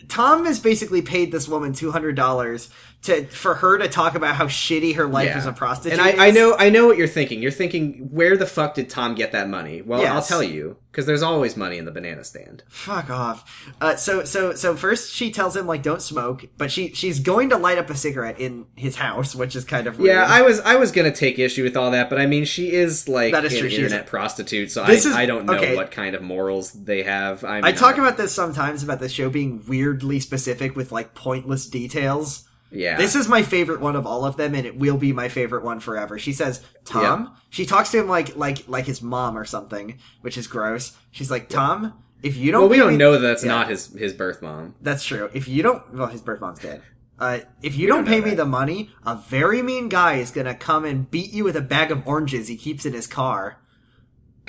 [0.09, 2.71] Tom has basically paid this woman two hundred dollars
[3.03, 5.99] to for her to talk about how shitty her life as a prostitute.
[5.99, 7.41] And I, I know I know what you're thinking.
[7.41, 9.83] You're thinking, where the fuck did Tom get that money?
[9.83, 12.65] Well, I'll tell you, because there's always money in the banana stand.
[12.69, 13.73] Fuck off.
[13.81, 17.51] Uh, so so so first she tells him like don't smoke, but she she's going
[17.51, 20.27] to light up a cigarette in his house, which is kind of Yeah.
[20.29, 23.09] I was I was gonna take issue with all that, but I mean, she is
[23.09, 25.77] like That is an true, internet prostitute, so I, is- I don't know okay.
[25.77, 27.45] what kind of morals they have.
[27.45, 31.67] I'm I talk about this sometimes about the show being weirdly specific with like pointless
[31.67, 32.45] details.
[32.71, 32.97] Yeah.
[32.97, 35.65] This is my favorite one of all of them, and it will be my favorite
[35.65, 36.19] one forever.
[36.19, 40.37] She says, "Tom." She talks to him like like like his mom or something, which
[40.37, 40.97] is gross.
[41.11, 43.51] She's like, "Tom, if you don't, well, we don't me- know that that's Yeah.
[43.53, 44.75] not his his birth mom.
[44.83, 45.31] That's true.
[45.33, 46.83] If you don't, well, his birth mom's dead.
[47.19, 50.55] Uh, if you don't don't pay me the money, a very mean guy is gonna
[50.55, 53.59] come and beat you with a bag of oranges he keeps in his car.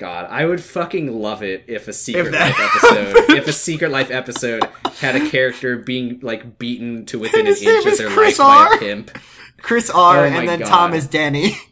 [0.00, 3.52] God, I would fucking love it if a Secret If that- Life episode, if a
[3.52, 4.66] Secret Life episode
[5.00, 8.54] had a character being like beaten to within an inch of their Chris life by
[8.70, 8.74] R.
[8.74, 9.18] a pimp.
[9.60, 10.20] Chris R.
[10.20, 10.68] Oh and then God.
[10.68, 11.56] Tom is Danny.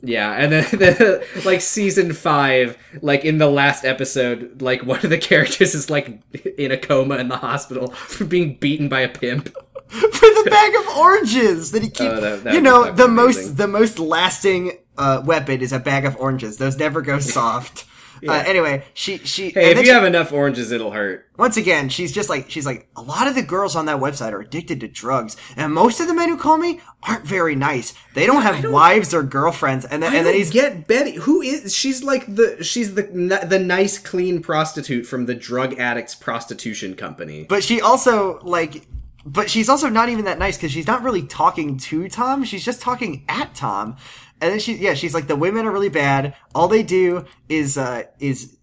[0.00, 5.10] Yeah, and then the, like season five, like in the last episode, like one of
[5.10, 6.20] the characters is like
[6.56, 9.48] in a coma in the hospital for being beaten by a pimp.
[9.88, 12.12] for the bag of oranges that he keeps.
[12.14, 15.78] Oh, that- that you know, the fucking most the most lasting uh, weapon is a
[15.78, 16.56] bag of oranges.
[16.58, 17.84] Those never go soft.
[18.28, 19.50] uh, anyway, she she.
[19.50, 21.28] Hey, if you she- have enough oranges, it'll hurt.
[21.38, 24.32] once again, she's just like she's like a lot of the girls on that website
[24.32, 27.94] are addicted to drugs, and most of the men who call me aren't very nice.
[28.14, 31.12] They don't have wives or girlfriends, and then I and then he's get Betty.
[31.14, 33.04] Who is she's like the she's the
[33.48, 37.46] the nice clean prostitute from the drug addicts prostitution company.
[37.48, 38.82] but she also like
[39.24, 42.64] but she's also not even that nice because she's not really talking to tom she's
[42.64, 43.96] just talking at tom
[44.40, 47.76] and then she yeah she's like the women are really bad all they do is
[47.78, 48.56] uh is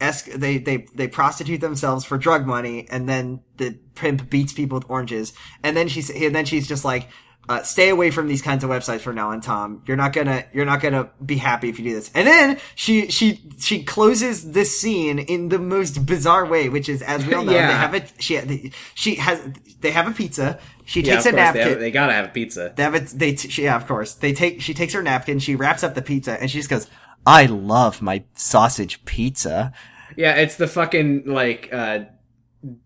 [0.00, 4.76] esc- they they they prostitute themselves for drug money and then the pimp beats people
[4.78, 5.32] with oranges
[5.62, 7.08] and then she's and then she's just like
[7.48, 9.82] uh, stay away from these kinds of websites from now on, Tom.
[9.84, 12.08] You're not gonna, you're not gonna be happy if you do this.
[12.14, 17.02] And then she, she, she closes this scene in the most bizarre way, which is,
[17.02, 17.66] as we all know, Yeah.
[17.66, 19.40] they have a, she, she has,
[19.80, 20.60] they have a pizza.
[20.92, 21.68] She yeah, takes a course, they, napkin.
[21.68, 22.70] have, they gotta have pizza.
[22.76, 23.06] They have it.
[23.06, 24.12] They she, yeah, of course.
[24.12, 24.60] They take.
[24.60, 25.38] She takes her napkin.
[25.38, 26.86] She wraps up the pizza, and she just goes,
[27.26, 29.72] "I love my sausage pizza."
[30.18, 32.00] Yeah, it's the fucking like uh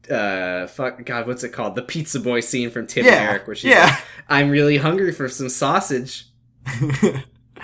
[0.08, 3.46] uh fuck god what's it called the pizza boy scene from tim Yeah, and eric
[3.46, 3.84] where she's yeah.
[3.84, 6.28] like i'm really hungry for some sausage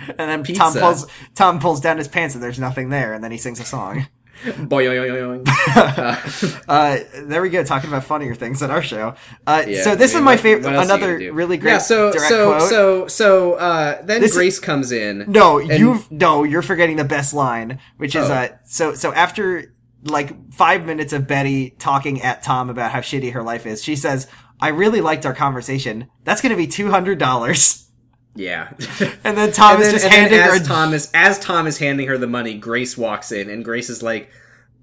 [0.08, 0.60] And then Pizza.
[0.62, 3.12] Tom pulls Tom pulls down his pants, and there's nothing there.
[3.12, 4.06] And then he sings a song.
[4.68, 5.46] Boing.
[6.68, 9.14] Uh, there we go, talking about funnier things at our show.
[9.46, 10.64] Uh, Yeah, so this I mean, is my favorite.
[10.64, 12.68] what else are you Another really great yeah so so quote.
[12.70, 17.04] so so uh then This- grace comes in No, and- you no, you're forgetting the
[17.04, 18.32] best line, which is Oh.
[18.34, 19.72] uh so so after
[20.04, 23.82] like 5 minutes of Betty talking at Tom about how shitty her life is.
[23.84, 24.26] She says,
[24.60, 26.08] "I really liked our conversation.
[26.24, 27.78] That's going to be $200."
[28.34, 28.72] yeah
[29.24, 31.78] And then Tom and is then, just handing her as tom is as tom is
[31.78, 34.30] handing her the money grace walks in and grace is like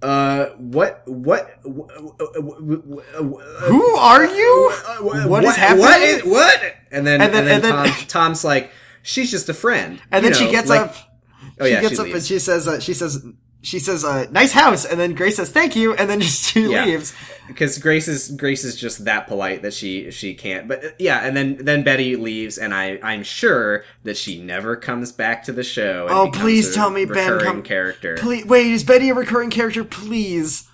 [0.02, 1.88] uh what what who
[3.98, 4.72] are you?
[5.02, 5.82] What is happening?
[5.82, 6.62] what is, what
[6.92, 8.72] and then And and then- and then- Tom, tom's like
[9.02, 10.96] she's just a friend And You then she gets like- up
[11.60, 13.26] oh she yeah gets she up and she says uh, she says
[13.62, 16.72] she says uh, nice house and then Grace says thank you and then just she
[16.72, 16.86] Yeah.
[16.86, 17.14] leaves.
[17.48, 20.68] because Grace is Grace is just that polite that she she can't.
[20.68, 24.76] But uh, yeah, and then then Betty leaves, and I I'm sure that she never
[24.76, 26.08] comes back to the show.
[26.08, 28.16] And Oh, please tell me Ben recurring come- character.
[28.18, 29.84] Please wait, is Betty a recurring character?
[29.84, 30.66] Please.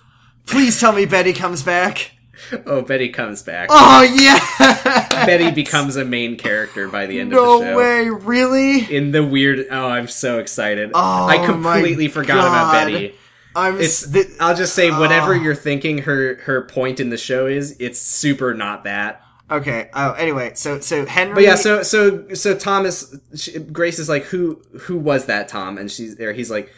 [0.46, 2.12] Please tell me Betty comes back.
[2.66, 3.68] Oh, Betty comes back.
[3.70, 5.26] Oh yeah.
[5.26, 7.70] Betty becomes a main character by the end no of the show.
[7.72, 8.94] No way, really?
[8.96, 10.90] In the weird, oh, I'm so excited!
[10.94, 13.14] Oh, I completely forgot about Betty.
[13.54, 14.10] I'm It's.
[14.10, 15.40] th- I'll just say, whatever Oh.
[15.40, 19.22] you're thinking, her her point in the show is, it's super not that.
[19.50, 19.88] okay.
[19.94, 24.24] Oh, anyway, so so Henry But yeah, so so so Thomas, she, Grace is like,
[24.24, 25.78] who who was that Tom?
[25.78, 26.32] And she's there.
[26.34, 26.70] He's like,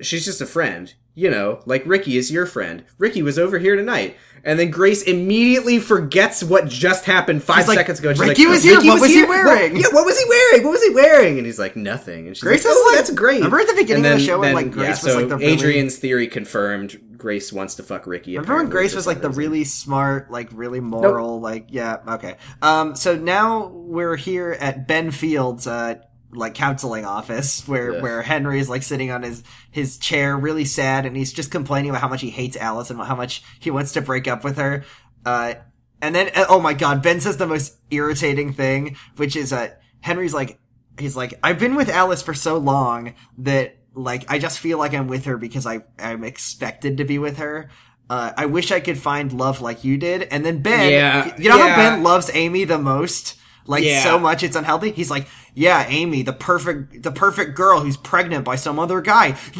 [0.00, 2.84] she's just a friend, you know, like Ricky is your friend.
[2.98, 7.76] Ricky was over here tonight, and then Grace immediately forgets what just happened five like,
[7.78, 8.12] seconds ago.
[8.12, 10.24] She's "Ricky like, was here, "Ricky what was he What- wearing?" yeah, what was he
[10.28, 10.62] wearing?
[10.64, 11.36] What was he wearing?
[11.38, 12.26] And he's like, nothing.
[12.28, 13.36] And she's Grace like, oh, like- that's great.
[13.36, 15.28] remember at the beginning And of the show when, like, Grace yeah, was, so like,
[15.28, 16.98] the really- Adrian's theory confirmed.
[17.18, 18.36] Grace wants to fuck Ricky.
[18.36, 22.34] Remember when Grace was like the really smart, like really moral, like yeah, okay.
[22.62, 25.96] Um, so now we're here at Ben Field's uh
[26.34, 28.00] like counseling office where Yeah.
[28.00, 31.90] where Henry is like sitting on his his chair, really sad, and he's just complaining
[31.90, 34.56] about how much he hates Alice and how much he wants to break up with
[34.56, 34.84] her.
[35.26, 35.54] Uh,
[36.00, 39.68] and then uh, oh my god, Ben says the most irritating thing, which is uh
[40.00, 40.58] Henry's like.
[40.98, 44.94] he's like, I've been with Alice for so long that like I just feel like
[44.94, 47.68] I'm with her because I I'm expected to be with her.
[48.10, 50.22] Uh, I wish I could find love like you did.
[50.22, 51.76] And then Ben, Yeah, you know how.
[51.76, 54.02] Ben loves Amy the most, like Yeah.
[54.02, 54.90] so much it's unhealthy.
[54.92, 59.36] He's like, yeah, Amy, the perfect the perfect girl who's pregnant by some other guy.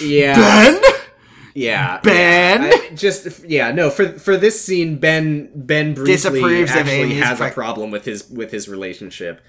[0.00, 0.34] Yeah.
[0.36, 0.82] Ben,
[1.54, 2.62] Yeah, Ben?
[2.64, 3.90] I- just yeah, no.
[3.90, 8.50] For for this scene, Ben Ben briefly Disapproves actually has a problem with his with
[8.50, 9.40] his relationship.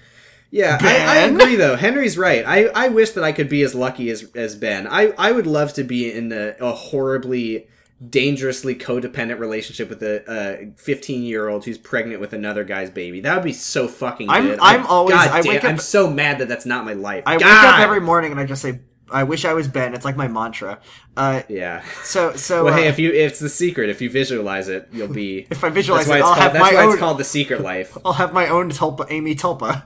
[0.50, 1.74] Yeah, I, I agree though.
[1.76, 2.44] Henry's right.
[2.46, 4.86] I, I wish that I could be as lucky as as Ben.
[4.86, 7.66] I, I would love to be in a, a horribly
[8.10, 13.20] dangerously codependent relationship with a 15 year old who's pregnant with another guy's baby.
[13.20, 14.58] That would be so fucking I'm- good.
[14.60, 17.24] I'm always- God I damn, wake up- I'm so mad that that's not my life.
[17.26, 18.80] I wake up every morning and I just say,
[19.12, 19.94] I wish I was Ben.
[19.94, 20.80] It's like my mantra.
[21.16, 21.82] Uh, yeah.
[22.02, 24.88] so so Well, uh, hey, if you if it's the secret, if you visualize it,
[24.92, 25.46] you'll be.
[25.50, 26.38] if I visualize it, I'll called.
[26.38, 26.90] have That's my why own.
[26.92, 27.96] it's called the secret life.
[28.04, 29.84] I'll have my own Tulpa, Amy Tulpa.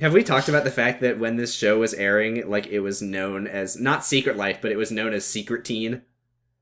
[0.00, 3.00] Have we talked about the fact that when this show was airing, like it was
[3.02, 6.02] known as not Secret Life, but it was known as Secret Teen?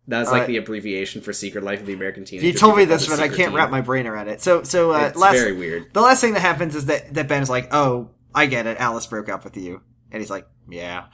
[0.08, 2.46] That was like Uh, the abbreviation for Secret Life of the American Teenager.
[2.46, 4.42] You told me this, but I can't wrap my brain around it.
[4.42, 5.86] So so uh, It's last very weird.
[5.94, 8.76] the last thing that happens is that that Ben is like, "Oh, I get it.
[8.78, 9.80] Alice broke up with you,"
[10.12, 11.04] and he's like, "Yeah."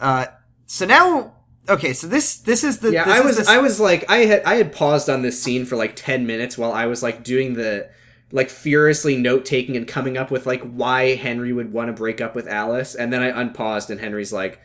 [0.00, 0.26] Uh,
[0.66, 1.34] so now,
[1.68, 4.42] okay, so this this is the Yeah, I was the- I was like I had
[4.44, 7.54] I had paused on this scene for like ten minutes while I was like doing
[7.54, 7.88] the
[8.30, 12.20] like furiously note taking and coming up with like why Henry would want to break
[12.20, 14.60] up with Alice, and then I unpaused and Henry's like.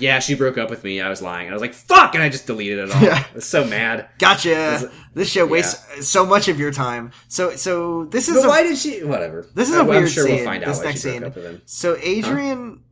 [0.00, 1.00] Yeah, she broke up with me.
[1.00, 1.48] I was lying.
[1.50, 3.02] I was like, "Fuck!" and I just deleted it all.
[3.02, 3.24] Yeah.
[3.30, 4.08] I was so mad.
[4.18, 4.90] gotcha.
[5.14, 7.12] This show wastes so much of your time.
[7.28, 9.02] So so this is But a, why did she?
[9.04, 9.46] Whatever.
[9.54, 10.36] This is I- a I'm weird sure scene.
[10.36, 11.24] we'll find out this next scene.
[11.24, 11.62] up with him.
[11.66, 12.82] So Adrian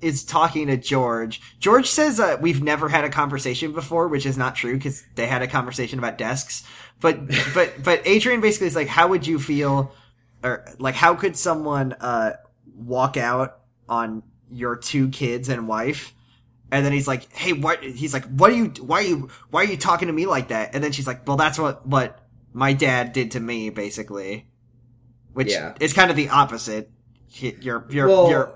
[0.00, 1.42] is talking to George.
[1.58, 5.26] George says uh, we've never had a conversation before, which is not true because they
[5.26, 6.64] had a conversation about desks.
[7.00, 7.20] But
[7.54, 9.92] but but Adrian basically is like, how would you feel,
[10.42, 12.32] or like how could someone uh,
[12.74, 13.58] walk out
[13.88, 16.14] on your two kids and wife?
[16.72, 18.66] And then he's like, "Hey, what?" He's like, "What are you?
[18.80, 19.28] Why are you?
[19.50, 21.86] Why are you talking to me like that?" And then she's like, "Well, that's what
[21.86, 22.20] what
[22.52, 24.46] my dad did to me, basically."
[25.32, 25.74] Which Yeah.
[25.80, 26.90] is kind of the opposite.
[27.32, 28.52] Your your Well, your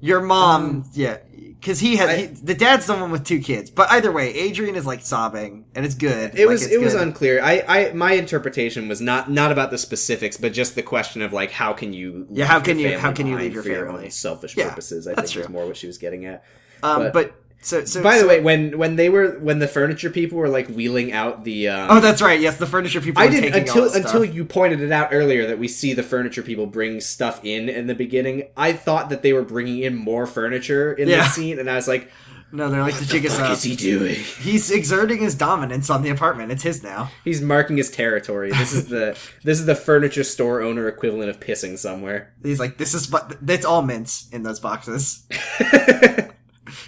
[0.00, 3.40] your mom, um, yeah, because he has I- he, the dad's the one with two
[3.40, 3.70] kids.
[3.70, 6.32] But either way, Adrian is like sobbing, and it's good.
[6.34, 7.42] It Like, was it was unclear.
[7.42, 11.32] I, I my interpretation was not not about the specifics, but just the question of
[11.32, 13.86] like how can you Yeah, how can you- how can you leave your for your
[13.86, 14.04] family?
[14.04, 15.06] own selfish Yeah, purposes?
[15.08, 16.44] I think is more what she was getting at.
[16.82, 19.68] um, but- but, so so By so- the way, when when they were when the
[19.68, 22.40] furniture people were like wheeling out the um, oh, that's right.
[22.40, 23.22] Yes, the furniture people.
[23.22, 26.42] I were didn't until until you pointed it out earlier that we see the furniture
[26.42, 28.44] people bring stuff in in the beginning.
[28.56, 31.24] I thought that they were bringing in more furniture in Yeah.
[31.24, 32.10] this scene, and I was like,
[32.50, 33.50] no, they're like the jig "What is the up.
[33.52, 36.50] is he doing?" He's exerting his dominance on the apartment.
[36.52, 37.10] It's his now.
[37.24, 38.50] He's marking his territory.
[38.52, 42.32] This is the this is the furniture store owner equivalent of pissing somewhere.
[42.42, 45.26] He's like, this is but that's all mints in those boxes.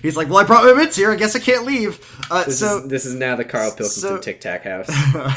[0.02, 1.10] He's like, well, I brought my mitts here.
[1.10, 2.00] I guess I can't leave.
[2.30, 4.88] Uh, This so is this is now the Carl Pilkington so- Tic Tac house.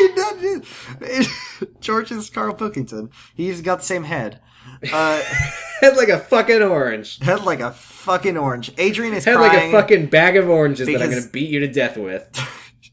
[1.80, 3.10] George is Carl Pilkington.
[3.34, 4.40] He's got the same head.
[4.92, 5.22] Uh,
[5.80, 7.18] Head like a fucking orange.
[7.20, 8.70] head like a fucking orange.
[8.76, 11.68] Adrian is Head like a fucking bag of oranges that I'm gonna beat you to
[11.68, 12.30] death with.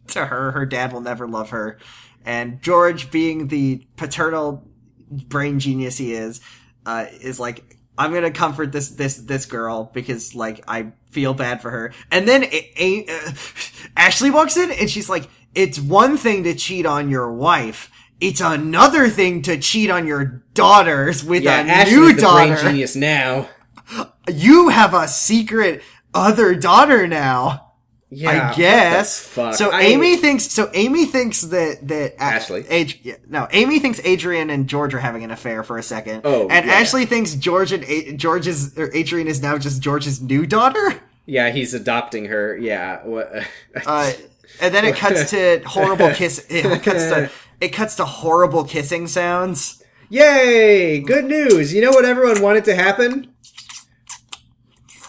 [0.07, 0.51] to her.
[0.51, 1.77] Her dad will never love her.
[2.25, 4.65] And George, being the paternal
[5.09, 6.39] brain genius he is,
[6.85, 11.61] uh, is like, I'm gonna comfort this this this girl because like I feel bad
[11.61, 11.93] for her.
[12.11, 13.31] And then a- a- uh,
[13.97, 18.41] Ashley walks in and she's like, "It's one thing to cheat on your wife." It's
[18.41, 22.53] another thing to cheat on your daughters with Yeah, a Ashley's new the daughter.
[22.55, 23.49] brain genius now.
[24.29, 25.81] You have a secret
[26.13, 27.66] other daughter now.
[28.09, 29.19] Yeah, I guess.
[29.19, 29.55] fuck?
[29.55, 30.45] So I- Amy thinks.
[30.51, 32.65] So Amy thinks that that Ashley?
[32.69, 36.21] Ad- yeah, no, Amy thinks Adrian and George are having an affair for a second.
[36.23, 36.73] Oh, and yeah.
[36.73, 41.01] Ashley thinks George and A- George's or Adrian is now just George's new daughter.
[41.25, 42.57] Yeah, he's adopting her.
[42.57, 42.99] Yeah.
[43.05, 43.29] What?
[43.85, 44.13] Uh,
[44.61, 46.45] and then it cuts to horrible kiss.
[46.49, 47.29] It cuts to
[47.59, 49.83] it cuts to horrible kissing sounds.
[50.09, 51.01] Yay!
[51.01, 51.73] Good news.
[51.73, 53.33] You know what everyone wanted to happen?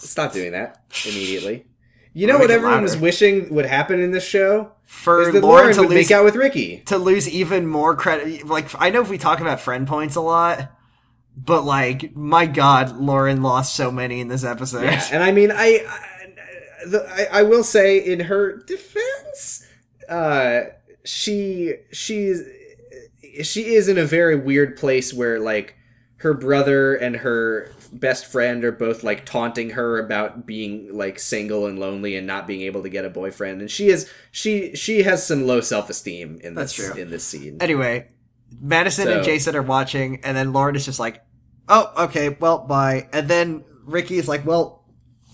[0.01, 1.67] Stop doing that immediately.
[2.13, 4.73] You know what everyone was wishing would happen in this show?
[4.87, 6.83] For Is that Lauren Lauren to would lose make out with Ricky.
[6.87, 8.47] to lose even more credit.
[8.47, 10.73] Like I know if we talk about friend points a lot,
[11.37, 14.85] but like my God, Lauren lost so many in this episode.
[14.85, 19.67] Yeah, and I mean, I, I, the, I, I will say in her defense,
[20.09, 20.61] uh,
[21.05, 22.43] she she's
[23.43, 25.77] she is in a very weird place where like
[26.17, 31.67] her brother and her best friend are both like taunting her about being like single
[31.67, 35.03] and lonely and not being able to get a boyfriend and she is she she
[35.03, 37.01] has some low self-esteem in That's this true.
[37.03, 38.09] in this scene Anyway,
[38.61, 41.23] Madison and Jason are watching, and then Lauren is just like,
[41.69, 44.85] "Oh, okay, well, bye." And then Ricky is like, "Well,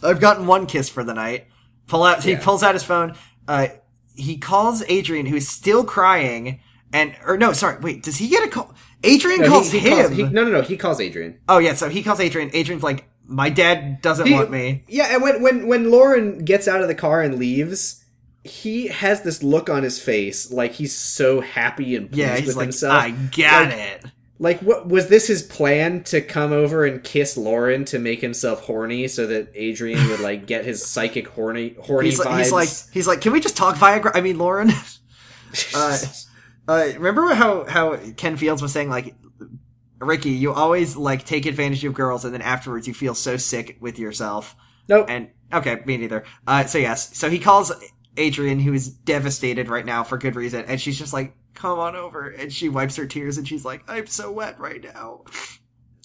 [0.03, 1.47] I've gotten one kiss for the night."
[1.87, 2.25] Pull out.
[2.25, 2.41] He Yeah.
[2.43, 3.15] pulls out his phone.
[3.47, 3.69] Uh,
[4.17, 6.61] he calls Adrian, who's still crying,
[6.93, 8.75] and or no, sorry, wait, does he get a call?
[9.05, 9.97] Adrian No, calls he, he him.
[9.99, 10.63] calls- he- no, no, no.
[10.63, 11.39] He calls Adrian.
[11.49, 12.51] oh yeah, so he calls Adrian.
[12.55, 16.81] Adrian's like, "My dad doesn't want me." Yeah, and when when when Lauren gets out
[16.83, 18.05] of the car and leaves,
[18.43, 22.47] he has this look on his face like he's so happy and pleased Yeah, he's
[22.49, 22.95] with like, himself.
[23.03, 24.05] "I got Like- it."
[24.41, 28.63] Like, what was this his plan to come over and kiss Lauren to make himself
[28.63, 32.25] horny so that Adrian would like get his psychic horny horny He's vibes?
[32.27, 34.71] like, he's like, he's like, "Can we just talk Viagra?" I mean, Lauren.
[35.75, 35.99] uh,
[36.67, 39.15] Uh, remember how how Ken Fields was saying like,
[39.99, 43.77] Ricky, you always like take advantage of girls, and then afterwards you feel so sick
[43.81, 44.57] with yourself.
[44.89, 45.07] nope.
[45.09, 46.25] And okay, me neither.
[46.47, 47.73] Uh, so yes, so he calls
[48.17, 51.97] Adrian, who is devastated right now for good reason, and she's just like, "Come on
[51.97, 55.25] over," and she wipes her tears, and she's like, "I'm so wet right now."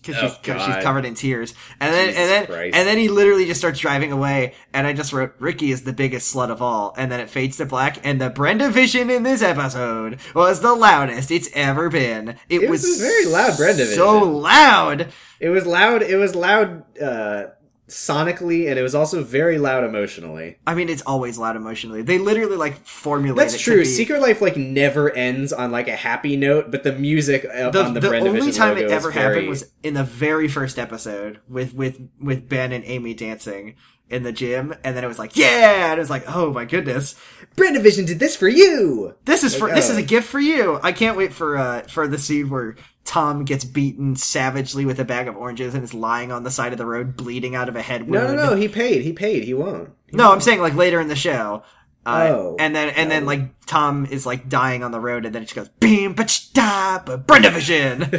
[0.01, 2.75] Because Oh, she's, she's covered in tears, and then Jesus and then Christ.
[2.75, 4.53] and then he literally just starts driving away.
[4.73, 7.57] And I just wrote, "Ricky is the biggest slut of all." And then it fades
[7.57, 12.29] to black, and the Brenda Vision in this episode was the loudest it's ever been.
[12.49, 14.33] It, It was a very loud Brenda So Vision.
[14.41, 15.07] loud.
[15.39, 16.01] It was loud.
[16.03, 17.45] It was loud uh,
[17.89, 20.57] sonically, and it was also very loud emotionally.
[20.65, 22.01] I mean, it's always loud emotionally.
[22.01, 23.37] They literally like formulate.
[23.37, 23.85] That's it to true.
[23.85, 27.83] Secret Life like never ends on like a happy note, but the music uh, the,
[27.83, 31.39] on the, the only time it ever very- happened was in the very first episode
[31.47, 33.75] with with with Ben and Amy dancing
[34.09, 36.65] in the gym, and then it was like, yeah, and it was like, oh my
[36.65, 37.15] goodness,
[37.55, 39.13] Brenda Vision did this for you.
[39.25, 39.93] this is for Like, this oh.
[39.93, 40.79] is a gift for you.
[40.81, 42.75] I can't wait for uh for the scene where
[43.09, 46.71] Tom gets beaten savagely with a bag of oranges and is lying on the side
[46.73, 48.11] of the road bleeding out of a head wound.
[48.11, 48.49] no, no.
[48.51, 48.55] no.
[48.55, 49.01] He paid.
[49.01, 49.43] He paid.
[49.45, 49.89] He won't.
[50.13, 51.63] No, I'm saying like later in the show.
[52.05, 52.55] Uh, Oh.
[52.59, 55.45] and then and then like Tom is like dying on the road, and then it
[55.45, 58.09] just goes beam, but stop, Brenda Vision.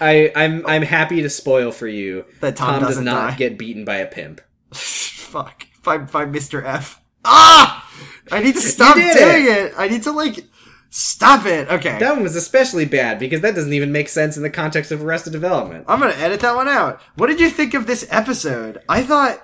[0.00, 3.34] I, I'm I'm happy to spoil for you That Tom does doesn't die.
[3.34, 4.40] get beaten by a pimp.
[4.72, 5.66] Fuck.
[5.82, 6.64] By, by Mr.
[6.64, 7.00] F.
[7.24, 7.90] Ah!
[8.30, 9.72] I need to stop doing it.
[9.76, 10.44] I need to, like,
[10.94, 11.68] stop it.
[11.70, 11.98] Okay.
[11.98, 15.02] That one was especially bad because that doesn't even make sense in the context of
[15.02, 15.84] Arrested Development.
[15.88, 17.00] I'm gonna edit that one out.
[17.16, 18.82] What did you think of this episode?
[18.88, 19.42] I thought,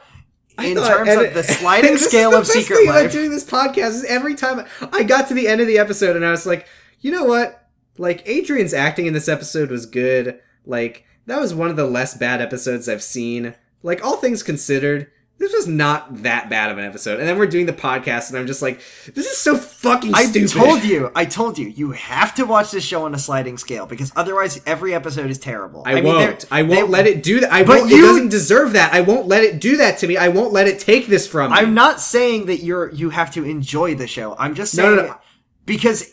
[0.63, 3.13] in thought- terms of the sliding scale the of Secret thing about Life.
[3.13, 6.25] doing this podcast is every time I got to the end of the episode and
[6.25, 6.67] I was like,
[7.01, 7.67] you know what?
[7.97, 10.41] Like Adrian's acting in this episode was good.
[10.67, 13.55] Like that was one of the less bad episodes I've seen.
[13.83, 17.21] Like all things considered, this was not that bad of an episode.
[17.21, 18.81] And then we're doing the podcast and I'm just like,
[19.15, 22.83] this is so fucking I told you, I told you, you have to watch this
[22.85, 25.85] show on a sliding scale because otherwise every episode is terrible.
[25.87, 26.41] I, mean, won't.
[26.41, 27.53] they're- I won't they- let it do that.
[27.53, 27.91] I But won't.
[27.91, 28.93] you- It doesn't deserve that.
[28.93, 30.17] I won't let it do that to me.
[30.17, 31.57] I won't let it take this from me.
[31.59, 34.35] I'm not saying that you're you have to enjoy the show.
[34.39, 35.17] I'm just No, saying no, no.
[35.67, 36.05] because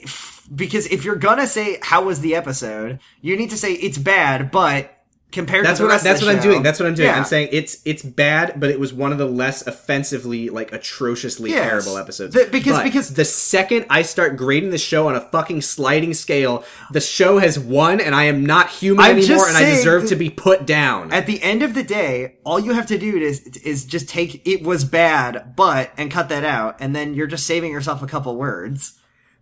[0.55, 4.51] because if you're gonna say how was the episode, you need to say it's bad,
[4.51, 4.94] but
[5.35, 6.63] compared That's to the what I, that's what the I'm doing.
[6.63, 7.09] That's what I'm doing.
[7.09, 7.17] Yeah.
[7.17, 11.51] I'm saying it's it's bad, but it was one of the less offensively like atrociously
[11.51, 11.69] Yes.
[11.69, 12.33] terrible episodes.
[12.33, 16.13] The- because- But because- the second I start grading the show on a fucking sliding
[16.15, 20.07] scale, the show has won, and I am not human I'm anymore, and I deserve
[20.07, 21.11] to be put down.
[21.13, 24.41] At the end of the day, all you have to do is is just take
[24.47, 28.07] it was bad, but and cut that out, and then you're just saving yourself a
[28.07, 28.93] couple words.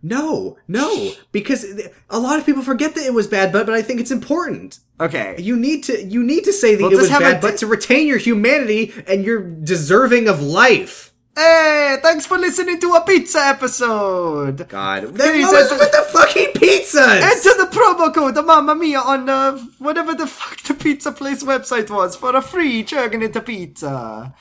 [0.04, 1.64] No, no, because
[2.10, 4.78] a lot of people forget that it was bad, but but I think it's important.
[5.00, 5.34] Okay.
[5.38, 7.66] You need to you need to say that Well, it was bad, di- but to
[7.66, 11.12] retain your humanity and you're deserving of life.
[11.36, 14.68] Hey, thanks for listening to a pizza episode.
[14.68, 17.22] God, what says- was with the fucking pizzas?
[17.22, 21.42] Enter the promo code, the Mamma Mia, on uh, whatever the fuck the pizza place
[21.42, 24.32] website was for a free Chugging Into Pizza.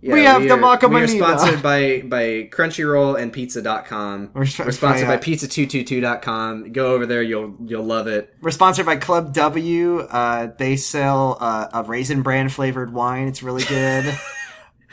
[0.00, 4.30] Yeah, we have the are- Marco We are sponsored by by Crunchyroll and Pizza.com.
[4.32, 6.72] We're We're, sponsored by, by uh, Pizza222.com.
[6.72, 8.34] Go over there, you'll you'll love it.
[8.40, 10.00] We're sponsored by Club W.
[10.00, 13.28] Uh, they sell uh, a raisin bran flavored wine.
[13.28, 14.18] It's really good.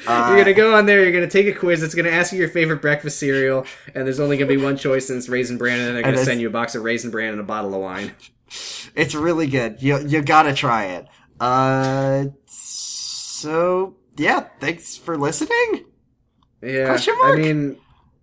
[0.05, 1.01] Uh, you're gonna go on there.
[1.01, 1.81] You're gonna take a quiz.
[1.81, 5.09] It's gonna ask you your favorite breakfast cereal, and there's only gonna be one choice,
[5.09, 5.79] and it's raisin bran.
[5.79, 7.79] And then they're gonna send you a box of raisin bran and a bottle of
[7.79, 8.11] wine.
[8.95, 9.81] It's really good.
[9.81, 11.07] You you gotta try it.
[11.39, 15.85] Uh, so yeah, thanks for listening.
[16.61, 17.37] Yeah, Question mark?
[17.39, 17.77] I mean,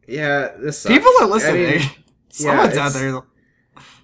[0.08, 0.94] yeah, this sucks.
[0.94, 1.62] People are I listening.
[1.80, 1.90] mean,
[2.30, 3.20] Someone's out it's- there.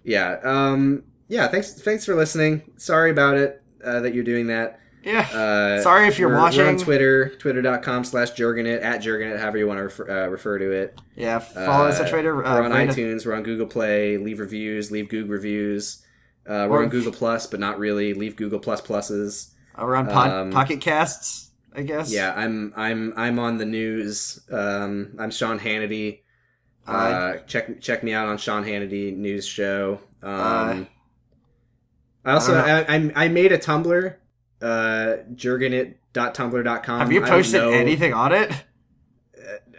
[0.05, 1.49] yeah, um, yeah.
[1.49, 2.63] Thanks, thanks for listening.
[2.77, 4.81] Sorry about it uh, that you're doing that.
[5.03, 5.21] Yeah.
[5.21, 6.79] Uh, Sorry if you're we're, We're on watching.
[6.79, 11.01] Twitter, twitter.com slash Jurgenit, at Jurgenit, however you want to refer, uh, refer to it.
[11.15, 11.39] yeah.
[11.39, 12.45] Follow us on Uh, Twitter.
[12.45, 14.17] Uh, we're on iTunes, we're on Google Play.
[14.17, 16.03] Leave reviews, leave Google reviews.
[16.45, 18.15] Uh, we're on Google Plus, but not really.
[18.15, 19.51] Leave Google Plus pluses.
[19.79, 21.46] We're on pod, um, Pocket Casts,
[21.77, 22.11] I guess.
[22.11, 24.41] Yeah, I'm I'm I'm on the news.
[24.51, 26.21] Um, I'm Sean Hannity.
[26.87, 30.01] Uh, check check me out on Sean Hannity news show.
[30.23, 30.89] Um,
[32.25, 34.15] I also I I, I, made a Tumblr,
[34.63, 36.99] uh, jurgenit.tumblr.com.
[37.01, 38.53] Have you posted anything on it?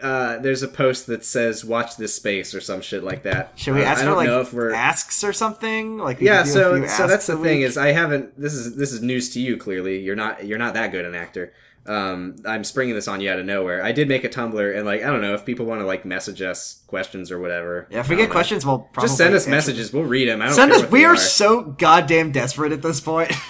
[0.00, 3.52] Uh, there's a post that says "Watch this space" or some shit like that.
[3.56, 5.98] Should we Uh, ask I for like if we're asks or something?
[5.98, 6.44] Like yeah.
[6.44, 7.66] could do a So so that's the thing week?
[7.66, 8.40] is I haven't.
[8.40, 9.56] This is this is news to you.
[9.56, 11.52] Clearly, you're not you're not that good an actor.
[11.88, 13.82] Um, I'm springing this on you out of nowhere.
[13.82, 16.04] I did make a Tumblr, and like I don't know if people want to like
[16.04, 17.88] message us questions or whatever.
[17.90, 18.00] yeah.
[18.00, 18.32] If we get know.
[18.32, 19.92] questions, we'll probably just send us messages.
[19.92, 20.42] We'll read them.
[20.42, 20.90] I don't Send us.
[20.90, 23.32] We are are so goddamn desperate at this point.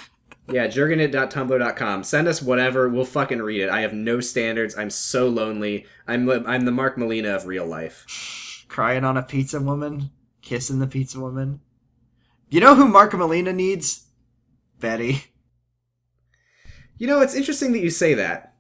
[0.50, 2.04] Yeah, jurgenit.tumblr.com.
[2.04, 2.88] Send us whatever.
[2.88, 3.68] We'll fucking read it.
[3.68, 4.78] I have no standards.
[4.78, 5.84] I'm so lonely.
[6.06, 8.64] I'm I'm the Mark Molina of real life.
[8.68, 10.10] Crying on a pizza woman,
[10.40, 11.60] kissing the pizza woman.
[12.48, 14.06] You know who Mark Molina needs?
[14.80, 15.24] Betty.
[16.98, 18.54] You know, it's interesting that you say that.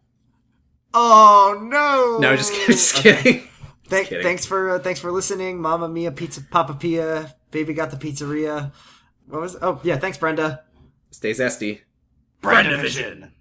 [0.94, 2.18] Oh no!
[2.18, 2.66] No, just kidding.
[2.74, 3.22] Just Okay.
[3.22, 3.48] kidding.
[3.86, 4.22] Thank, kidding.
[4.22, 8.72] thanks for uh, thanks for listening, Mama Mia Pizza Papa Pia, Baby got the pizzeria.
[9.26, 9.56] What was?
[9.60, 10.64] Oh yeah, thanks Brenda.
[11.10, 11.80] Stay zesty.
[12.40, 13.32] Brenda Vision.